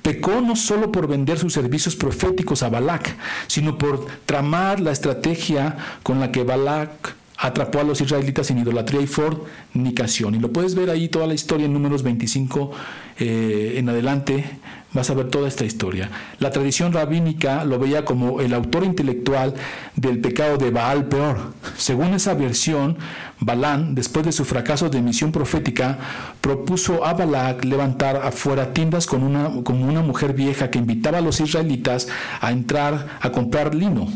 Pecó 0.01 0.39
no 0.39 0.55
solo 0.55 0.91
por 0.91 1.07
vender 1.07 1.37
sus 1.37 1.53
servicios 1.53 1.97
proféticos 1.97 2.63
a 2.63 2.69
Balak, 2.69 3.15
sino 3.47 3.77
por 3.77 4.05
tramar 4.25 4.79
la 4.79 4.91
estrategia 4.91 5.75
con 6.01 6.21
la 6.21 6.31
que 6.31 6.43
Balak 6.43 7.15
atrapó 7.43 7.81
a 7.81 7.83
los 7.83 7.99
israelitas 7.99 8.49
en 8.51 8.59
idolatría 8.59 9.01
y 9.01 9.07
fornicación. 9.07 10.33
Y 10.33 10.39
lo 10.39 10.53
puedes 10.53 10.75
ver 10.75 10.89
ahí 10.89 11.09
toda 11.09 11.27
la 11.27 11.33
historia 11.33 11.65
en 11.65 11.73
números 11.73 12.01
25 12.01 12.71
eh, 13.19 13.73
en 13.75 13.89
adelante, 13.89 14.45
vas 14.93 15.09
a 15.09 15.13
ver 15.13 15.27
toda 15.29 15.49
esta 15.49 15.65
historia. 15.65 16.09
La 16.39 16.51
tradición 16.51 16.93
rabínica 16.93 17.65
lo 17.65 17.79
veía 17.79 18.05
como 18.05 18.39
el 18.39 18.53
autor 18.53 18.85
intelectual 18.85 19.55
del 19.97 20.19
pecado 20.19 20.57
de 20.57 20.71
Baal 20.71 21.09
peor. 21.09 21.53
Según 21.77 22.13
esa 22.13 22.33
versión, 22.33 22.97
Balán, 23.41 23.93
después 23.93 24.25
de 24.25 24.31
su 24.31 24.45
fracaso 24.45 24.89
de 24.89 25.01
misión 25.01 25.33
profética, 25.33 25.99
propuso 26.39 27.05
a 27.05 27.13
Balac 27.13 27.65
levantar 27.65 28.15
afuera 28.15 28.73
tiendas 28.73 29.05
con 29.05 29.21
una, 29.21 29.49
como 29.63 29.85
una 29.85 30.01
mujer 30.01 30.33
vieja 30.33 30.71
que 30.71 30.79
invitaba 30.79 31.17
a 31.17 31.21
los 31.21 31.41
israelitas 31.41 32.07
a 32.39 32.53
entrar 32.53 33.19
a 33.19 33.31
comprar 33.31 33.75
lino. 33.75 34.07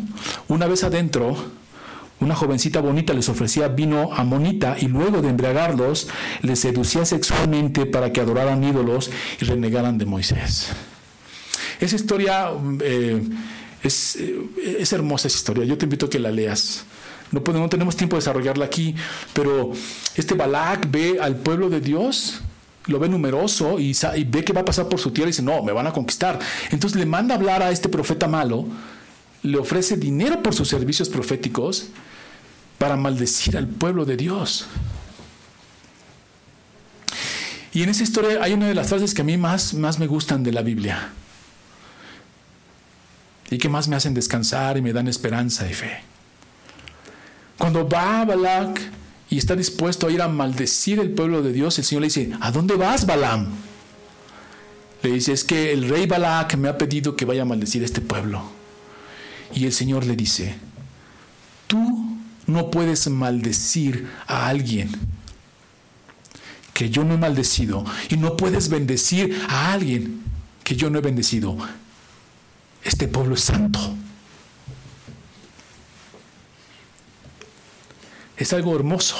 Una 0.47 0.65
vez 0.67 0.85
adentro, 0.85 1.56
una 2.19 2.35
jovencita 2.35 2.81
bonita 2.81 3.13
les 3.13 3.29
ofrecía 3.29 3.67
vino 3.67 4.11
amonita 4.13 4.75
y 4.79 4.87
luego 4.87 5.21
de 5.21 5.29
embriagarlos 5.29 6.07
les 6.41 6.59
seducía 6.59 7.05
sexualmente 7.05 7.85
para 7.85 8.11
que 8.11 8.21
adoraran 8.21 8.63
ídolos 8.63 9.11
y 9.39 9.45
renegaran 9.45 9.97
de 9.97 10.05
Moisés. 10.05 10.69
Esa 11.79 11.95
historia 11.95 12.49
eh, 12.81 13.21
es, 13.83 14.15
eh, 14.15 14.77
es, 14.79 14.91
hermosa, 14.93 15.27
esa 15.27 15.37
historia. 15.37 15.63
Yo 15.63 15.77
te 15.77 15.85
invito 15.85 16.07
a 16.07 16.09
que 16.09 16.17
la 16.17 16.31
leas. 16.31 16.85
No, 17.31 17.43
podemos, 17.43 17.65
no 17.65 17.69
tenemos 17.69 17.95
tiempo 17.95 18.15
de 18.15 18.21
desarrollarla 18.21 18.65
aquí, 18.65 18.95
pero 19.33 19.71
este 20.15 20.33
Balak 20.33 20.89
ve 20.89 21.19
al 21.21 21.35
pueblo 21.35 21.69
de 21.69 21.81
Dios 21.81 22.41
lo 22.87 22.99
ve 22.99 23.09
numeroso 23.09 23.79
y, 23.79 23.95
y, 24.15 24.23
ve 24.23 24.45
que 24.45 24.53
va 24.53 24.61
a 24.61 24.65
pasar 24.65 24.87
por 24.87 24.99
su 24.99 25.11
tierra 25.11 25.27
y 25.27 25.33
dice, 25.33 25.43
no, 25.43 25.61
me 25.61 25.73
van 25.73 25.87
a 25.87 25.91
conquistar. 25.91 26.39
Entonces 26.71 26.97
le 26.97 27.05
manda 27.05 27.35
a 27.35 27.37
hablar 27.37 27.61
a 27.61 27.69
este 27.69 27.89
profeta 27.89 28.29
malo, 28.29 28.65
le 29.43 29.57
ofrece 29.57 29.97
dinero 29.97 30.41
por 30.41 30.55
sus 30.55 30.69
servicios 30.69 31.09
proféticos 31.09 31.89
para 32.77 32.95
maldecir 32.95 33.57
al 33.57 33.67
pueblo 33.67 34.05
de 34.05 34.17
Dios. 34.17 34.67
Y 37.73 37.83
en 37.83 37.89
esa 37.89 38.03
historia 38.03 38.41
hay 38.41 38.53
una 38.53 38.67
de 38.67 38.73
las 38.73 38.89
frases 38.89 39.13
que 39.13 39.21
a 39.21 39.25
mí 39.25 39.37
más, 39.37 39.73
más 39.73 39.99
me 39.99 40.07
gustan 40.07 40.43
de 40.43 40.51
la 40.51 40.61
Biblia 40.61 41.09
y 43.49 43.57
que 43.57 43.69
más 43.69 43.87
me 43.87 43.95
hacen 43.95 44.13
descansar 44.13 44.77
y 44.77 44.81
me 44.81 44.93
dan 44.93 45.07
esperanza 45.07 45.69
y 45.69 45.73
fe. 45.73 46.01
Cuando 47.57 47.87
va 47.87 48.25
Balak 48.25 48.79
y 49.29 49.37
está 49.37 49.55
dispuesto 49.55 50.07
a 50.07 50.11
ir 50.11 50.21
a 50.21 50.27
maldecir 50.27 50.99
el 50.99 51.11
pueblo 51.11 51.41
de 51.41 51.53
Dios, 51.53 51.77
el 51.77 51.85
Señor 51.85 52.01
le 52.01 52.07
dice, 52.07 52.31
¿a 52.39 52.51
dónde 52.51 52.75
vas, 52.75 53.05
Balaam? 53.05 53.47
Le 55.03 55.11
dice, 55.11 55.33
es 55.33 55.43
que 55.43 55.71
el 55.71 55.87
rey 55.87 56.07
Balak 56.07 56.55
me 56.55 56.69
ha 56.69 56.77
pedido 56.77 57.15
que 57.15 57.25
vaya 57.25 57.43
a 57.43 57.45
maldecir 57.45 57.83
este 57.83 58.01
pueblo. 58.01 58.41
Y 59.53 59.65
el 59.65 59.73
Señor 59.73 60.05
le 60.05 60.15
dice, 60.15 60.55
tú 61.67 62.16
no 62.47 62.71
puedes 62.71 63.07
maldecir 63.09 64.09
a 64.25 64.47
alguien 64.47 64.89
que 66.73 66.89
yo 66.89 67.03
no 67.03 67.15
he 67.15 67.17
maldecido 67.17 67.85
y 68.09 68.17
no 68.17 68.37
puedes 68.37 68.69
bendecir 68.69 69.41
a 69.49 69.73
alguien 69.73 70.23
que 70.63 70.75
yo 70.75 70.89
no 70.89 70.99
he 70.99 71.01
bendecido. 71.01 71.57
Este 72.83 73.07
pueblo 73.07 73.35
es 73.35 73.41
santo. 73.41 73.79
Es 78.37 78.53
algo 78.53 78.75
hermoso. 78.75 79.15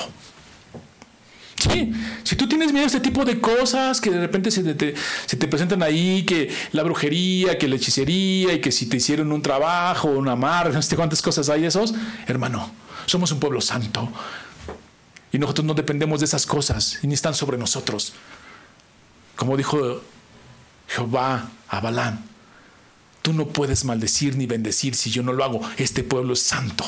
Sí, 1.58 1.92
si 2.24 2.36
tú 2.36 2.48
tienes 2.48 2.72
miedo 2.72 2.84
a 2.84 2.88
este 2.88 3.00
tipo 3.00 3.26
de 3.26 3.42
cosas 3.42 4.00
que 4.00 4.12
de 4.12 4.20
repente 4.20 4.52
se 4.52 4.62
te, 4.76 4.94
se 5.26 5.38
te, 5.38 5.48
presentan 5.48 5.82
ahí, 5.82 6.24
que 6.24 6.52
la 6.72 6.84
brujería, 6.84 7.58
que 7.58 7.68
la 7.68 7.76
hechicería 7.76 8.54
y 8.54 8.62
que 8.62 8.72
si 8.72 8.86
te 8.86 8.98
hicieron 8.98 9.32
un 9.32 9.42
trabajo, 9.42 10.10
una 10.10 10.36
mar, 10.36 10.72
no 10.74 10.82
sé 10.82 10.96
cuántas 10.96 11.22
cosas 11.22 11.50
hay 11.50 11.66
esos, 11.66 11.96
hermano, 12.28 12.72
somos 13.08 13.32
un 13.32 13.40
pueblo 13.40 13.62
santo. 13.62 14.08
Y 15.32 15.40
nosotros 15.40 15.66
no 15.66 15.74
dependemos 15.74 16.20
de 16.20 16.26
esas 16.26 16.46
cosas 16.46 17.00
y 17.02 17.08
ni 17.08 17.16
están 17.16 17.34
sobre 17.34 17.58
nosotros. 17.58 18.14
Como 19.36 19.58
dijo 19.58 20.02
Jehová 20.88 21.50
a 21.68 21.80
Balán, 21.80 22.24
tú 23.22 23.34
no 23.34 23.48
puedes 23.48 23.84
maldecir 23.84 24.38
ni 24.38 24.46
bendecir 24.46 24.96
si 24.96 25.10
yo 25.10 25.24
no 25.24 25.34
lo 25.34 25.44
hago. 25.44 25.62
Este 25.78 26.04
pueblo 26.04 26.34
es 26.34 26.42
santo. 26.42 26.86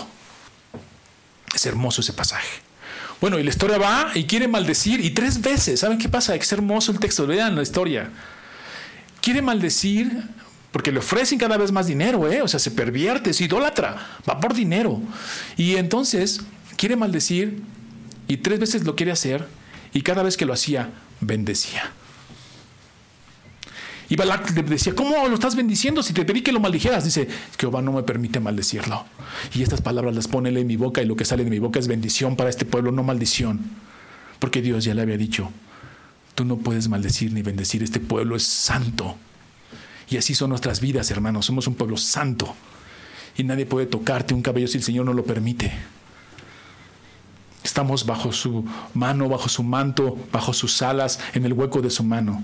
Es 1.54 1.66
hermoso 1.66 2.02
ese 2.02 2.14
pasaje. 2.14 2.62
Bueno, 3.20 3.38
y 3.38 3.44
la 3.44 3.50
historia 3.50 3.78
va 3.78 4.12
y 4.16 4.24
quiere 4.26 4.48
maldecir 4.48 5.04
y 5.04 5.10
tres 5.10 5.42
veces. 5.42 5.82
¿Saben 5.82 5.98
qué 5.98 6.08
pasa? 6.08 6.36
Es 6.36 6.52
hermoso 6.52 6.92
el 6.92 7.00
texto. 7.00 7.28
Vean 7.28 7.56
la 7.56 7.62
historia. 7.62 8.10
Quiere 9.22 9.42
maldecir 9.42 10.24
porque 10.72 10.92
le 10.92 11.00
ofrecen 11.00 11.40
cada 11.40 11.58
vez 11.58 11.72
más 11.72 11.88
dinero, 11.88 12.32
¿eh? 12.32 12.42
O 12.42 12.48
sea, 12.48 12.60
se 12.60 12.72
pervierte, 12.72 13.32
es 13.32 13.42
idólatra, 13.42 14.20
va 14.30 14.40
por 14.40 14.54
dinero. 14.54 15.02
Y 15.58 15.76
entonces 15.76 16.42
quiere 16.78 16.96
maldecir 16.96 17.62
y 18.28 18.38
tres 18.38 18.60
veces 18.60 18.84
lo 18.84 18.96
quiere 18.96 19.12
hacer 19.12 19.48
y 19.94 20.02
cada 20.02 20.22
vez 20.22 20.38
que 20.38 20.46
lo 20.46 20.54
hacía, 20.54 20.90
bendecía. 21.22 21.92
Y 24.10 24.16
Balak 24.16 24.56
le 24.56 24.64
decía, 24.64 24.96
¿cómo 24.96 25.28
lo 25.28 25.36
estás 25.36 25.56
bendiciendo 25.56 26.02
si 26.02 26.14
te 26.14 26.26
pedí 26.26 26.42
que 26.42 26.52
lo 26.52 26.60
maldijeras? 26.60 27.04
Dice, 27.04 27.28
Jehová 27.60 27.84
no 27.84 27.92
me 27.92 28.02
permite 28.02 28.40
maldecirlo. 28.40 29.06
Y 29.54 29.62
estas 29.62 29.82
palabras 29.82 30.16
las 30.16 30.28
pone 30.28 30.50
en 30.50 30.66
mi 30.66 30.78
boca 30.78 31.02
y 31.02 31.06
lo 31.06 31.16
que 31.16 31.26
sale 31.26 31.44
de 31.44 31.50
mi 31.52 31.60
boca 31.60 31.80
es 31.80 31.88
bendición 31.88 32.36
para 32.36 32.50
este 32.50 32.66
pueblo, 32.66 32.92
no 32.92 33.04
maldición. 33.04 33.60
Porque 34.40 34.64
Dios 34.64 34.84
ya 34.84 34.96
le 34.96 35.04
había 35.04 35.18
dicho, 35.18 35.52
tú 36.34 36.44
no 36.44 36.58
puedes 36.58 36.88
maldecir 36.88 37.34
ni 37.34 37.44
bendecir, 37.44 37.84
este 37.84 38.00
pueblo 38.00 38.36
es 38.36 38.44
santo. 38.44 39.16
Y 40.10 40.18
así 40.18 40.34
son 40.34 40.50
nuestras 40.50 40.80
vidas, 40.82 41.12
hermanos. 41.12 41.46
Somos 41.46 41.68
un 41.68 41.76
pueblo 41.76 41.98
santo. 41.98 42.56
Y 43.38 43.44
nadie 43.44 43.66
puede 43.66 43.86
tocarte 43.86 44.34
un 44.34 44.42
cabello 44.42 44.68
si 44.68 44.78
el 44.78 44.84
Señor 44.84 45.06
no 45.06 45.14
lo 45.14 45.24
permite. 45.24 45.72
Estamos 47.64 48.06
bajo 48.06 48.32
su 48.34 48.66
mano, 48.94 49.30
bajo 49.30 49.50
su 49.50 49.64
manto, 49.64 50.18
bajo 50.32 50.54
sus 50.54 50.82
alas, 50.82 51.20
en 51.34 51.46
el 51.46 51.54
hueco 51.54 51.82
de 51.82 51.90
su 51.90 52.04
mano. 52.04 52.42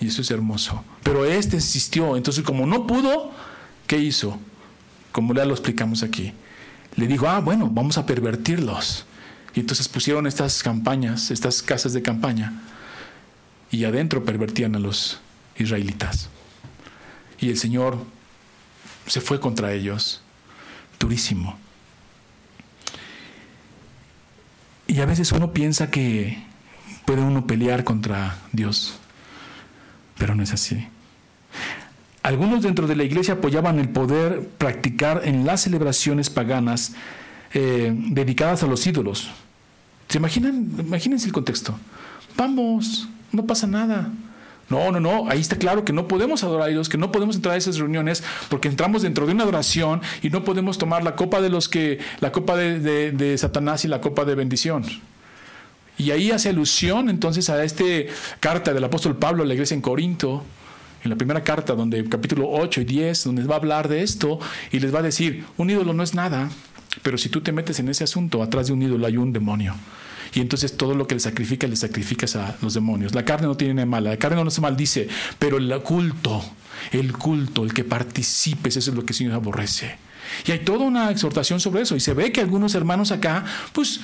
Y 0.00 0.08
eso 0.08 0.20
es 0.20 0.30
hermoso. 0.30 0.84
Pero 1.02 1.24
este 1.24 1.56
insistió. 1.56 2.16
Entonces, 2.16 2.44
como 2.44 2.66
no 2.66 2.86
pudo, 2.86 3.32
¿qué 3.86 3.98
hizo? 3.98 4.38
Como 5.12 5.34
ya 5.34 5.46
lo 5.46 5.54
explicamos 5.54 6.02
aquí. 6.02 6.34
Le 6.96 7.06
dijo, 7.06 7.28
ah, 7.28 7.40
bueno, 7.40 7.70
vamos 7.70 7.96
a 7.96 8.04
pervertirlos. 8.04 9.06
Y 9.54 9.60
entonces 9.60 9.88
pusieron 9.88 10.26
estas 10.26 10.62
campañas, 10.62 11.30
estas 11.30 11.62
casas 11.62 11.94
de 11.94 12.02
campaña. 12.02 12.60
Y 13.70 13.84
adentro 13.84 14.24
pervertían 14.24 14.76
a 14.76 14.78
los 14.78 15.18
israelitas. 15.56 16.28
Y 17.38 17.50
el 17.50 17.58
Señor 17.58 17.98
se 19.06 19.20
fue 19.20 19.40
contra 19.40 19.72
ellos, 19.72 20.22
durísimo. 20.98 21.58
Y 24.86 25.00
a 25.00 25.06
veces 25.06 25.32
uno 25.32 25.52
piensa 25.52 25.90
que 25.90 26.42
puede 27.04 27.20
uno 27.20 27.46
pelear 27.46 27.84
contra 27.84 28.38
Dios, 28.52 28.98
pero 30.16 30.34
no 30.34 30.42
es 30.42 30.52
así. 30.52 30.86
Algunos 32.22 32.62
dentro 32.62 32.86
de 32.86 32.96
la 32.96 33.04
iglesia 33.04 33.34
apoyaban 33.34 33.78
el 33.78 33.88
poder 33.88 34.48
practicar 34.58 35.22
en 35.24 35.46
las 35.46 35.62
celebraciones 35.62 36.28
paganas 36.28 36.94
eh, 37.54 37.94
dedicadas 38.08 38.62
a 38.62 38.66
los 38.66 38.84
ídolos. 38.86 39.30
¿Se 40.08 40.18
imaginan? 40.18 40.72
Imagínense 40.78 41.26
el 41.26 41.32
contexto. 41.32 41.78
Vamos, 42.36 43.08
no 43.32 43.46
pasa 43.46 43.66
nada. 43.66 44.12
No, 44.68 44.90
no, 44.90 44.98
no, 44.98 45.28
ahí 45.30 45.40
está 45.40 45.56
claro 45.56 45.84
que 45.84 45.92
no 45.92 46.08
podemos 46.08 46.42
adorar 46.42 46.68
a 46.68 46.70
Dios, 46.70 46.88
que 46.88 46.98
no 46.98 47.12
podemos 47.12 47.36
entrar 47.36 47.54
a 47.54 47.58
esas 47.58 47.78
reuniones 47.78 48.24
porque 48.48 48.66
entramos 48.66 49.02
dentro 49.02 49.24
de 49.24 49.32
una 49.32 49.44
adoración 49.44 50.02
y 50.22 50.30
no 50.30 50.42
podemos 50.42 50.76
tomar 50.76 51.04
la 51.04 51.14
copa 51.14 51.40
de 51.40 51.50
los 51.50 51.68
que, 51.68 52.00
la 52.18 52.32
copa 52.32 52.56
de, 52.56 53.36
Satanás 53.38 53.84
y 53.84 53.88
la 53.88 54.00
copa 54.00 54.24
de 54.24 54.34
bendición. 54.34 54.84
Y 55.98 56.10
ahí 56.10 56.32
hace 56.32 56.48
alusión 56.48 57.08
entonces 57.08 57.48
a 57.48 57.62
esta 57.62 57.84
carta 58.40 58.74
del 58.74 58.82
apóstol 58.82 59.16
Pablo 59.16 59.44
a 59.44 59.46
la 59.46 59.54
iglesia 59.54 59.74
en 59.74 59.80
Corinto, 59.80 60.42
en 61.04 61.10
la 61.10 61.16
primera 61.16 61.44
carta, 61.44 61.74
donde 61.74 62.04
capítulo 62.08 62.50
8 62.50 62.80
y 62.80 62.84
10, 62.84 63.24
donde 63.24 63.44
va 63.44 63.54
a 63.54 63.58
hablar 63.58 63.88
de 63.88 64.02
esto 64.02 64.40
y 64.72 64.80
les 64.80 64.92
va 64.92 64.98
a 64.98 65.02
decir, 65.02 65.44
un 65.56 65.70
ídolo 65.70 65.92
no 65.92 66.02
es 66.02 66.14
nada, 66.14 66.50
pero 67.02 67.18
si 67.18 67.28
tú 67.28 67.40
te 67.40 67.52
metes 67.52 67.78
en 67.78 67.88
ese 67.88 68.02
asunto, 68.02 68.42
atrás 68.42 68.66
de 68.66 68.72
un 68.72 68.82
ídolo 68.82 69.06
hay 69.06 69.16
un 69.16 69.32
demonio. 69.32 69.76
Y 70.34 70.40
entonces 70.40 70.76
todo 70.76 70.94
lo 70.94 71.06
que 71.06 71.14
le 71.14 71.20
sacrifica, 71.20 71.66
le 71.66 71.76
sacrificas 71.76 72.36
a 72.36 72.56
los 72.62 72.74
demonios. 72.74 73.14
La 73.14 73.24
carne 73.24 73.46
no 73.46 73.56
tiene 73.56 73.74
nada 73.74 73.86
mala, 73.86 74.10
la 74.10 74.18
carne 74.18 74.42
no 74.42 74.50
se 74.50 74.60
maldice, 74.60 75.08
pero 75.38 75.58
el 75.58 75.74
culto, 75.82 76.44
el 76.92 77.12
culto, 77.12 77.64
el 77.64 77.72
que 77.72 77.84
participes, 77.84 78.76
eso 78.76 78.90
es 78.90 78.96
lo 78.96 79.04
que 79.04 79.12
el 79.12 79.16
Señor 79.16 79.34
aborrece. 79.34 79.98
Y 80.46 80.52
hay 80.52 80.60
toda 80.60 80.84
una 80.84 81.10
exhortación 81.10 81.60
sobre 81.60 81.82
eso. 81.82 81.96
Y 81.96 82.00
se 82.00 82.14
ve 82.14 82.32
que 82.32 82.40
algunos 82.40 82.74
hermanos 82.74 83.12
acá, 83.12 83.44
pues, 83.72 84.00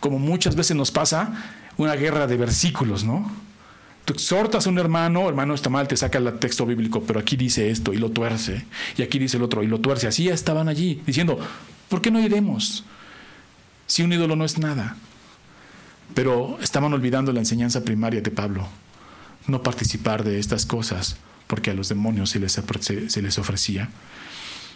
como 0.00 0.18
muchas 0.18 0.56
veces 0.56 0.76
nos 0.76 0.90
pasa, 0.90 1.32
una 1.76 1.94
guerra 1.94 2.26
de 2.26 2.36
versículos, 2.36 3.04
¿no? 3.04 3.30
Tú 4.04 4.12
exhortas 4.12 4.66
a 4.66 4.70
un 4.70 4.78
hermano, 4.78 5.28
hermano 5.28 5.54
está 5.54 5.70
mal, 5.70 5.88
te 5.88 5.96
saca 5.96 6.18
el 6.18 6.38
texto 6.38 6.66
bíblico, 6.66 7.02
pero 7.06 7.20
aquí 7.20 7.36
dice 7.36 7.70
esto 7.70 7.94
y 7.94 7.96
lo 7.96 8.10
tuerce, 8.10 8.66
y 8.98 9.02
aquí 9.02 9.18
dice 9.18 9.38
el 9.38 9.42
otro 9.42 9.62
y 9.62 9.66
lo 9.66 9.80
tuerce. 9.80 10.06
Así 10.06 10.24
ya 10.24 10.34
estaban 10.34 10.68
allí, 10.68 11.00
diciendo, 11.06 11.38
¿por 11.88 12.02
qué 12.02 12.10
no 12.10 12.20
iremos? 12.20 12.84
Si 13.86 14.02
un 14.02 14.12
ídolo 14.12 14.36
no 14.36 14.44
es 14.44 14.58
nada. 14.58 14.96
Pero 16.12 16.58
estaban 16.60 16.92
olvidando 16.92 17.32
la 17.32 17.40
enseñanza 17.40 17.82
primaria 17.82 18.20
de 18.20 18.30
Pablo, 18.30 18.68
no 19.46 19.62
participar 19.62 20.24
de 20.24 20.38
estas 20.38 20.66
cosas, 20.66 21.16
porque 21.46 21.70
a 21.70 21.74
los 21.74 21.88
demonios 21.88 22.30
se 22.30 22.40
les, 22.40 23.38
ofrecía. 23.38 23.88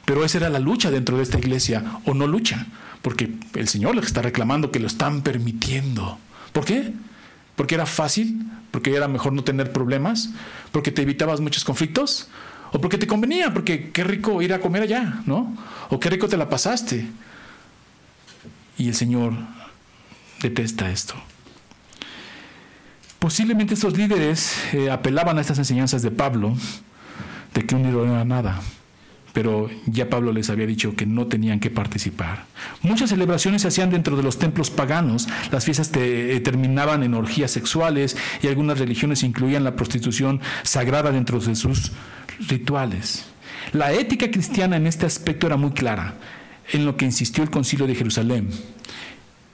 Pero 0.05 0.25
esa 0.25 0.39
era 0.39 0.49
la 0.49 0.59
lucha 0.59 0.91
dentro 0.91 1.17
de 1.17 1.23
esta 1.23 1.39
iglesia, 1.39 1.85
o 2.05 2.15
no 2.15 2.27
lucha, 2.27 2.67
porque 3.03 3.31
el 3.55 3.69
Señor 3.69 3.95
les 3.95 4.07
está 4.07 4.23
reclamando 4.23 4.71
que 4.71 4.81
lo 4.81 4.87
están 4.87 5.23
permitiendo. 5.23 6.19
¿Por 6.53 6.65
qué? 6.65 6.93
Porque 7.57 7.75
era 7.75 7.87
fácil, 7.87 8.41
porque 8.71 8.95
era 8.95 9.09
mejor 9.09 9.33
no 9.33 9.45
tener 9.45 9.73
problemas, 9.73 10.31
porque 10.73 10.91
te 10.91 11.03
evitabas 11.03 11.41
muchos 11.41 11.65
conflictos, 11.65 12.29
o 12.73 12.81
porque 12.81 12.99
te 12.99 13.07
convenía, 13.07 13.53
porque 13.53 13.91
qué 13.91 14.05
rico 14.05 14.43
ir 14.43 14.53
a 14.53 14.61
comer 14.61 14.83
allá, 14.83 15.23
¿no? 15.27 15.57
O 15.89 15.99
qué 15.99 16.11
rico 16.11 16.29
te 16.29 16.37
la 16.37 16.49
pasaste. 16.49 17.07
Y 18.77 18.89
el 18.89 18.95
Señor 18.95 19.35
detesta 20.41 20.91
esto. 20.91 21.15
Posiblemente 23.19 23.75
estos 23.75 23.97
líderes 23.97 24.55
eh, 24.73 24.91
apelaban 24.91 25.39
a 25.39 25.41
estas 25.41 25.59
enseñanzas 25.59 26.03
de 26.03 26.11
Pablo, 26.11 26.57
de 27.53 27.67
que 27.67 27.75
un 27.75 27.85
ídolo 27.89 28.07
no 28.07 28.15
era 28.15 28.25
nada, 28.25 28.61
pero 29.33 29.69
ya 29.87 30.09
Pablo 30.09 30.33
les 30.33 30.51
había 30.51 30.67
dicho 30.67 30.95
que 30.95 31.05
no 31.05 31.27
tenían 31.27 31.59
que 31.59 31.71
participar. 31.71 32.45
Muchas 32.83 33.11
celebraciones 33.11 33.63
se 33.63 33.69
hacían 33.69 33.91
dentro 33.91 34.17
de 34.17 34.23
los 34.23 34.39
templos 34.39 34.71
paganos, 34.71 35.29
las 35.51 35.65
fiestas 35.65 35.91
eh, 35.97 36.41
terminaban 36.45 37.03
en 37.03 37.15
orgías 37.15 37.51
sexuales 37.51 38.17
y 38.41 38.47
algunas 38.47 38.79
religiones 38.79 39.25
incluían 39.25 39.65
la 39.65 39.75
prostitución 39.75 40.41
sagrada 40.63 41.11
dentro 41.11 41.41
de 41.41 41.57
sus 41.57 41.91
rituales. 42.49 43.25
La 43.73 43.93
ética 43.93 44.31
cristiana 44.31 44.77
en 44.77 44.87
este 44.87 45.07
aspecto 45.07 45.49
era 45.49 45.57
muy 45.57 45.73
clara, 45.73 46.15
en 46.71 46.87
lo 46.87 46.97
que 46.97 47.05
insistió 47.05 47.43
el 47.43 47.51
concilio 47.51 47.89
de 47.89 47.97
Jerusalén 47.97 48.51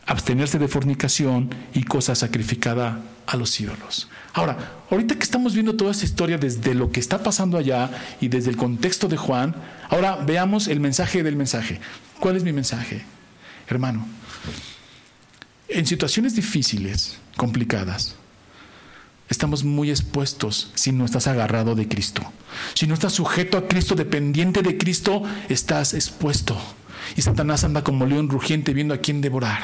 abstenerse 0.07 0.59
de 0.59 0.69
fornicación 0.69 1.51
y 1.73 1.85
cosa 1.85 2.15
sacrificada 2.15 3.01
a 3.27 3.37
los 3.37 3.59
ídolos. 3.61 4.09
Ahora, 4.33 4.83
ahorita 4.91 5.15
que 5.15 5.23
estamos 5.23 5.55
viendo 5.55 5.77
toda 5.77 5.93
esta 5.93 6.05
historia 6.05 6.39
desde 6.39 6.75
lo 6.75 6.91
que 6.91 7.01
está 7.01 7.23
pasando 7.23 7.57
allá 7.57 7.91
y 8.21 8.29
desde 8.29 8.51
el 8.51 8.57
contexto 8.57 9.09
de 9.09 9.17
Juan, 9.17 9.55
ahora 9.89 10.17
veamos 10.17 10.69
el 10.69 10.81
mensaje 10.81 11.23
del 11.23 11.37
mensaje. 11.37 11.81
¿Cuál 12.21 12.37
es 12.37 12.45
mi 12.45 12.53
mensaje? 12.53 13.03
Hermano, 13.67 14.07
en 15.69 15.87
situaciones 15.87 16.35
difíciles, 16.35 17.19
complicadas, 17.37 18.17
estamos 19.31 19.65
muy 19.65 19.91
expuestos 19.91 20.71
si 20.75 20.93
no 20.93 21.07
estás 21.07 21.27
agarrado 21.27 21.75
de 21.75 21.89
Cristo. 21.89 22.23
Si 22.75 22.87
no 22.87 22.95
estás 22.95 23.15
sujeto 23.15 23.57
a 23.57 23.69
Cristo, 23.69 23.95
dependiente 23.95 24.63
de 24.63 24.77
Cristo, 24.77 25.23
estás 25.49 25.95
expuesto. 25.95 26.61
Y 27.17 27.23
Satanás 27.23 27.65
anda 27.65 27.83
como 27.83 28.07
león 28.07 28.29
rugiente 28.29 28.75
viendo 28.75 28.95
a 28.95 28.99
quién 28.99 29.21
devorar 29.21 29.63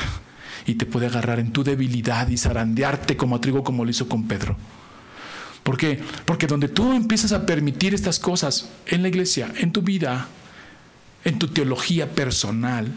y 0.67 0.75
te 0.75 0.87
puede 0.87 1.07
agarrar 1.07 1.41
en 1.41 1.53
tu 1.53 1.65
debilidad 1.65 2.29
y 2.29 2.37
zarandearte 2.37 3.17
como 3.17 3.37
a 3.37 3.41
trigo 3.41 3.65
como 3.65 3.85
lo 3.85 3.91
hizo 3.91 4.09
con 4.09 4.27
Pedro. 4.29 4.57
¿Por 5.63 5.77
qué? 5.77 6.01
Porque 6.25 6.47
donde 6.47 6.69
tú 6.69 6.93
empiezas 6.93 7.33
a 7.33 7.45
permitir 7.47 7.95
estas 7.95 8.19
cosas 8.19 8.71
en 8.87 9.03
la 9.03 9.09
iglesia, 9.09 9.53
en 9.59 9.73
tu 9.73 9.83
vida, 9.83 10.29
en 11.25 11.39
tu 11.39 11.49
teología 11.49 12.11
personal, 12.11 12.93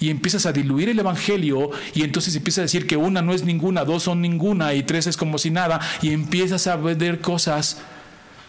y 0.00 0.10
empiezas 0.10 0.46
a 0.46 0.52
diluir 0.52 0.88
el 0.88 0.98
Evangelio 0.98 1.70
y 1.94 2.02
entonces 2.02 2.34
empiezas 2.34 2.58
a 2.58 2.62
decir 2.62 2.86
que 2.86 2.96
una 2.96 3.22
no 3.22 3.32
es 3.32 3.44
ninguna, 3.44 3.84
dos 3.84 4.04
son 4.04 4.20
ninguna 4.20 4.74
y 4.74 4.82
tres 4.82 5.06
es 5.06 5.16
como 5.16 5.38
si 5.38 5.50
nada, 5.50 5.80
y 6.02 6.10
empiezas 6.10 6.66
a 6.66 6.76
vender 6.76 7.20
cosas 7.20 7.78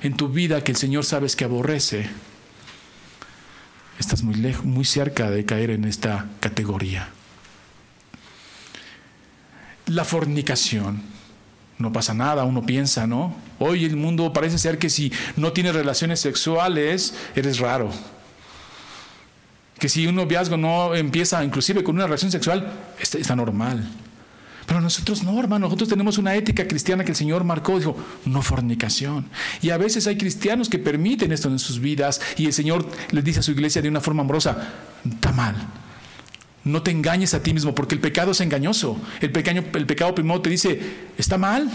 en 0.01 0.15
tu 0.15 0.29
vida 0.29 0.63
que 0.63 0.71
el 0.71 0.77
Señor 0.77 1.05
sabes 1.05 1.35
que 1.35 1.45
aborrece, 1.45 2.09
estás 3.99 4.23
muy 4.23 4.35
lejos, 4.35 4.65
muy 4.65 4.85
cerca 4.85 5.29
de 5.29 5.45
caer 5.45 5.69
en 5.71 5.85
esta 5.85 6.27
categoría. 6.39 7.09
La 9.87 10.03
fornicación. 10.03 11.01
No 11.77 11.91
pasa 11.91 12.13
nada, 12.13 12.45
uno 12.45 12.65
piensa, 12.65 13.05
¿no? 13.05 13.35
Hoy 13.59 13.83
el 13.83 13.97
mundo 13.97 14.31
parece 14.31 14.57
ser 14.57 14.79
que 14.79 14.89
si 14.89 15.11
no 15.35 15.51
tienes 15.51 15.75
relaciones 15.75 16.21
sexuales, 16.21 17.15
eres 17.35 17.59
raro. 17.59 17.89
Que 19.77 19.89
si 19.89 20.07
un 20.07 20.15
noviazgo 20.15 20.55
no 20.55 20.95
empieza 20.95 21.43
inclusive 21.43 21.83
con 21.83 21.95
una 21.95 22.05
relación 22.05 22.31
sexual, 22.31 22.71
está, 22.97 23.17
está 23.17 23.35
normal. 23.35 23.85
Pero 24.65 24.81
nosotros 24.81 25.23
no, 25.23 25.37
hermano, 25.39 25.65
nosotros 25.67 25.89
tenemos 25.89 26.17
una 26.17 26.33
ética 26.33 26.67
cristiana 26.67 27.03
que 27.03 27.11
el 27.11 27.17
Señor 27.17 27.43
marcó, 27.43 27.77
dijo, 27.77 27.95
no 28.25 28.41
fornicación. 28.41 29.27
Y 29.61 29.69
a 29.69 29.77
veces 29.77 30.07
hay 30.07 30.17
cristianos 30.17 30.69
que 30.69 30.79
permiten 30.79 31.31
esto 31.31 31.49
en 31.49 31.59
sus 31.59 31.79
vidas 31.79 32.19
y 32.37 32.47
el 32.47 32.53
Señor 32.53 32.89
les 33.11 33.23
dice 33.23 33.41
a 33.41 33.43
su 33.43 33.51
iglesia 33.51 33.81
de 33.81 33.89
una 33.89 34.01
forma 34.01 34.21
amorosa, 34.21 34.69
está 35.07 35.31
mal, 35.31 35.55
no 36.65 36.81
te 36.81 36.91
engañes 36.91 37.33
a 37.33 37.41
ti 37.41 37.53
mismo, 37.53 37.73
porque 37.73 37.95
el 37.95 38.01
pecado 38.01 38.31
es 38.31 38.41
engañoso. 38.41 38.99
El, 39.21 39.31
el 39.35 39.85
pecado 39.85 40.13
primero 40.13 40.41
te 40.41 40.49
dice, 40.49 40.79
está 41.17 41.37
mal, 41.37 41.69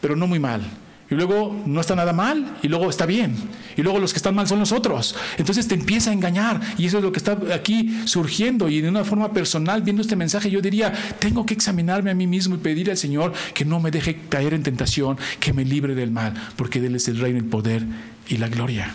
pero 0.00 0.14
no 0.14 0.26
muy 0.26 0.38
mal. 0.38 0.62
Y 1.10 1.16
luego 1.16 1.60
no 1.66 1.80
está 1.80 1.96
nada 1.96 2.12
mal, 2.12 2.58
y 2.62 2.68
luego 2.68 2.88
está 2.88 3.04
bien. 3.04 3.34
Y 3.76 3.82
luego 3.82 3.98
los 3.98 4.12
que 4.12 4.18
están 4.18 4.34
mal 4.34 4.46
son 4.46 4.60
los 4.60 4.70
otros. 4.70 5.16
Entonces 5.38 5.66
te 5.66 5.74
empieza 5.74 6.10
a 6.10 6.12
engañar. 6.12 6.60
Y 6.78 6.86
eso 6.86 6.98
es 6.98 7.02
lo 7.02 7.10
que 7.10 7.18
está 7.18 7.36
aquí 7.52 8.02
surgiendo. 8.04 8.68
Y 8.68 8.80
de 8.80 8.88
una 8.88 9.04
forma 9.04 9.32
personal, 9.32 9.82
viendo 9.82 10.02
este 10.02 10.14
mensaje, 10.14 10.50
yo 10.50 10.60
diría, 10.60 10.92
tengo 11.18 11.44
que 11.44 11.54
examinarme 11.54 12.12
a 12.12 12.14
mí 12.14 12.28
mismo 12.28 12.54
y 12.54 12.58
pedir 12.58 12.90
al 12.90 12.96
Señor 12.96 13.32
que 13.54 13.64
no 13.64 13.80
me 13.80 13.90
deje 13.90 14.20
caer 14.28 14.54
en 14.54 14.62
tentación, 14.62 15.18
que 15.40 15.52
me 15.52 15.64
libre 15.64 15.96
del 15.96 16.12
mal, 16.12 16.34
porque 16.54 16.78
Él 16.78 16.94
es 16.94 17.08
el 17.08 17.18
reino, 17.18 17.38
el 17.38 17.46
poder 17.46 17.84
y 18.28 18.36
la 18.36 18.46
gloria. 18.46 18.94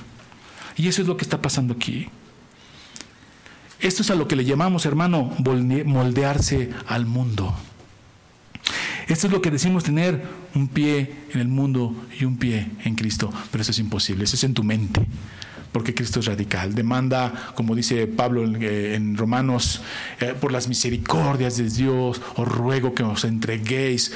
Y 0.77 0.87
eso 0.87 1.01
es 1.01 1.09
lo 1.09 1.17
que 1.17 1.23
está 1.23 1.41
pasando 1.41 1.73
aquí. 1.73 2.07
Esto 3.85 4.01
es 4.01 4.09
a 4.09 4.15
lo 4.15 4.27
que 4.27 4.35
le 4.35 4.45
llamamos, 4.45 4.87
hermano, 4.87 5.31
moldearse 5.85 6.71
al 6.87 7.05
mundo. 7.05 7.53
Esto 9.07 9.27
es 9.27 9.33
lo 9.33 9.43
que 9.43 9.51
decimos 9.51 9.83
tener 9.83 10.23
un 10.55 10.69
pie 10.69 11.13
en 11.31 11.39
el 11.39 11.47
mundo 11.47 11.95
y 12.19 12.25
un 12.25 12.37
pie 12.37 12.67
en 12.83 12.95
Cristo, 12.95 13.31
pero 13.51 13.61
eso 13.61 13.69
es 13.69 13.77
imposible, 13.77 14.23
eso 14.23 14.37
es 14.37 14.43
en 14.43 14.55
tu 14.55 14.63
mente, 14.63 15.05
porque 15.71 15.93
Cristo 15.93 16.19
es 16.19 16.25
radical. 16.25 16.73
Demanda, 16.73 17.53
como 17.53 17.75
dice 17.75 18.07
Pablo 18.07 18.43
en, 18.43 18.57
eh, 18.59 19.13
Romanos, 19.15 19.83
eh, 20.19 20.33
por 20.33 20.51
las 20.51 20.67
misericordias 20.67 21.57
de 21.57 21.69
Dios, 21.69 22.19
os 22.37 22.47
ruego 22.47 22.95
que 22.95 23.03
os 23.03 23.23
entreguéis 23.23 24.13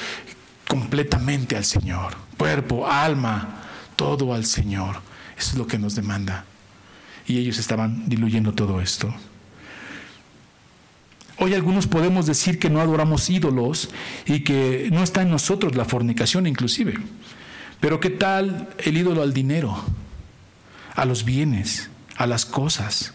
completamente 0.68 1.56
al 1.56 1.64
Señor, 1.64 2.18
cuerpo, 2.40 2.88
alma, 2.88 3.66
todo 3.96 4.34
al 4.34 4.46
Señor. 4.46 4.96
Eso 5.38 5.52
es 5.52 5.58
lo 5.60 5.68
que 5.68 5.78
nos 5.78 5.94
demanda. 5.94 6.46
Y 7.28 7.38
ellos 7.38 7.60
estaban 7.60 8.10
diluyendo 8.10 8.54
todo 8.54 8.82
esto. 8.82 9.14
Hoy 11.42 11.54
algunos 11.54 11.88
podemos 11.88 12.26
decir 12.26 12.60
que 12.60 12.70
no 12.70 12.82
adoramos 12.82 13.30
ídolos 13.30 13.90
y 14.26 14.42
que 14.42 14.90
no 14.92 15.04
está 15.04 15.22
en 15.22 15.30
nosotros 15.30 15.76
la 15.76 15.86
fornicación 15.86 16.48
inclusive. 16.48 16.96
Pero 17.80 18.00
¿qué 18.02 18.10
tal 18.10 18.68
el 18.80 18.98
ídolo 18.98 19.22
al 19.22 19.34
dinero, 19.34 19.82
a 20.96 21.06
los 21.06 21.24
bienes, 21.24 21.90
a 22.18 22.28
las 22.28 22.46
cosas? 22.46 23.14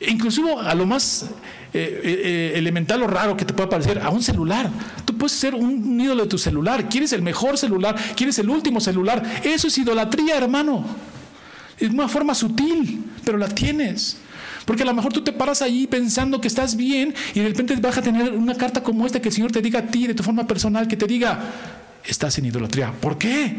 Inclusive 0.00 0.54
a 0.60 0.74
lo 0.76 0.86
más 0.86 1.24
eh, 1.72 2.00
eh, 2.04 2.22
eh, 2.24 2.52
elemental 2.54 3.02
o 3.02 3.08
raro 3.08 3.36
que 3.36 3.44
te 3.44 3.52
pueda 3.52 3.68
parecer, 3.68 3.98
a 3.98 4.10
un 4.10 4.22
celular. 4.22 4.70
Tú 5.04 5.16
puedes 5.18 5.32
ser 5.32 5.56
un 5.56 6.00
ídolo 6.00 6.22
de 6.22 6.28
tu 6.28 6.38
celular. 6.38 6.88
Quieres 6.88 7.12
el 7.12 7.22
mejor 7.22 7.58
celular, 7.58 7.96
quieres 8.14 8.38
el 8.38 8.48
último 8.48 8.80
celular. 8.80 9.40
Eso 9.42 9.66
es 9.66 9.76
idolatría, 9.76 10.36
hermano. 10.36 10.84
Es 11.78 11.90
una 11.90 12.08
forma 12.08 12.32
sutil, 12.32 13.04
pero 13.24 13.38
la 13.38 13.48
tienes. 13.48 14.18
Porque 14.64 14.82
a 14.82 14.86
lo 14.86 14.94
mejor 14.94 15.12
tú 15.12 15.22
te 15.22 15.32
paras 15.32 15.62
ahí 15.62 15.86
pensando 15.86 16.40
que 16.40 16.48
estás 16.48 16.76
bien 16.76 17.14
y 17.34 17.40
de 17.40 17.48
repente 17.48 17.76
vas 17.76 17.98
a 17.98 18.02
tener 18.02 18.32
una 18.32 18.54
carta 18.54 18.82
como 18.82 19.06
esta 19.06 19.20
que 19.20 19.28
el 19.28 19.34
Señor 19.34 19.52
te 19.52 19.60
diga 19.60 19.80
a 19.80 19.86
ti 19.86 20.06
de 20.06 20.14
tu 20.14 20.22
forma 20.22 20.46
personal, 20.46 20.88
que 20.88 20.96
te 20.96 21.06
diga, 21.06 21.38
estás 22.04 22.38
en 22.38 22.46
idolatría. 22.46 22.92
¿Por 22.92 23.18
qué? 23.18 23.58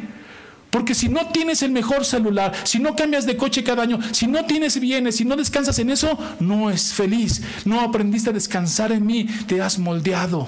Porque 0.69 0.93
si 0.93 1.07
no 1.07 1.27
tienes 1.27 1.63
el 1.63 1.71
mejor 1.71 2.03
celular, 2.03 2.53
si 2.63 2.79
no 2.79 2.95
cambias 2.95 3.25
de 3.25 3.37
coche 3.37 3.63
cada 3.63 3.83
año, 3.83 3.99
si 4.11 4.27
no 4.27 4.45
tienes 4.45 4.79
bienes, 4.79 5.15
si 5.15 5.23
no 5.23 5.35
descansas 5.35 5.79
en 5.79 5.89
eso, 5.89 6.17
no 6.39 6.69
es 6.69 6.93
feliz. 6.93 7.41
No 7.63 7.79
aprendiste 7.79 8.31
a 8.31 8.33
descansar 8.33 8.91
en 8.91 9.05
mí, 9.05 9.25
te 9.47 9.61
has 9.61 9.79
moldeado. 9.79 10.47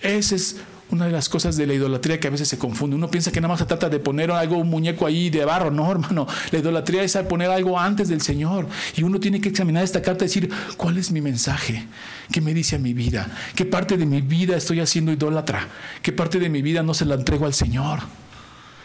Ese 0.00 0.36
es 0.36 0.56
una 0.90 1.06
de 1.06 1.12
las 1.12 1.28
cosas 1.28 1.56
de 1.56 1.66
la 1.66 1.74
idolatría 1.74 2.18
que 2.18 2.28
a 2.28 2.30
veces 2.30 2.48
se 2.48 2.58
confunde. 2.58 2.96
Uno 2.96 3.10
piensa 3.10 3.30
que 3.30 3.40
nada 3.40 3.52
más 3.52 3.60
se 3.60 3.66
trata 3.66 3.88
de 3.88 3.98
poner 3.98 4.30
algo, 4.30 4.56
un 4.56 4.68
muñeco 4.68 5.06
ahí 5.06 5.30
de 5.30 5.44
barro. 5.44 5.70
No, 5.70 5.90
hermano. 5.90 6.26
La 6.50 6.58
idolatría 6.58 7.02
es 7.02 7.16
poner 7.28 7.50
algo 7.50 7.78
antes 7.78 8.08
del 8.08 8.20
Señor. 8.20 8.66
Y 8.96 9.02
uno 9.02 9.20
tiene 9.20 9.40
que 9.40 9.48
examinar 9.48 9.84
esta 9.84 10.02
carta 10.02 10.24
y 10.24 10.28
decir, 10.28 10.50
¿cuál 10.76 10.98
es 10.98 11.10
mi 11.10 11.20
mensaje? 11.20 11.86
¿Qué 12.32 12.40
me 12.40 12.54
dice 12.54 12.76
a 12.76 12.78
mi 12.78 12.92
vida? 12.94 13.28
¿Qué 13.54 13.64
parte 13.64 13.96
de 13.96 14.06
mi 14.06 14.20
vida 14.20 14.56
estoy 14.56 14.80
haciendo 14.80 15.12
idólatra? 15.12 15.68
¿Qué 16.02 16.12
parte 16.12 16.38
de 16.38 16.48
mi 16.48 16.62
vida 16.62 16.82
no 16.82 16.94
se 16.94 17.04
la 17.04 17.14
entrego 17.14 17.46
al 17.46 17.54
Señor? 17.54 18.00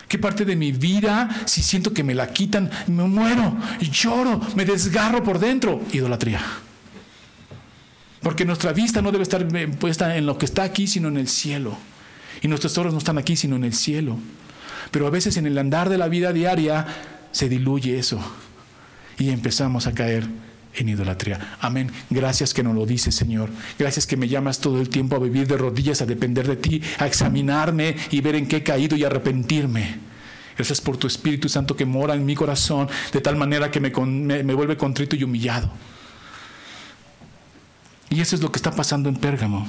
¿Qué 0.07 0.19
parte 0.19 0.45
de 0.45 0.55
mi 0.55 0.71
vida, 0.71 1.29
si 1.45 1.63
siento 1.63 1.91
que 1.91 2.03
me 2.03 2.13
la 2.13 2.31
quitan, 2.31 2.69
me 2.87 3.03
muero, 3.03 3.57
lloro, 3.91 4.39
me 4.55 4.63
desgarro 4.63 5.23
por 5.23 5.39
dentro? 5.39 5.81
Idolatría. 5.91 6.41
Porque 8.21 8.45
nuestra 8.45 8.73
vista 8.73 9.01
no 9.01 9.11
debe 9.11 9.23
estar 9.23 9.45
eh, 9.55 9.67
puesta 9.67 10.15
en 10.15 10.25
lo 10.25 10.37
que 10.37 10.45
está 10.45 10.63
aquí, 10.63 10.87
sino 10.87 11.07
en 11.07 11.17
el 11.17 11.27
cielo. 11.27 11.77
Y 12.41 12.47
nuestros 12.47 12.73
tesoros 12.73 12.93
no 12.93 12.99
están 12.99 13.17
aquí, 13.17 13.35
sino 13.35 13.55
en 13.55 13.63
el 13.63 13.73
cielo. 13.73 14.17
Pero 14.91 15.07
a 15.07 15.09
veces 15.09 15.37
en 15.37 15.45
el 15.45 15.57
andar 15.57 15.89
de 15.89 15.97
la 15.97 16.07
vida 16.07 16.33
diaria 16.33 16.85
se 17.31 17.49
diluye 17.49 17.97
eso 17.97 18.19
y 19.17 19.29
empezamos 19.29 19.87
a 19.87 19.93
caer 19.93 20.27
en 20.73 20.89
idolatría. 20.89 21.57
Amén. 21.61 21.91
Gracias 22.09 22.53
que 22.53 22.63
nos 22.63 22.75
lo 22.75 22.85
dices, 22.85 23.15
Señor. 23.15 23.49
Gracias 23.79 24.05
que 24.05 24.17
me 24.17 24.27
llamas 24.27 24.59
todo 24.59 24.79
el 24.79 24.89
tiempo 24.89 25.15
a 25.15 25.19
vivir 25.19 25.47
de 25.47 25.57
rodillas, 25.57 26.01
a 26.01 26.05
depender 26.05 26.47
de 26.47 26.57
ti, 26.57 26.81
a 26.99 27.07
examinarme 27.07 27.95
y 28.11 28.21
ver 28.21 28.35
en 28.35 28.47
qué 28.47 28.57
he 28.57 28.63
caído 28.63 28.95
y 28.95 29.03
arrepentirme. 29.03 29.99
Gracias 30.57 30.79
por 30.79 30.97
tu 30.97 31.07
Espíritu 31.07 31.49
Santo 31.49 31.75
que 31.75 31.85
mora 31.85 32.13
en 32.13 32.25
mi 32.25 32.35
corazón 32.35 32.87
de 33.11 33.21
tal 33.21 33.35
manera 33.35 33.71
que 33.71 33.79
me, 33.79 33.91
me 34.43 34.53
vuelve 34.53 34.77
contrito 34.77 35.15
y 35.15 35.23
humillado. 35.23 35.69
Y 38.09 38.21
eso 38.21 38.35
es 38.35 38.41
lo 38.41 38.51
que 38.51 38.57
está 38.57 38.71
pasando 38.71 39.09
en 39.09 39.15
Pérgamo. 39.15 39.67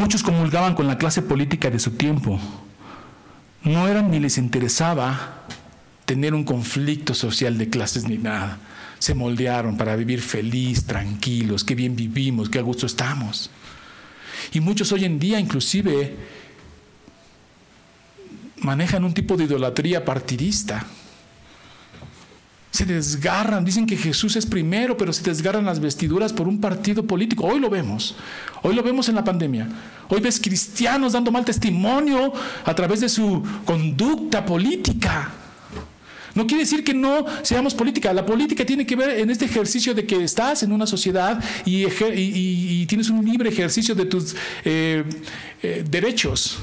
Muchos 0.00 0.22
comulgaban 0.22 0.74
con 0.74 0.86
la 0.86 0.96
clase 0.96 1.20
política 1.20 1.68
de 1.68 1.78
su 1.78 1.90
tiempo. 1.90 2.40
No 3.62 3.86
eran 3.86 4.10
ni 4.10 4.18
les 4.18 4.38
interesaba 4.38 5.44
tener 6.06 6.32
un 6.32 6.42
conflicto 6.42 7.12
social 7.12 7.58
de 7.58 7.68
clases 7.68 8.08
ni 8.08 8.16
nada. 8.16 8.58
se 8.98 9.14
moldearon 9.14 9.76
para 9.76 9.96
vivir 9.96 10.20
feliz, 10.20 10.84
tranquilos, 10.84 11.64
qué 11.64 11.74
bien 11.74 11.96
vivimos, 11.96 12.48
qué 12.48 12.58
a 12.58 12.62
gusto 12.62 12.86
estamos. 12.86 13.50
Y 14.52 14.60
muchos 14.60 14.90
hoy 14.92 15.04
en 15.04 15.18
día 15.18 15.38
inclusive 15.38 16.16
manejan 18.58 19.04
un 19.04 19.12
tipo 19.12 19.36
de 19.36 19.44
idolatría 19.44 20.04
partidista. 20.04 20.86
Se 22.70 22.84
desgarran, 22.84 23.64
dicen 23.64 23.84
que 23.84 23.96
Jesús 23.96 24.36
es 24.36 24.46
primero, 24.46 24.96
pero 24.96 25.12
se 25.12 25.22
desgarran 25.22 25.64
las 25.64 25.80
vestiduras 25.80 26.32
por 26.32 26.46
un 26.46 26.60
partido 26.60 27.04
político. 27.04 27.44
Hoy 27.44 27.58
lo 27.58 27.68
vemos, 27.68 28.14
hoy 28.62 28.74
lo 28.74 28.82
vemos 28.82 29.08
en 29.08 29.16
la 29.16 29.24
pandemia. 29.24 29.68
Hoy 30.08 30.20
ves 30.20 30.40
cristianos 30.40 31.12
dando 31.12 31.32
mal 31.32 31.44
testimonio 31.44 32.32
a 32.64 32.74
través 32.74 33.00
de 33.00 33.08
su 33.08 33.42
conducta 33.64 34.46
política. 34.46 35.32
No 36.34 36.46
quiere 36.46 36.62
decir 36.62 36.84
que 36.84 36.94
no 36.94 37.26
seamos 37.42 37.74
política. 37.74 38.12
La 38.12 38.24
política 38.24 38.64
tiene 38.64 38.86
que 38.86 38.94
ver 38.96 39.18
en 39.18 39.30
este 39.30 39.46
ejercicio 39.46 39.94
de 39.94 40.06
que 40.06 40.22
estás 40.22 40.62
en 40.62 40.72
una 40.72 40.86
sociedad 40.86 41.42
y, 41.64 42.86
tienes 42.86 43.10
un 43.10 43.24
libre 43.24 43.50
ejercicio 43.50 43.94
de 43.94 44.04
tus 44.04 44.34
eh, 44.64 45.04
eh, 45.62 45.84
derechos. 45.88 46.58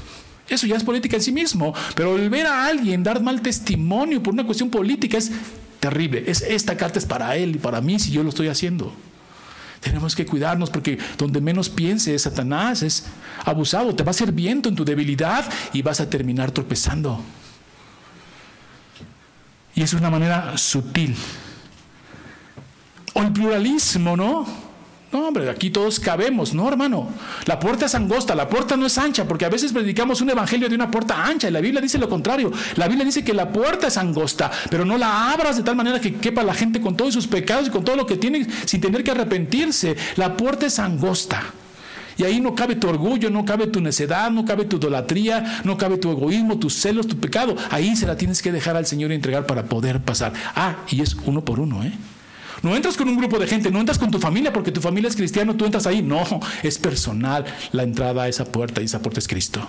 Eso 0.50 0.66
ya 0.66 0.78
es 0.78 0.84
política 0.84 1.18
en 1.18 1.22
sí 1.22 1.32
mismo. 1.32 1.74
Pero 1.96 2.16
el 2.16 2.30
ver 2.30 2.46
a 2.48 2.66
alguien 2.66 3.04
dar 3.04 3.22
mal 3.22 3.42
testimonio 3.42 4.24
por 4.24 4.34
una 4.34 4.46
cuestión 4.46 4.70
política 4.70 5.18
es 5.18 5.32
terrible. 5.80 6.24
Es, 6.28 6.42
esta 6.42 6.78
carta 6.78 7.00
es 7.00 7.06
para 7.06 7.36
él 7.36 7.56
y 7.56 7.60
para 7.60 7.82
mí 7.82 8.00
si 8.00 8.12
yo 8.12 8.24
lo 8.24 8.30
estoy 8.30 8.48
haciendo. 8.48 8.94
Tenemos 9.82 10.16
que 10.16 10.26
cuidarnos 10.26 10.70
porque 10.70 10.98
donde 11.18 11.40
menos 11.40 11.70
piense 11.70 12.18
Satanás 12.18 12.82
es 12.82 13.06
abusado, 13.46 13.96
te 13.96 14.04
va 14.04 14.12
a 14.12 14.14
ser 14.14 14.32
viento 14.32 14.70
en 14.70 14.76
tu 14.76 14.84
debilidad 14.84 15.46
y 15.72 15.82
vas 15.82 16.00
a 16.00 16.10
terminar 16.10 16.52
tropezando. 16.52 17.22
Y 19.76 19.84
es 19.84 19.94
una 19.94 20.10
manera 20.10 20.58
sutil. 20.58 21.16
O 23.14 23.22
el 23.22 23.32
pluralismo, 23.32 24.18
¿no? 24.18 24.67
No, 25.12 25.26
hombre, 25.26 25.50
aquí 25.50 25.70
todos 25.70 26.02
cabemos, 26.02 26.54
¿no, 26.54 26.68
hermano? 26.68 27.08
La 27.46 27.58
puerta 27.60 27.86
es 27.86 27.96
angosta, 27.96 28.36
la 28.36 28.50
puerta 28.50 28.76
no 28.76 28.86
es 28.86 28.98
ancha, 28.98 29.26
porque 29.26 29.46
a 29.46 29.50
veces 29.50 29.72
predicamos 29.72 30.20
un 30.20 30.30
evangelio 30.30 30.68
de 30.68 30.76
una 30.76 30.92
puerta 30.92 31.26
ancha 31.26 31.48
y 31.48 31.52
la 31.52 31.62
Biblia 31.62 31.80
dice 31.80 31.98
lo 31.98 32.10
contrario. 32.10 32.52
La 32.76 32.90
Biblia 32.90 33.06
dice 33.06 33.24
que 33.24 33.34
la 33.34 33.50
puerta 33.50 33.88
es 33.88 33.98
angosta, 33.98 34.52
pero 34.70 34.84
no 34.84 34.98
la 34.98 35.32
abras 35.32 35.56
de 35.56 35.64
tal 35.64 35.78
manera 35.78 36.02
que 36.02 36.16
quepa 36.16 36.44
la 36.44 36.54
gente 36.54 36.82
con 36.82 36.98
todos 36.98 37.14
sus 37.14 37.26
pecados 37.26 37.68
y 37.68 37.72
con 37.72 37.86
todo 37.86 37.96
lo 37.96 38.06
que 38.06 38.18
tiene 38.18 38.48
sin 38.66 38.82
tener 38.82 39.02
que 39.04 39.12
arrepentirse. 39.12 39.96
La 40.18 40.36
puerta 40.36 40.66
es 40.66 40.78
angosta. 40.78 41.42
Y 42.18 42.24
ahí 42.24 42.42
no 42.42 42.56
cabe 42.56 42.76
tu 42.76 42.90
orgullo, 42.90 43.30
no 43.30 43.46
cabe 43.46 43.68
tu 43.68 43.80
necedad, 43.80 44.30
no 44.32 44.44
cabe 44.44 44.66
tu 44.66 44.78
idolatría, 44.78 45.62
no 45.64 45.78
cabe 45.78 45.98
tu 45.98 46.12
egoísmo, 46.12 46.58
tus 46.58 46.74
celos, 46.74 47.08
tu 47.08 47.18
pecado. 47.18 47.56
Ahí 47.70 47.96
se 47.96 48.08
la 48.08 48.18
tienes 48.18 48.42
que 48.42 48.52
dejar 48.52 48.76
al 48.76 48.88
Señor 48.88 49.12
y 49.12 49.16
entregar 49.16 49.46
para 49.46 49.66
poder 49.66 50.02
pasar. 50.02 50.34
Ah, 50.56 50.78
y 50.90 51.02
es 51.02 51.16
uno 51.26 51.46
por 51.46 51.60
uno, 51.60 51.84
¿eh? 51.84 51.94
No 52.64 52.76
entras 52.76 52.98
con 52.98 53.08
un 53.08 53.18
grupo 53.18 53.40
de 53.40 53.48
gente, 53.48 53.72
no 53.72 53.80
entras 53.80 54.00
con 54.00 54.12
tu 54.12 54.20
familia 54.20 54.52
porque 54.52 54.72
tu 54.72 54.82
familia 54.82 55.10
es 55.10 55.16
cristiana, 55.16 55.56
tú 55.56 55.66
entras 55.66 55.86
ahí. 55.88 56.02
No, 56.02 56.24
es 56.64 56.78
personal 56.78 57.46
la 57.72 57.84
entrada 57.84 58.24
a 58.24 58.28
esa 58.28 58.46
puerta 58.46 58.82
y 58.82 58.86
esa 58.86 59.02
puerta 59.02 59.20
es 59.20 59.28
Cristo. 59.28 59.68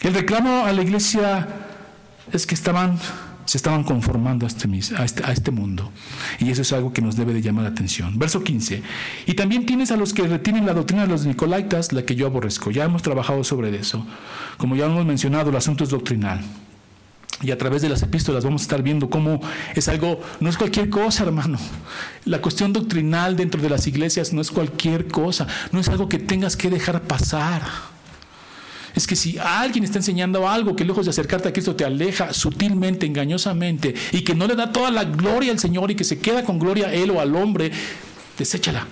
El 0.00 0.14
reclamo 0.14 0.64
a 0.64 0.72
la 0.72 0.82
iglesia 0.82 1.48
es 2.32 2.46
que 2.46 2.54
estaban, 2.54 2.98
se 3.44 3.56
estaban 3.56 3.84
conformando 3.84 4.46
a 4.46 4.48
este, 4.48 4.68
a, 4.96 5.04
este, 5.04 5.24
a 5.24 5.32
este 5.32 5.50
mundo. 5.50 5.92
Y 6.40 6.50
eso 6.50 6.62
es 6.62 6.72
algo 6.72 6.92
que 6.92 7.00
nos 7.00 7.16
debe 7.16 7.32
de 7.32 7.40
llamar 7.40 7.64
la 7.64 7.70
atención. 7.70 8.18
Verso 8.18 8.42
15. 8.42 8.82
Y 9.26 9.34
también 9.34 9.64
tienes 9.64 9.92
a 9.92 9.96
los 9.96 10.12
que 10.12 10.22
retienen 10.22 10.66
la 10.66 10.74
doctrina 10.74 11.02
de 11.02 11.08
los 11.08 11.24
nicolaitas, 11.24 11.92
la 11.92 12.04
que 12.04 12.16
yo 12.16 12.26
aborrezco. 12.26 12.70
Ya 12.70 12.84
hemos 12.84 13.02
trabajado 13.02 13.44
sobre 13.44 13.74
eso. 13.76 14.04
Como 14.58 14.74
ya 14.74 14.86
hemos 14.86 15.06
mencionado, 15.06 15.50
el 15.50 15.56
asunto 15.56 15.84
es 15.84 15.90
doctrinal 15.90 16.40
y 17.40 17.50
a 17.50 17.58
través 17.58 17.82
de 17.82 17.88
las 17.88 18.02
epístolas 18.02 18.44
vamos 18.44 18.62
a 18.62 18.64
estar 18.64 18.82
viendo 18.82 19.08
cómo 19.08 19.40
es 19.74 19.88
algo, 19.88 20.20
no 20.40 20.50
es 20.50 20.56
cualquier 20.56 20.90
cosa, 20.90 21.24
hermano. 21.24 21.58
La 22.24 22.40
cuestión 22.40 22.72
doctrinal 22.72 23.36
dentro 23.36 23.60
de 23.60 23.70
las 23.70 23.86
iglesias 23.86 24.32
no 24.32 24.40
es 24.40 24.50
cualquier 24.50 25.08
cosa, 25.08 25.46
no 25.72 25.80
es 25.80 25.88
algo 25.88 26.08
que 26.08 26.18
tengas 26.18 26.56
que 26.56 26.70
dejar 26.70 27.02
pasar. 27.02 27.62
Es 28.94 29.06
que 29.06 29.16
si 29.16 29.38
alguien 29.38 29.84
está 29.84 29.98
enseñando 29.98 30.46
algo 30.48 30.76
que 30.76 30.84
lejos 30.84 31.06
de 31.06 31.10
acercarte 31.10 31.48
a 31.48 31.52
Cristo 31.52 31.74
te 31.74 31.84
aleja 31.84 32.32
sutilmente, 32.34 33.06
engañosamente, 33.06 33.94
y 34.12 34.20
que 34.20 34.34
no 34.34 34.46
le 34.46 34.54
da 34.54 34.70
toda 34.70 34.90
la 34.90 35.04
gloria 35.04 35.50
al 35.50 35.58
Señor 35.58 35.90
y 35.90 35.94
que 35.94 36.04
se 36.04 36.18
queda 36.18 36.44
con 36.44 36.58
gloria 36.58 36.88
a 36.88 36.92
Él 36.92 37.10
o 37.10 37.20
al 37.20 37.34
hombre, 37.34 37.72
deséchala. 38.38 38.86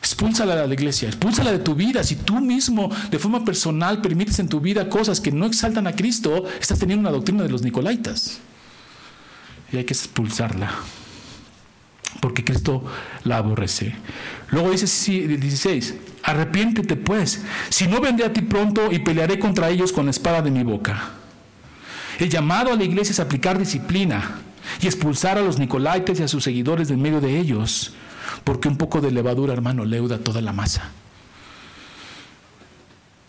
Expúlsala 0.00 0.54
de 0.54 0.68
la 0.68 0.74
iglesia, 0.74 1.08
expúlsala 1.08 1.50
de 1.50 1.58
tu 1.58 1.74
vida. 1.74 2.04
Si 2.04 2.16
tú 2.16 2.40
mismo, 2.40 2.90
de 3.10 3.18
forma 3.18 3.44
personal, 3.44 4.00
permites 4.00 4.38
en 4.38 4.48
tu 4.48 4.60
vida 4.60 4.88
cosas 4.88 5.20
que 5.20 5.32
no 5.32 5.46
exaltan 5.46 5.86
a 5.86 5.96
Cristo, 5.96 6.44
estás 6.60 6.78
teniendo 6.78 7.00
una 7.00 7.16
doctrina 7.16 7.42
de 7.42 7.48
los 7.48 7.62
Nicolaitas. 7.62 8.38
Y 9.72 9.76
hay 9.76 9.84
que 9.84 9.94
expulsarla. 9.94 10.70
Porque 12.20 12.44
Cristo 12.44 12.84
la 13.24 13.38
aborrece. 13.38 13.94
Luego 14.50 14.70
dice 14.70 14.86
el 15.24 15.40
16, 15.40 15.94
arrepiéntete 16.22 16.96
pues, 16.96 17.42
si 17.68 17.86
no 17.86 18.00
vendré 18.00 18.26
a 18.26 18.32
ti 18.32 18.40
pronto 18.40 18.90
y 18.90 19.00
pelearé 19.00 19.38
contra 19.38 19.68
ellos 19.68 19.92
con 19.92 20.06
la 20.06 20.10
espada 20.12 20.42
de 20.42 20.50
mi 20.50 20.62
boca. 20.62 21.10
El 22.18 22.30
llamado 22.30 22.72
a 22.72 22.76
la 22.76 22.84
iglesia 22.84 23.12
es 23.12 23.20
aplicar 23.20 23.58
disciplina 23.58 24.38
y 24.80 24.86
expulsar 24.86 25.38
a 25.38 25.42
los 25.42 25.58
Nicolaitas 25.58 26.18
y 26.20 26.22
a 26.22 26.28
sus 26.28 26.44
seguidores 26.44 26.88
de 26.88 26.96
medio 26.96 27.20
de 27.20 27.38
ellos 27.38 27.92
porque 28.44 28.68
un 28.68 28.76
poco 28.76 29.00
de 29.00 29.10
levadura, 29.10 29.52
hermano, 29.52 29.84
leuda 29.84 30.18
toda 30.18 30.40
la 30.40 30.52
masa. 30.52 30.90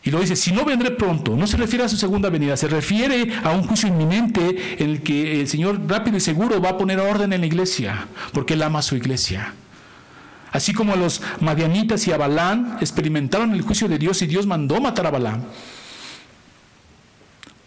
Y 0.04 0.12
lo 0.12 0.22
dice, 0.22 0.36
si 0.36 0.52
no 0.52 0.64
vendré 0.64 0.92
pronto, 0.92 1.36
no 1.36 1.46
se 1.46 1.58
refiere 1.58 1.84
a 1.84 1.90
su 1.90 1.98
segunda 1.98 2.30
venida, 2.30 2.56
se 2.56 2.68
refiere 2.68 3.34
a 3.44 3.52
un 3.52 3.64
juicio 3.64 3.90
inminente 3.90 4.78
en 4.82 4.90
el 4.92 5.04
que 5.04 5.42
el 5.42 5.48
Señor 5.48 5.82
rápido 5.88 6.18
y 6.18 6.22
seguro 6.22 6.62
va 6.62 6.70
a 6.70 6.78
poner 6.78 7.00
orden 7.00 7.34
en 7.34 7.42
la 7.42 7.48
iglesia, 7.48 8.08
porque 8.34 8.54
Él 8.54 8.64
ama 8.64 8.80
a 8.80 8.84
su 8.84 8.96
iglesia. 8.96 9.54
Así 10.52 10.74
como 10.74 10.96
los 10.96 11.22
madianitas 11.42 12.08
y 12.08 12.12
a 12.12 12.18
Balán 12.18 12.78
experimentaron 12.82 13.54
el 13.54 13.62
juicio 13.62 13.88
de 13.88 14.00
Dios 14.00 14.22
y 14.22 14.28
Dios 14.28 14.48
mandó 14.48 14.80
matar 14.80 15.06
a 15.06 15.12
Balán, 15.12 15.46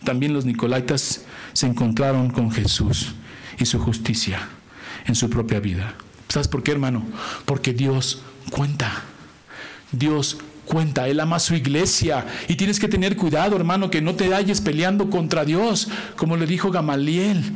también 0.03 0.33
los 0.33 0.45
nicolaitas 0.45 1.24
se 1.53 1.66
encontraron 1.66 2.30
con 2.30 2.51
Jesús 2.51 3.14
y 3.59 3.66
su 3.66 3.78
justicia 3.78 4.49
en 5.07 5.14
su 5.14 5.30
propia 5.30 5.61
vida. 5.61 5.95
¿Sabes 6.33 6.49
por 6.49 6.62
qué, 6.62 6.72
hermano? 6.72 7.05
Porque 7.45 7.74
Dios 7.74 8.22
cuenta. 8.51 9.03
Dios 9.91 10.39
cuenta, 10.64 11.07
Él 11.07 11.20
ama 11.20 11.37
a 11.37 11.41
su 11.41 11.55
iglesia 11.55 12.24
y 12.49 12.55
tienes 12.55 12.80
que 12.80 12.89
tener 12.89 13.18
cuidado, 13.18 13.55
hermano, 13.55 13.91
que 13.91 14.01
no 14.01 14.14
te 14.14 14.35
halles 14.35 14.62
peleando 14.62 15.11
contra 15.11 15.45
Dios, 15.45 15.89
como 16.16 16.39
le 16.39 16.47
dijo 16.47 16.70
Gamaliel 16.70 17.53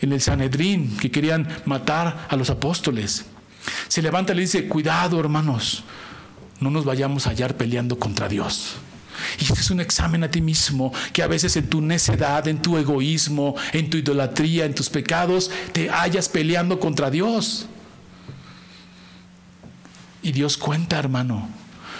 en 0.00 0.12
el 0.12 0.20
Sanedrín, 0.20 0.96
que 0.96 1.12
querían 1.12 1.46
matar 1.64 2.26
a 2.28 2.34
los 2.34 2.50
apóstoles. 2.50 3.24
Se 3.86 4.02
levanta 4.02 4.32
y 4.32 4.34
le 4.34 4.42
dice, 4.42 4.66
cuidado, 4.66 5.20
hermanos, 5.20 5.84
no 6.58 6.70
nos 6.70 6.84
vayamos 6.84 7.28
a 7.28 7.30
hallar 7.30 7.56
peleando 7.56 8.00
contra 8.00 8.28
Dios. 8.28 8.78
Y 9.38 9.44
este 9.44 9.60
es 9.60 9.70
un 9.70 9.80
examen 9.80 10.24
a 10.24 10.30
ti 10.32 10.40
mismo, 10.40 10.92
que 11.12 11.22
a 11.22 11.28
veces 11.28 11.56
en 11.56 11.70
tu 11.70 11.80
necedad, 11.80 12.48
en 12.48 12.60
tu 12.60 12.78
egoísmo, 12.78 13.54
en 13.72 13.88
tu 13.88 13.96
idolatría, 13.96 14.64
en 14.64 14.74
tus 14.74 14.90
pecados, 14.90 15.52
te 15.70 15.88
hallas 15.88 16.28
peleando 16.28 16.80
contra 16.80 17.12
Dios. 17.12 17.68
Y 20.28 20.32
Dios 20.32 20.58
cuenta, 20.58 20.98
hermano. 20.98 21.48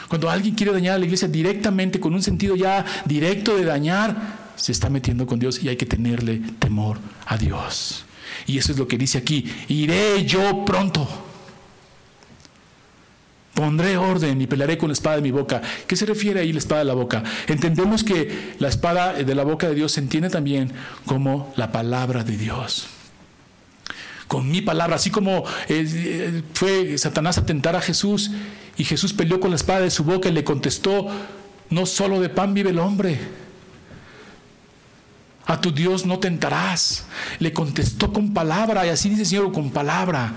Cuando 0.06 0.28
alguien 0.28 0.54
quiere 0.54 0.70
dañar 0.70 0.96
a 0.96 0.98
la 0.98 1.06
iglesia 1.06 1.28
directamente, 1.28 1.98
con 1.98 2.12
un 2.12 2.22
sentido 2.22 2.56
ya 2.56 2.84
directo 3.06 3.56
de 3.56 3.64
dañar, 3.64 4.50
se 4.54 4.70
está 4.70 4.90
metiendo 4.90 5.26
con 5.26 5.38
Dios 5.38 5.62
y 5.62 5.70
hay 5.70 5.76
que 5.78 5.86
tenerle 5.86 6.42
temor 6.58 6.98
a 7.24 7.38
Dios. 7.38 8.04
Y 8.46 8.58
eso 8.58 8.72
es 8.72 8.78
lo 8.78 8.86
que 8.86 8.98
dice 8.98 9.16
aquí, 9.16 9.50
iré 9.68 10.26
yo 10.26 10.66
pronto. 10.66 11.08
Pondré 13.54 13.96
orden 13.96 14.42
y 14.42 14.46
pelearé 14.46 14.76
con 14.76 14.90
la 14.90 14.92
espada 14.92 15.16
de 15.16 15.22
mi 15.22 15.30
boca. 15.30 15.62
¿Qué 15.86 15.96
se 15.96 16.04
refiere 16.04 16.40
ahí 16.40 16.52
la 16.52 16.58
espada 16.58 16.80
de 16.80 16.84
la 16.84 16.94
boca? 16.94 17.22
Entendemos 17.46 18.04
que 18.04 18.56
la 18.58 18.68
espada 18.68 19.14
de 19.14 19.34
la 19.34 19.44
boca 19.44 19.70
de 19.70 19.74
Dios 19.74 19.92
se 19.92 20.00
entiende 20.00 20.28
también 20.28 20.70
como 21.06 21.50
la 21.56 21.72
palabra 21.72 22.24
de 22.24 22.36
Dios 22.36 22.88
con 24.28 24.50
mi 24.50 24.60
palabra, 24.60 24.96
así 24.96 25.10
como 25.10 25.44
eh, 25.68 26.42
fue 26.54 26.96
Satanás 26.98 27.38
a 27.38 27.46
tentar 27.46 27.74
a 27.74 27.80
Jesús 27.80 28.30
y 28.76 28.84
Jesús 28.84 29.12
peleó 29.12 29.40
con 29.40 29.50
la 29.50 29.56
espada 29.56 29.80
de 29.80 29.90
su 29.90 30.04
boca 30.04 30.28
y 30.28 30.32
le 30.32 30.44
contestó, 30.44 31.08
no 31.70 31.86
solo 31.86 32.20
de 32.20 32.28
pan 32.28 32.54
vive 32.54 32.70
el 32.70 32.78
hombre, 32.78 33.18
a 35.46 35.60
tu 35.60 35.72
Dios 35.72 36.04
no 36.04 36.18
tentarás. 36.18 37.06
Le 37.38 37.54
contestó 37.54 38.12
con 38.12 38.34
palabra 38.34 38.86
y 38.86 38.90
así 38.90 39.08
dice 39.08 39.22
el 39.22 39.28
Señor 39.28 39.52
con 39.52 39.70
palabra. 39.70 40.30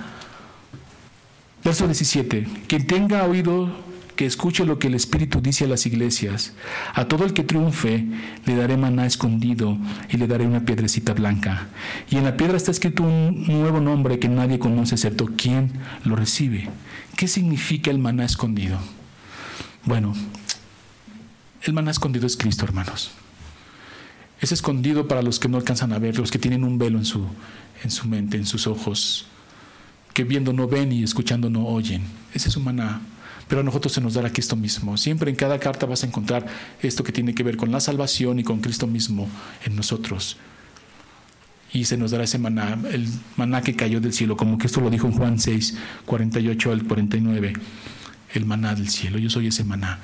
Verso 1.63 1.85
17, 1.85 2.47
quien 2.67 2.87
tenga 2.87 3.25
oído 3.25 3.69
que 4.21 4.27
escuche 4.27 4.67
lo 4.67 4.77
que 4.77 4.85
el 4.85 4.93
Espíritu 4.93 5.41
dice 5.41 5.65
a 5.65 5.67
las 5.67 5.87
iglesias. 5.87 6.53
A 6.93 7.05
todo 7.05 7.25
el 7.25 7.33
que 7.33 7.43
triunfe 7.43 8.05
le 8.45 8.55
daré 8.55 8.77
maná 8.77 9.07
escondido 9.07 9.79
y 10.11 10.17
le 10.17 10.27
daré 10.27 10.45
una 10.45 10.63
piedrecita 10.63 11.15
blanca. 11.15 11.69
Y 12.07 12.17
en 12.17 12.25
la 12.25 12.37
piedra 12.37 12.55
está 12.55 12.69
escrito 12.69 13.01
un 13.01 13.47
nuevo 13.47 13.79
nombre 13.79 14.19
que 14.19 14.29
nadie 14.29 14.59
conoce 14.59 14.93
excepto 14.93 15.25
quien 15.35 15.71
lo 16.03 16.15
recibe. 16.15 16.69
¿Qué 17.17 17.27
significa 17.27 17.89
el 17.89 17.97
maná 17.97 18.23
escondido? 18.23 18.77
Bueno, 19.85 20.13
el 21.63 21.73
maná 21.73 21.89
escondido 21.89 22.27
es 22.27 22.37
Cristo, 22.37 22.63
hermanos. 22.63 23.09
Es 24.39 24.51
escondido 24.51 25.07
para 25.07 25.23
los 25.23 25.39
que 25.39 25.49
no 25.49 25.57
alcanzan 25.57 25.93
a 25.93 25.97
ver, 25.97 26.19
los 26.19 26.29
que 26.29 26.37
tienen 26.37 26.63
un 26.63 26.77
velo 26.77 26.99
en 26.99 27.05
su, 27.05 27.25
en 27.83 27.89
su 27.89 28.07
mente, 28.07 28.37
en 28.37 28.45
sus 28.45 28.67
ojos, 28.67 29.25
que 30.13 30.23
viendo 30.25 30.53
no 30.53 30.67
ven 30.67 30.91
y 30.91 31.01
escuchando 31.01 31.49
no 31.49 31.65
oyen. 31.65 32.03
Ese 32.35 32.49
es 32.49 32.55
un 32.55 32.65
maná. 32.65 33.01
Pero 33.51 33.59
a 33.59 33.63
nosotros 33.65 33.91
se 33.91 33.99
nos 33.99 34.13
dará 34.13 34.31
Cristo 34.31 34.55
mismo. 34.55 34.95
Siempre 34.95 35.29
en 35.29 35.35
cada 35.35 35.59
carta 35.59 35.85
vas 35.85 36.03
a 36.03 36.07
encontrar 36.07 36.45
esto 36.81 37.03
que 37.03 37.11
tiene 37.11 37.35
que 37.35 37.43
ver 37.43 37.57
con 37.57 37.69
la 37.69 37.81
salvación 37.81 38.39
y 38.39 38.45
con 38.45 38.61
Cristo 38.61 38.87
mismo 38.87 39.27
en 39.65 39.75
nosotros. 39.75 40.37
Y 41.73 41.83
se 41.83 41.97
nos 41.97 42.11
dará 42.11 42.23
ese 42.23 42.37
maná, 42.39 42.79
el 42.89 43.09
maná 43.35 43.61
que 43.61 43.75
cayó 43.75 43.99
del 43.99 44.13
cielo, 44.13 44.37
como 44.37 44.57
que 44.57 44.67
esto 44.67 44.79
lo 44.79 44.89
dijo 44.89 45.05
en 45.05 45.11
Juan 45.11 45.37
6, 45.37 45.77
48 46.05 46.71
al 46.71 46.83
49. 46.85 47.53
El 48.35 48.45
maná 48.45 48.73
del 48.73 48.87
cielo. 48.87 49.17
Yo 49.17 49.29
soy 49.29 49.47
ese 49.47 49.65
maná. 49.65 49.99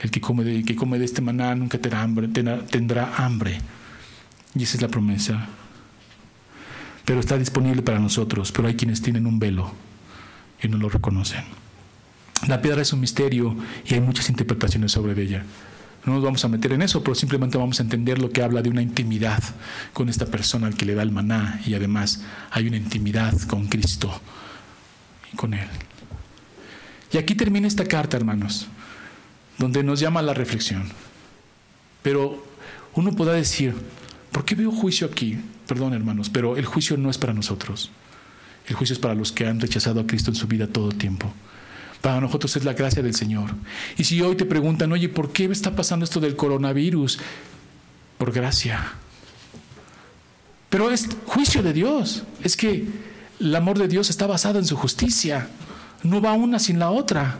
El 0.00 0.10
que 0.10 0.22
come 0.22 0.42
de, 0.42 0.64
que 0.64 0.74
come 0.74 0.98
de 0.98 1.04
este 1.04 1.20
maná 1.20 1.54
nunca 1.54 1.76
tendrá 1.76 2.00
hambre, 2.00 2.26
tendrá 2.26 3.16
hambre. 3.18 3.60
Y 4.54 4.62
esa 4.62 4.78
es 4.78 4.80
la 4.82 4.88
promesa. 4.88 5.46
Pero 7.04 7.20
está 7.20 7.36
disponible 7.36 7.82
para 7.82 7.98
nosotros, 7.98 8.50
pero 8.50 8.66
hay 8.66 8.76
quienes 8.76 9.02
tienen 9.02 9.26
un 9.26 9.38
velo 9.38 9.74
y 10.62 10.68
no 10.68 10.78
lo 10.78 10.88
reconocen. 10.88 11.67
La 12.46 12.62
piedra 12.62 12.82
es 12.82 12.92
un 12.92 13.00
misterio 13.00 13.56
y 13.84 13.94
hay 13.94 14.00
muchas 14.00 14.28
interpretaciones 14.28 14.92
sobre 14.92 15.20
ella. 15.20 15.44
No 16.04 16.14
nos 16.14 16.22
vamos 16.22 16.44
a 16.44 16.48
meter 16.48 16.72
en 16.72 16.82
eso, 16.82 17.02
pero 17.02 17.14
simplemente 17.14 17.58
vamos 17.58 17.80
a 17.80 17.82
entender 17.82 18.18
lo 18.18 18.30
que 18.30 18.42
habla 18.42 18.62
de 18.62 18.70
una 18.70 18.80
intimidad 18.80 19.42
con 19.92 20.08
esta 20.08 20.26
persona 20.26 20.66
al 20.66 20.74
que 20.74 20.86
le 20.86 20.94
da 20.94 21.02
el 21.02 21.10
maná 21.10 21.60
y 21.66 21.74
además 21.74 22.24
hay 22.50 22.68
una 22.68 22.76
intimidad 22.76 23.38
con 23.42 23.66
Cristo 23.66 24.20
y 25.32 25.36
con 25.36 25.54
Él. 25.54 25.68
Y 27.12 27.18
aquí 27.18 27.34
termina 27.34 27.66
esta 27.66 27.84
carta, 27.84 28.16
hermanos 28.16 28.68
donde 29.58 29.82
nos 29.82 30.00
llama 30.00 30.20
a 30.20 30.22
la 30.22 30.34
reflexión. 30.34 30.84
Pero 32.02 32.44
uno 32.94 33.14
podrá 33.14 33.34
decir, 33.34 33.74
¿por 34.32 34.44
qué 34.44 34.54
veo 34.54 34.70
juicio 34.70 35.06
aquí? 35.06 35.38
Perdón, 35.66 35.92
hermanos, 35.92 36.30
pero 36.30 36.56
el 36.56 36.64
juicio 36.64 36.96
no 36.96 37.10
es 37.10 37.18
para 37.18 37.34
nosotros. 37.34 37.90
El 38.66 38.76
juicio 38.76 38.94
es 38.94 39.00
para 39.00 39.14
los 39.14 39.32
que 39.32 39.46
han 39.46 39.60
rechazado 39.60 40.00
a 40.00 40.06
Cristo 40.06 40.30
en 40.30 40.36
su 40.36 40.46
vida 40.46 40.68
todo 40.68 40.90
tiempo. 40.90 41.32
Para 42.00 42.20
nosotros 42.20 42.56
es 42.56 42.64
la 42.64 42.74
gracia 42.74 43.02
del 43.02 43.14
Señor. 43.14 43.50
Y 43.96 44.04
si 44.04 44.20
hoy 44.22 44.36
te 44.36 44.44
preguntan, 44.44 44.92
oye, 44.92 45.08
¿por 45.08 45.32
qué 45.32 45.46
está 45.46 45.74
pasando 45.74 46.04
esto 46.04 46.20
del 46.20 46.36
coronavirus? 46.36 47.18
Por 48.18 48.32
gracia. 48.32 48.92
Pero 50.70 50.90
es 50.90 51.08
juicio 51.26 51.62
de 51.62 51.72
Dios. 51.72 52.24
Es 52.42 52.56
que 52.56 52.86
el 53.40 53.54
amor 53.56 53.78
de 53.78 53.88
Dios 53.88 54.10
está 54.10 54.26
basado 54.26 54.58
en 54.58 54.64
su 54.64 54.76
justicia. 54.76 55.48
No 56.02 56.20
va 56.20 56.34
una 56.34 56.58
sin 56.58 56.78
la 56.78 56.90
otra. 56.90 57.38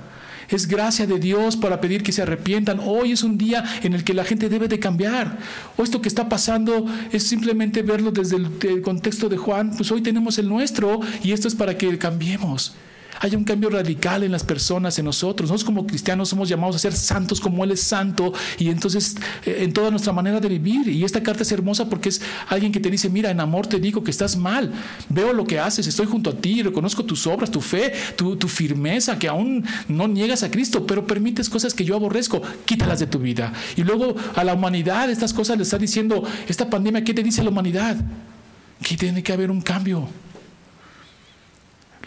Es 0.48 0.66
gracia 0.66 1.06
de 1.06 1.18
Dios 1.18 1.56
para 1.56 1.80
pedir 1.80 2.02
que 2.02 2.10
se 2.10 2.22
arrepientan. 2.22 2.80
Hoy 2.82 3.12
es 3.12 3.22
un 3.22 3.36
día 3.36 3.62
en 3.82 3.92
el 3.92 4.02
que 4.02 4.14
la 4.14 4.24
gente 4.24 4.48
debe 4.48 4.66
de 4.66 4.80
cambiar. 4.80 5.38
O 5.76 5.82
esto 5.82 6.00
que 6.00 6.08
está 6.08 6.28
pasando 6.28 6.86
es 7.12 7.24
simplemente 7.24 7.82
verlo 7.82 8.10
desde 8.10 8.36
el, 8.36 8.82
contexto 8.82 9.28
de 9.28 9.36
Juan. 9.36 9.76
Pues 9.76 9.92
hoy 9.92 10.00
tenemos 10.00 10.38
el 10.38 10.48
nuestro 10.48 11.00
y 11.22 11.32
esto 11.32 11.48
es 11.48 11.54
para 11.54 11.76
que 11.76 11.96
cambiemos 11.98 12.74
haya 13.20 13.36
un 13.36 13.44
cambio 13.44 13.70
radical 13.70 14.22
en 14.22 14.32
las 14.32 14.44
personas, 14.44 14.98
en 14.98 15.04
nosotros. 15.04 15.50
Nosotros 15.50 15.64
como 15.64 15.86
cristianos 15.86 16.28
somos 16.28 16.48
llamados 16.48 16.76
a 16.76 16.78
ser 16.78 16.92
santos 16.92 17.40
como 17.40 17.64
Él 17.64 17.72
es 17.72 17.80
santo 17.80 18.32
y 18.58 18.68
entonces 18.68 19.16
eh, 19.44 19.58
en 19.60 19.72
toda 19.72 19.90
nuestra 19.90 20.12
manera 20.12 20.40
de 20.40 20.48
vivir. 20.48 20.88
Y 20.88 21.04
esta 21.04 21.22
carta 21.22 21.42
es 21.42 21.52
hermosa 21.52 21.88
porque 21.88 22.08
es 22.08 22.20
alguien 22.48 22.72
que 22.72 22.80
te 22.80 22.90
dice, 22.90 23.08
mira, 23.10 23.30
en 23.30 23.40
amor 23.40 23.66
te 23.66 23.78
digo 23.78 24.04
que 24.04 24.10
estás 24.10 24.36
mal, 24.36 24.72
veo 25.08 25.32
lo 25.32 25.46
que 25.46 25.58
haces, 25.58 25.86
estoy 25.86 26.06
junto 26.06 26.30
a 26.30 26.34
ti, 26.34 26.62
reconozco 26.62 27.04
tus 27.04 27.26
obras, 27.26 27.50
tu 27.50 27.60
fe, 27.60 27.92
tu, 28.16 28.36
tu 28.36 28.48
firmeza, 28.48 29.18
que 29.18 29.28
aún 29.28 29.64
no 29.88 30.08
niegas 30.08 30.42
a 30.42 30.50
Cristo, 30.50 30.86
pero 30.86 31.06
permites 31.06 31.48
cosas 31.48 31.74
que 31.74 31.84
yo 31.84 31.96
aborrezco, 31.96 32.42
quítalas 32.64 33.00
de 33.00 33.06
tu 33.06 33.18
vida. 33.18 33.52
Y 33.76 33.82
luego 33.82 34.14
a 34.34 34.44
la 34.44 34.54
humanidad 34.54 35.10
estas 35.10 35.32
cosas 35.32 35.56
le 35.56 35.62
está 35.62 35.78
diciendo, 35.78 36.22
esta 36.48 36.68
pandemia, 36.68 37.04
¿qué 37.04 37.14
te 37.14 37.22
dice 37.22 37.42
la 37.42 37.50
humanidad? 37.50 37.96
Que 38.82 38.96
tiene 38.96 39.22
que 39.22 39.32
haber 39.32 39.50
un 39.50 39.60
cambio. 39.60 40.08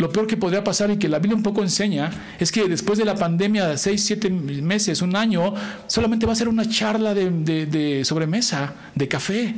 Lo 0.01 0.11
peor 0.11 0.25
que 0.25 0.35
podría 0.35 0.63
pasar 0.63 0.89
y 0.89 0.97
que 0.97 1.07
la 1.07 1.19
Biblia 1.19 1.35
un 1.35 1.43
poco 1.43 1.61
enseña 1.61 2.09
es 2.39 2.51
que 2.51 2.67
después 2.67 2.97
de 2.97 3.05
la 3.05 3.13
pandemia, 3.13 3.67
de 3.67 3.77
seis, 3.77 4.03
siete 4.03 4.31
meses, 4.31 5.03
un 5.03 5.15
año, 5.15 5.53
solamente 5.85 6.25
va 6.25 6.33
a 6.33 6.35
ser 6.35 6.49
una 6.49 6.67
charla 6.67 7.13
de, 7.13 7.29
de 7.67 8.03
sobremesa, 8.03 8.73
de 8.95 9.07
café 9.07 9.53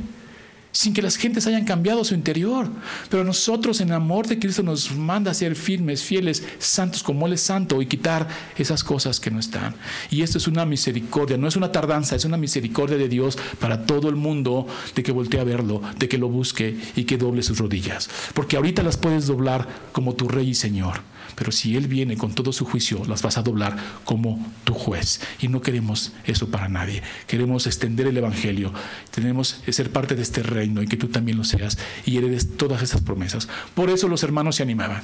sin 0.74 0.92
que 0.92 1.02
las 1.02 1.16
gentes 1.16 1.46
hayan 1.46 1.64
cambiado 1.64 2.04
su 2.04 2.14
interior. 2.14 2.68
Pero 3.08 3.24
nosotros 3.24 3.80
en 3.80 3.92
amor 3.92 4.26
de 4.26 4.38
Cristo 4.38 4.62
nos 4.62 4.94
manda 4.94 5.30
a 5.30 5.34
ser 5.34 5.54
firmes, 5.54 6.02
fieles, 6.02 6.44
santos 6.58 7.02
como 7.02 7.26
Él 7.26 7.34
es 7.34 7.40
santo 7.40 7.80
y 7.80 7.86
quitar 7.86 8.28
esas 8.58 8.82
cosas 8.82 9.20
que 9.20 9.30
no 9.30 9.38
están. 9.38 9.76
Y 10.10 10.22
esto 10.22 10.36
es 10.36 10.48
una 10.48 10.66
misericordia, 10.66 11.38
no 11.38 11.46
es 11.46 11.56
una 11.56 11.70
tardanza, 11.72 12.16
es 12.16 12.24
una 12.24 12.36
misericordia 12.36 12.98
de 12.98 13.08
Dios 13.08 13.38
para 13.60 13.86
todo 13.86 14.08
el 14.08 14.16
mundo 14.16 14.66
de 14.94 15.02
que 15.04 15.12
voltee 15.12 15.40
a 15.40 15.44
verlo, 15.44 15.80
de 15.96 16.08
que 16.08 16.18
lo 16.18 16.28
busque 16.28 16.76
y 16.96 17.04
que 17.04 17.18
doble 17.18 17.44
sus 17.44 17.58
rodillas. 17.58 18.10
Porque 18.34 18.56
ahorita 18.56 18.82
las 18.82 18.96
puedes 18.96 19.26
doblar 19.26 19.68
como 19.92 20.14
tu 20.14 20.26
Rey 20.28 20.50
y 20.50 20.54
Señor. 20.54 21.13
Pero 21.34 21.52
si 21.52 21.76
Él 21.76 21.88
viene 21.88 22.16
con 22.16 22.34
todo 22.34 22.52
su 22.52 22.64
juicio, 22.64 23.02
las 23.06 23.22
vas 23.22 23.38
a 23.38 23.42
doblar 23.42 23.76
como 24.04 24.44
tu 24.64 24.74
juez. 24.74 25.20
Y 25.40 25.48
no 25.48 25.60
queremos 25.62 26.12
eso 26.24 26.48
para 26.48 26.68
nadie. 26.68 27.02
Queremos 27.26 27.66
extender 27.66 28.06
el 28.06 28.16
Evangelio. 28.16 28.72
Tenemos 29.10 29.54
que 29.64 29.72
ser 29.72 29.90
parte 29.90 30.14
de 30.14 30.22
este 30.22 30.42
reino 30.42 30.82
y 30.82 30.86
que 30.86 30.96
tú 30.96 31.08
también 31.08 31.38
lo 31.38 31.44
seas 31.44 31.78
y 32.04 32.16
heredes 32.16 32.56
todas 32.56 32.82
esas 32.82 33.00
promesas. 33.00 33.48
Por 33.74 33.90
eso 33.90 34.08
los 34.08 34.22
hermanos 34.22 34.56
se 34.56 34.62
animaban. 34.62 35.02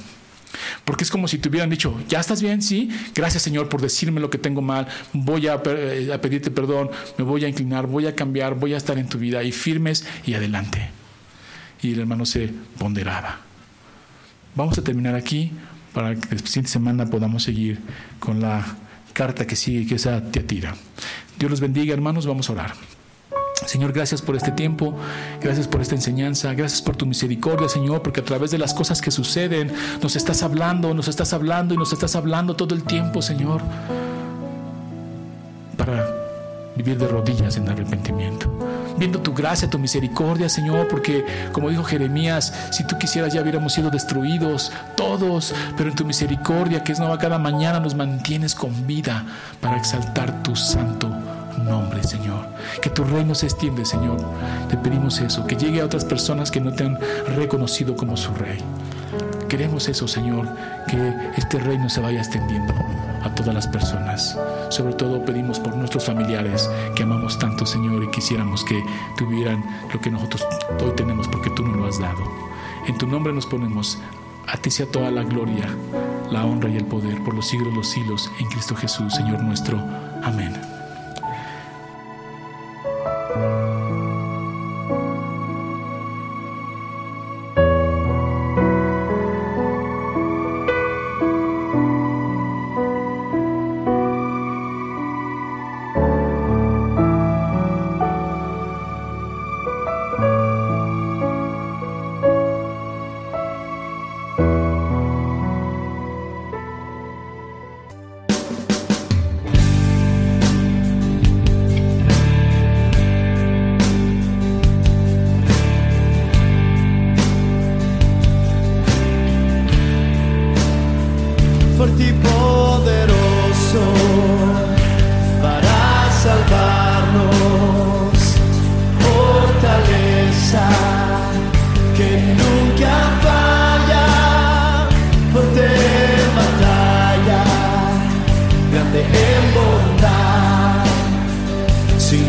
Porque 0.85 1.03
es 1.03 1.11
como 1.11 1.27
si 1.27 1.37
te 1.37 1.49
hubieran 1.49 1.69
dicho, 1.69 1.97
ya 2.09 2.19
estás 2.19 2.41
bien, 2.41 2.61
sí, 2.61 2.89
gracias 3.15 3.43
Señor 3.43 3.69
por 3.69 3.81
decirme 3.81 4.19
lo 4.19 4.29
que 4.29 4.37
tengo 4.37 4.61
mal, 4.61 4.85
voy 5.13 5.47
a, 5.47 5.61
eh, 5.65 6.11
a, 6.13 6.19
pedirte 6.19 6.51
perdón, 6.51 6.89
me 7.17 7.23
voy 7.23 7.45
a 7.45 7.47
inclinar, 7.47 7.87
voy 7.87 8.05
a 8.05 8.15
cambiar, 8.15 8.55
voy 8.55 8.73
a 8.73 8.77
estar 8.77 8.97
en 8.97 9.07
tu 9.07 9.17
vida 9.17 9.43
y 9.43 9.53
firmes 9.53 10.05
y 10.25 10.33
adelante. 10.33 10.89
Y 11.81 11.93
el 11.93 12.01
hermano 12.01 12.25
se 12.25 12.49
ponderaba. 12.77 13.39
Vamos 14.55 14.77
a 14.77 14.83
terminar 14.83 15.15
aquí 15.15 15.51
para 15.93 16.15
que 16.15 16.35
la 16.35 16.41
siguiente 16.41 16.71
semana 16.71 17.05
podamos 17.05 17.43
seguir 17.43 17.79
con 18.19 18.39
la 18.41 18.65
carta 19.13 19.45
que 19.45 19.55
sigue, 19.55 19.87
que 19.87 19.95
es 19.95 20.07
a 20.07 20.21
Teatira. 20.21 20.75
Dios 21.37 21.51
los 21.51 21.59
bendiga, 21.59 21.93
hermanos, 21.93 22.25
vamos 22.25 22.49
a 22.49 22.53
orar. 22.53 22.73
Señor, 23.65 23.93
gracias 23.93 24.21
por 24.21 24.35
este 24.35 24.51
tiempo, 24.51 24.95
gracias 25.39 25.67
por 25.67 25.81
esta 25.81 25.93
enseñanza, 25.93 26.53
gracias 26.53 26.81
por 26.81 26.95
tu 26.95 27.05
misericordia, 27.05 27.69
Señor, 27.69 28.01
porque 28.01 28.21
a 28.21 28.25
través 28.25 28.49
de 28.49 28.57
las 28.57 28.73
cosas 28.73 29.01
que 29.01 29.11
suceden 29.11 29.71
nos 30.01 30.15
estás 30.15 30.41
hablando, 30.41 30.93
nos 30.93 31.07
estás 31.07 31.31
hablando 31.33 31.75
y 31.75 31.77
nos 31.77 31.93
estás 31.93 32.15
hablando 32.15 32.55
todo 32.55 32.73
el 32.73 32.83
tiempo, 32.83 33.21
Señor, 33.21 33.61
para 35.77 36.07
vivir 36.75 36.97
de 36.97 37.07
rodillas 37.07 37.55
en 37.57 37.69
arrepentimiento 37.69 38.70
viendo 39.01 39.19
tu 39.19 39.33
gracia, 39.33 39.67
tu 39.67 39.79
misericordia, 39.79 40.47
Señor, 40.47 40.87
porque 40.87 41.25
como 41.51 41.71
dijo 41.71 41.83
Jeremías, 41.83 42.53
si 42.69 42.85
tú 42.85 42.99
quisieras 42.99 43.33
ya 43.33 43.41
hubiéramos 43.41 43.73
sido 43.73 43.89
destruidos 43.89 44.71
todos, 44.95 45.55
pero 45.75 45.89
en 45.89 45.95
tu 45.95 46.05
misericordia, 46.05 46.83
que 46.83 46.91
es 46.91 46.99
nueva 46.99 47.17
cada 47.17 47.39
mañana, 47.39 47.79
nos 47.79 47.95
mantienes 47.95 48.53
con 48.53 48.85
vida 48.85 49.25
para 49.59 49.77
exaltar 49.77 50.43
tu 50.43 50.55
santo 50.55 51.09
nombre, 51.65 52.03
Señor. 52.03 52.45
Que 52.79 52.91
tu 52.91 53.03
reino 53.03 53.33
se 53.33 53.47
extiende, 53.47 53.85
Señor. 53.85 54.23
Te 54.69 54.77
pedimos 54.77 55.19
eso, 55.19 55.47
que 55.47 55.55
llegue 55.55 55.81
a 55.81 55.85
otras 55.85 56.05
personas 56.05 56.51
que 56.51 56.61
no 56.61 56.71
te 56.71 56.83
han 56.83 56.99
reconocido 57.35 57.95
como 57.95 58.15
su 58.15 58.31
rey. 58.35 58.59
Queremos 59.49 59.89
eso, 59.89 60.07
Señor, 60.07 60.47
que 60.87 61.15
este 61.37 61.57
reino 61.57 61.89
se 61.89 62.01
vaya 62.01 62.19
extendiendo 62.19 62.71
a 63.23 63.33
todas 63.35 63.53
las 63.53 63.67
personas. 63.67 64.37
Sobre 64.69 64.93
todo 64.93 65.23
pedimos 65.23 65.59
por 65.59 65.75
nuestros 65.75 66.05
familiares 66.05 66.69
que 66.95 67.03
amamos 67.03 67.39
tanto, 67.39 67.65
Señor, 67.65 68.03
y 68.03 68.11
quisiéramos 68.11 68.63
que 68.63 68.83
tuvieran 69.17 69.63
lo 69.93 69.99
que 69.99 70.11
nosotros 70.11 70.45
hoy 70.83 70.91
tenemos 70.95 71.27
porque 71.27 71.49
tú 71.51 71.63
nos 71.63 71.77
lo 71.77 71.85
has 71.87 71.99
dado. 71.99 72.23
En 72.87 72.97
tu 72.97 73.07
nombre 73.07 73.33
nos 73.33 73.45
ponemos, 73.45 73.99
a 74.47 74.57
ti 74.57 74.71
sea 74.71 74.85
toda 74.85 75.11
la 75.11 75.23
gloria, 75.23 75.67
la 76.31 76.45
honra 76.45 76.69
y 76.69 76.77
el 76.77 76.85
poder 76.85 77.23
por 77.23 77.33
los 77.33 77.47
siglos 77.47 77.69
de 77.69 77.75
los 77.75 77.87
siglos 77.87 78.31
en 78.39 78.47
Cristo 78.47 78.75
Jesús, 78.75 79.13
Señor 79.13 79.43
nuestro. 79.43 79.77
Amén. 80.23 80.80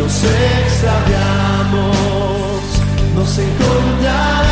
nos 0.03 0.25
extraviamos, 0.25 1.97
nos 3.15 3.39
encontramos. 3.39 4.52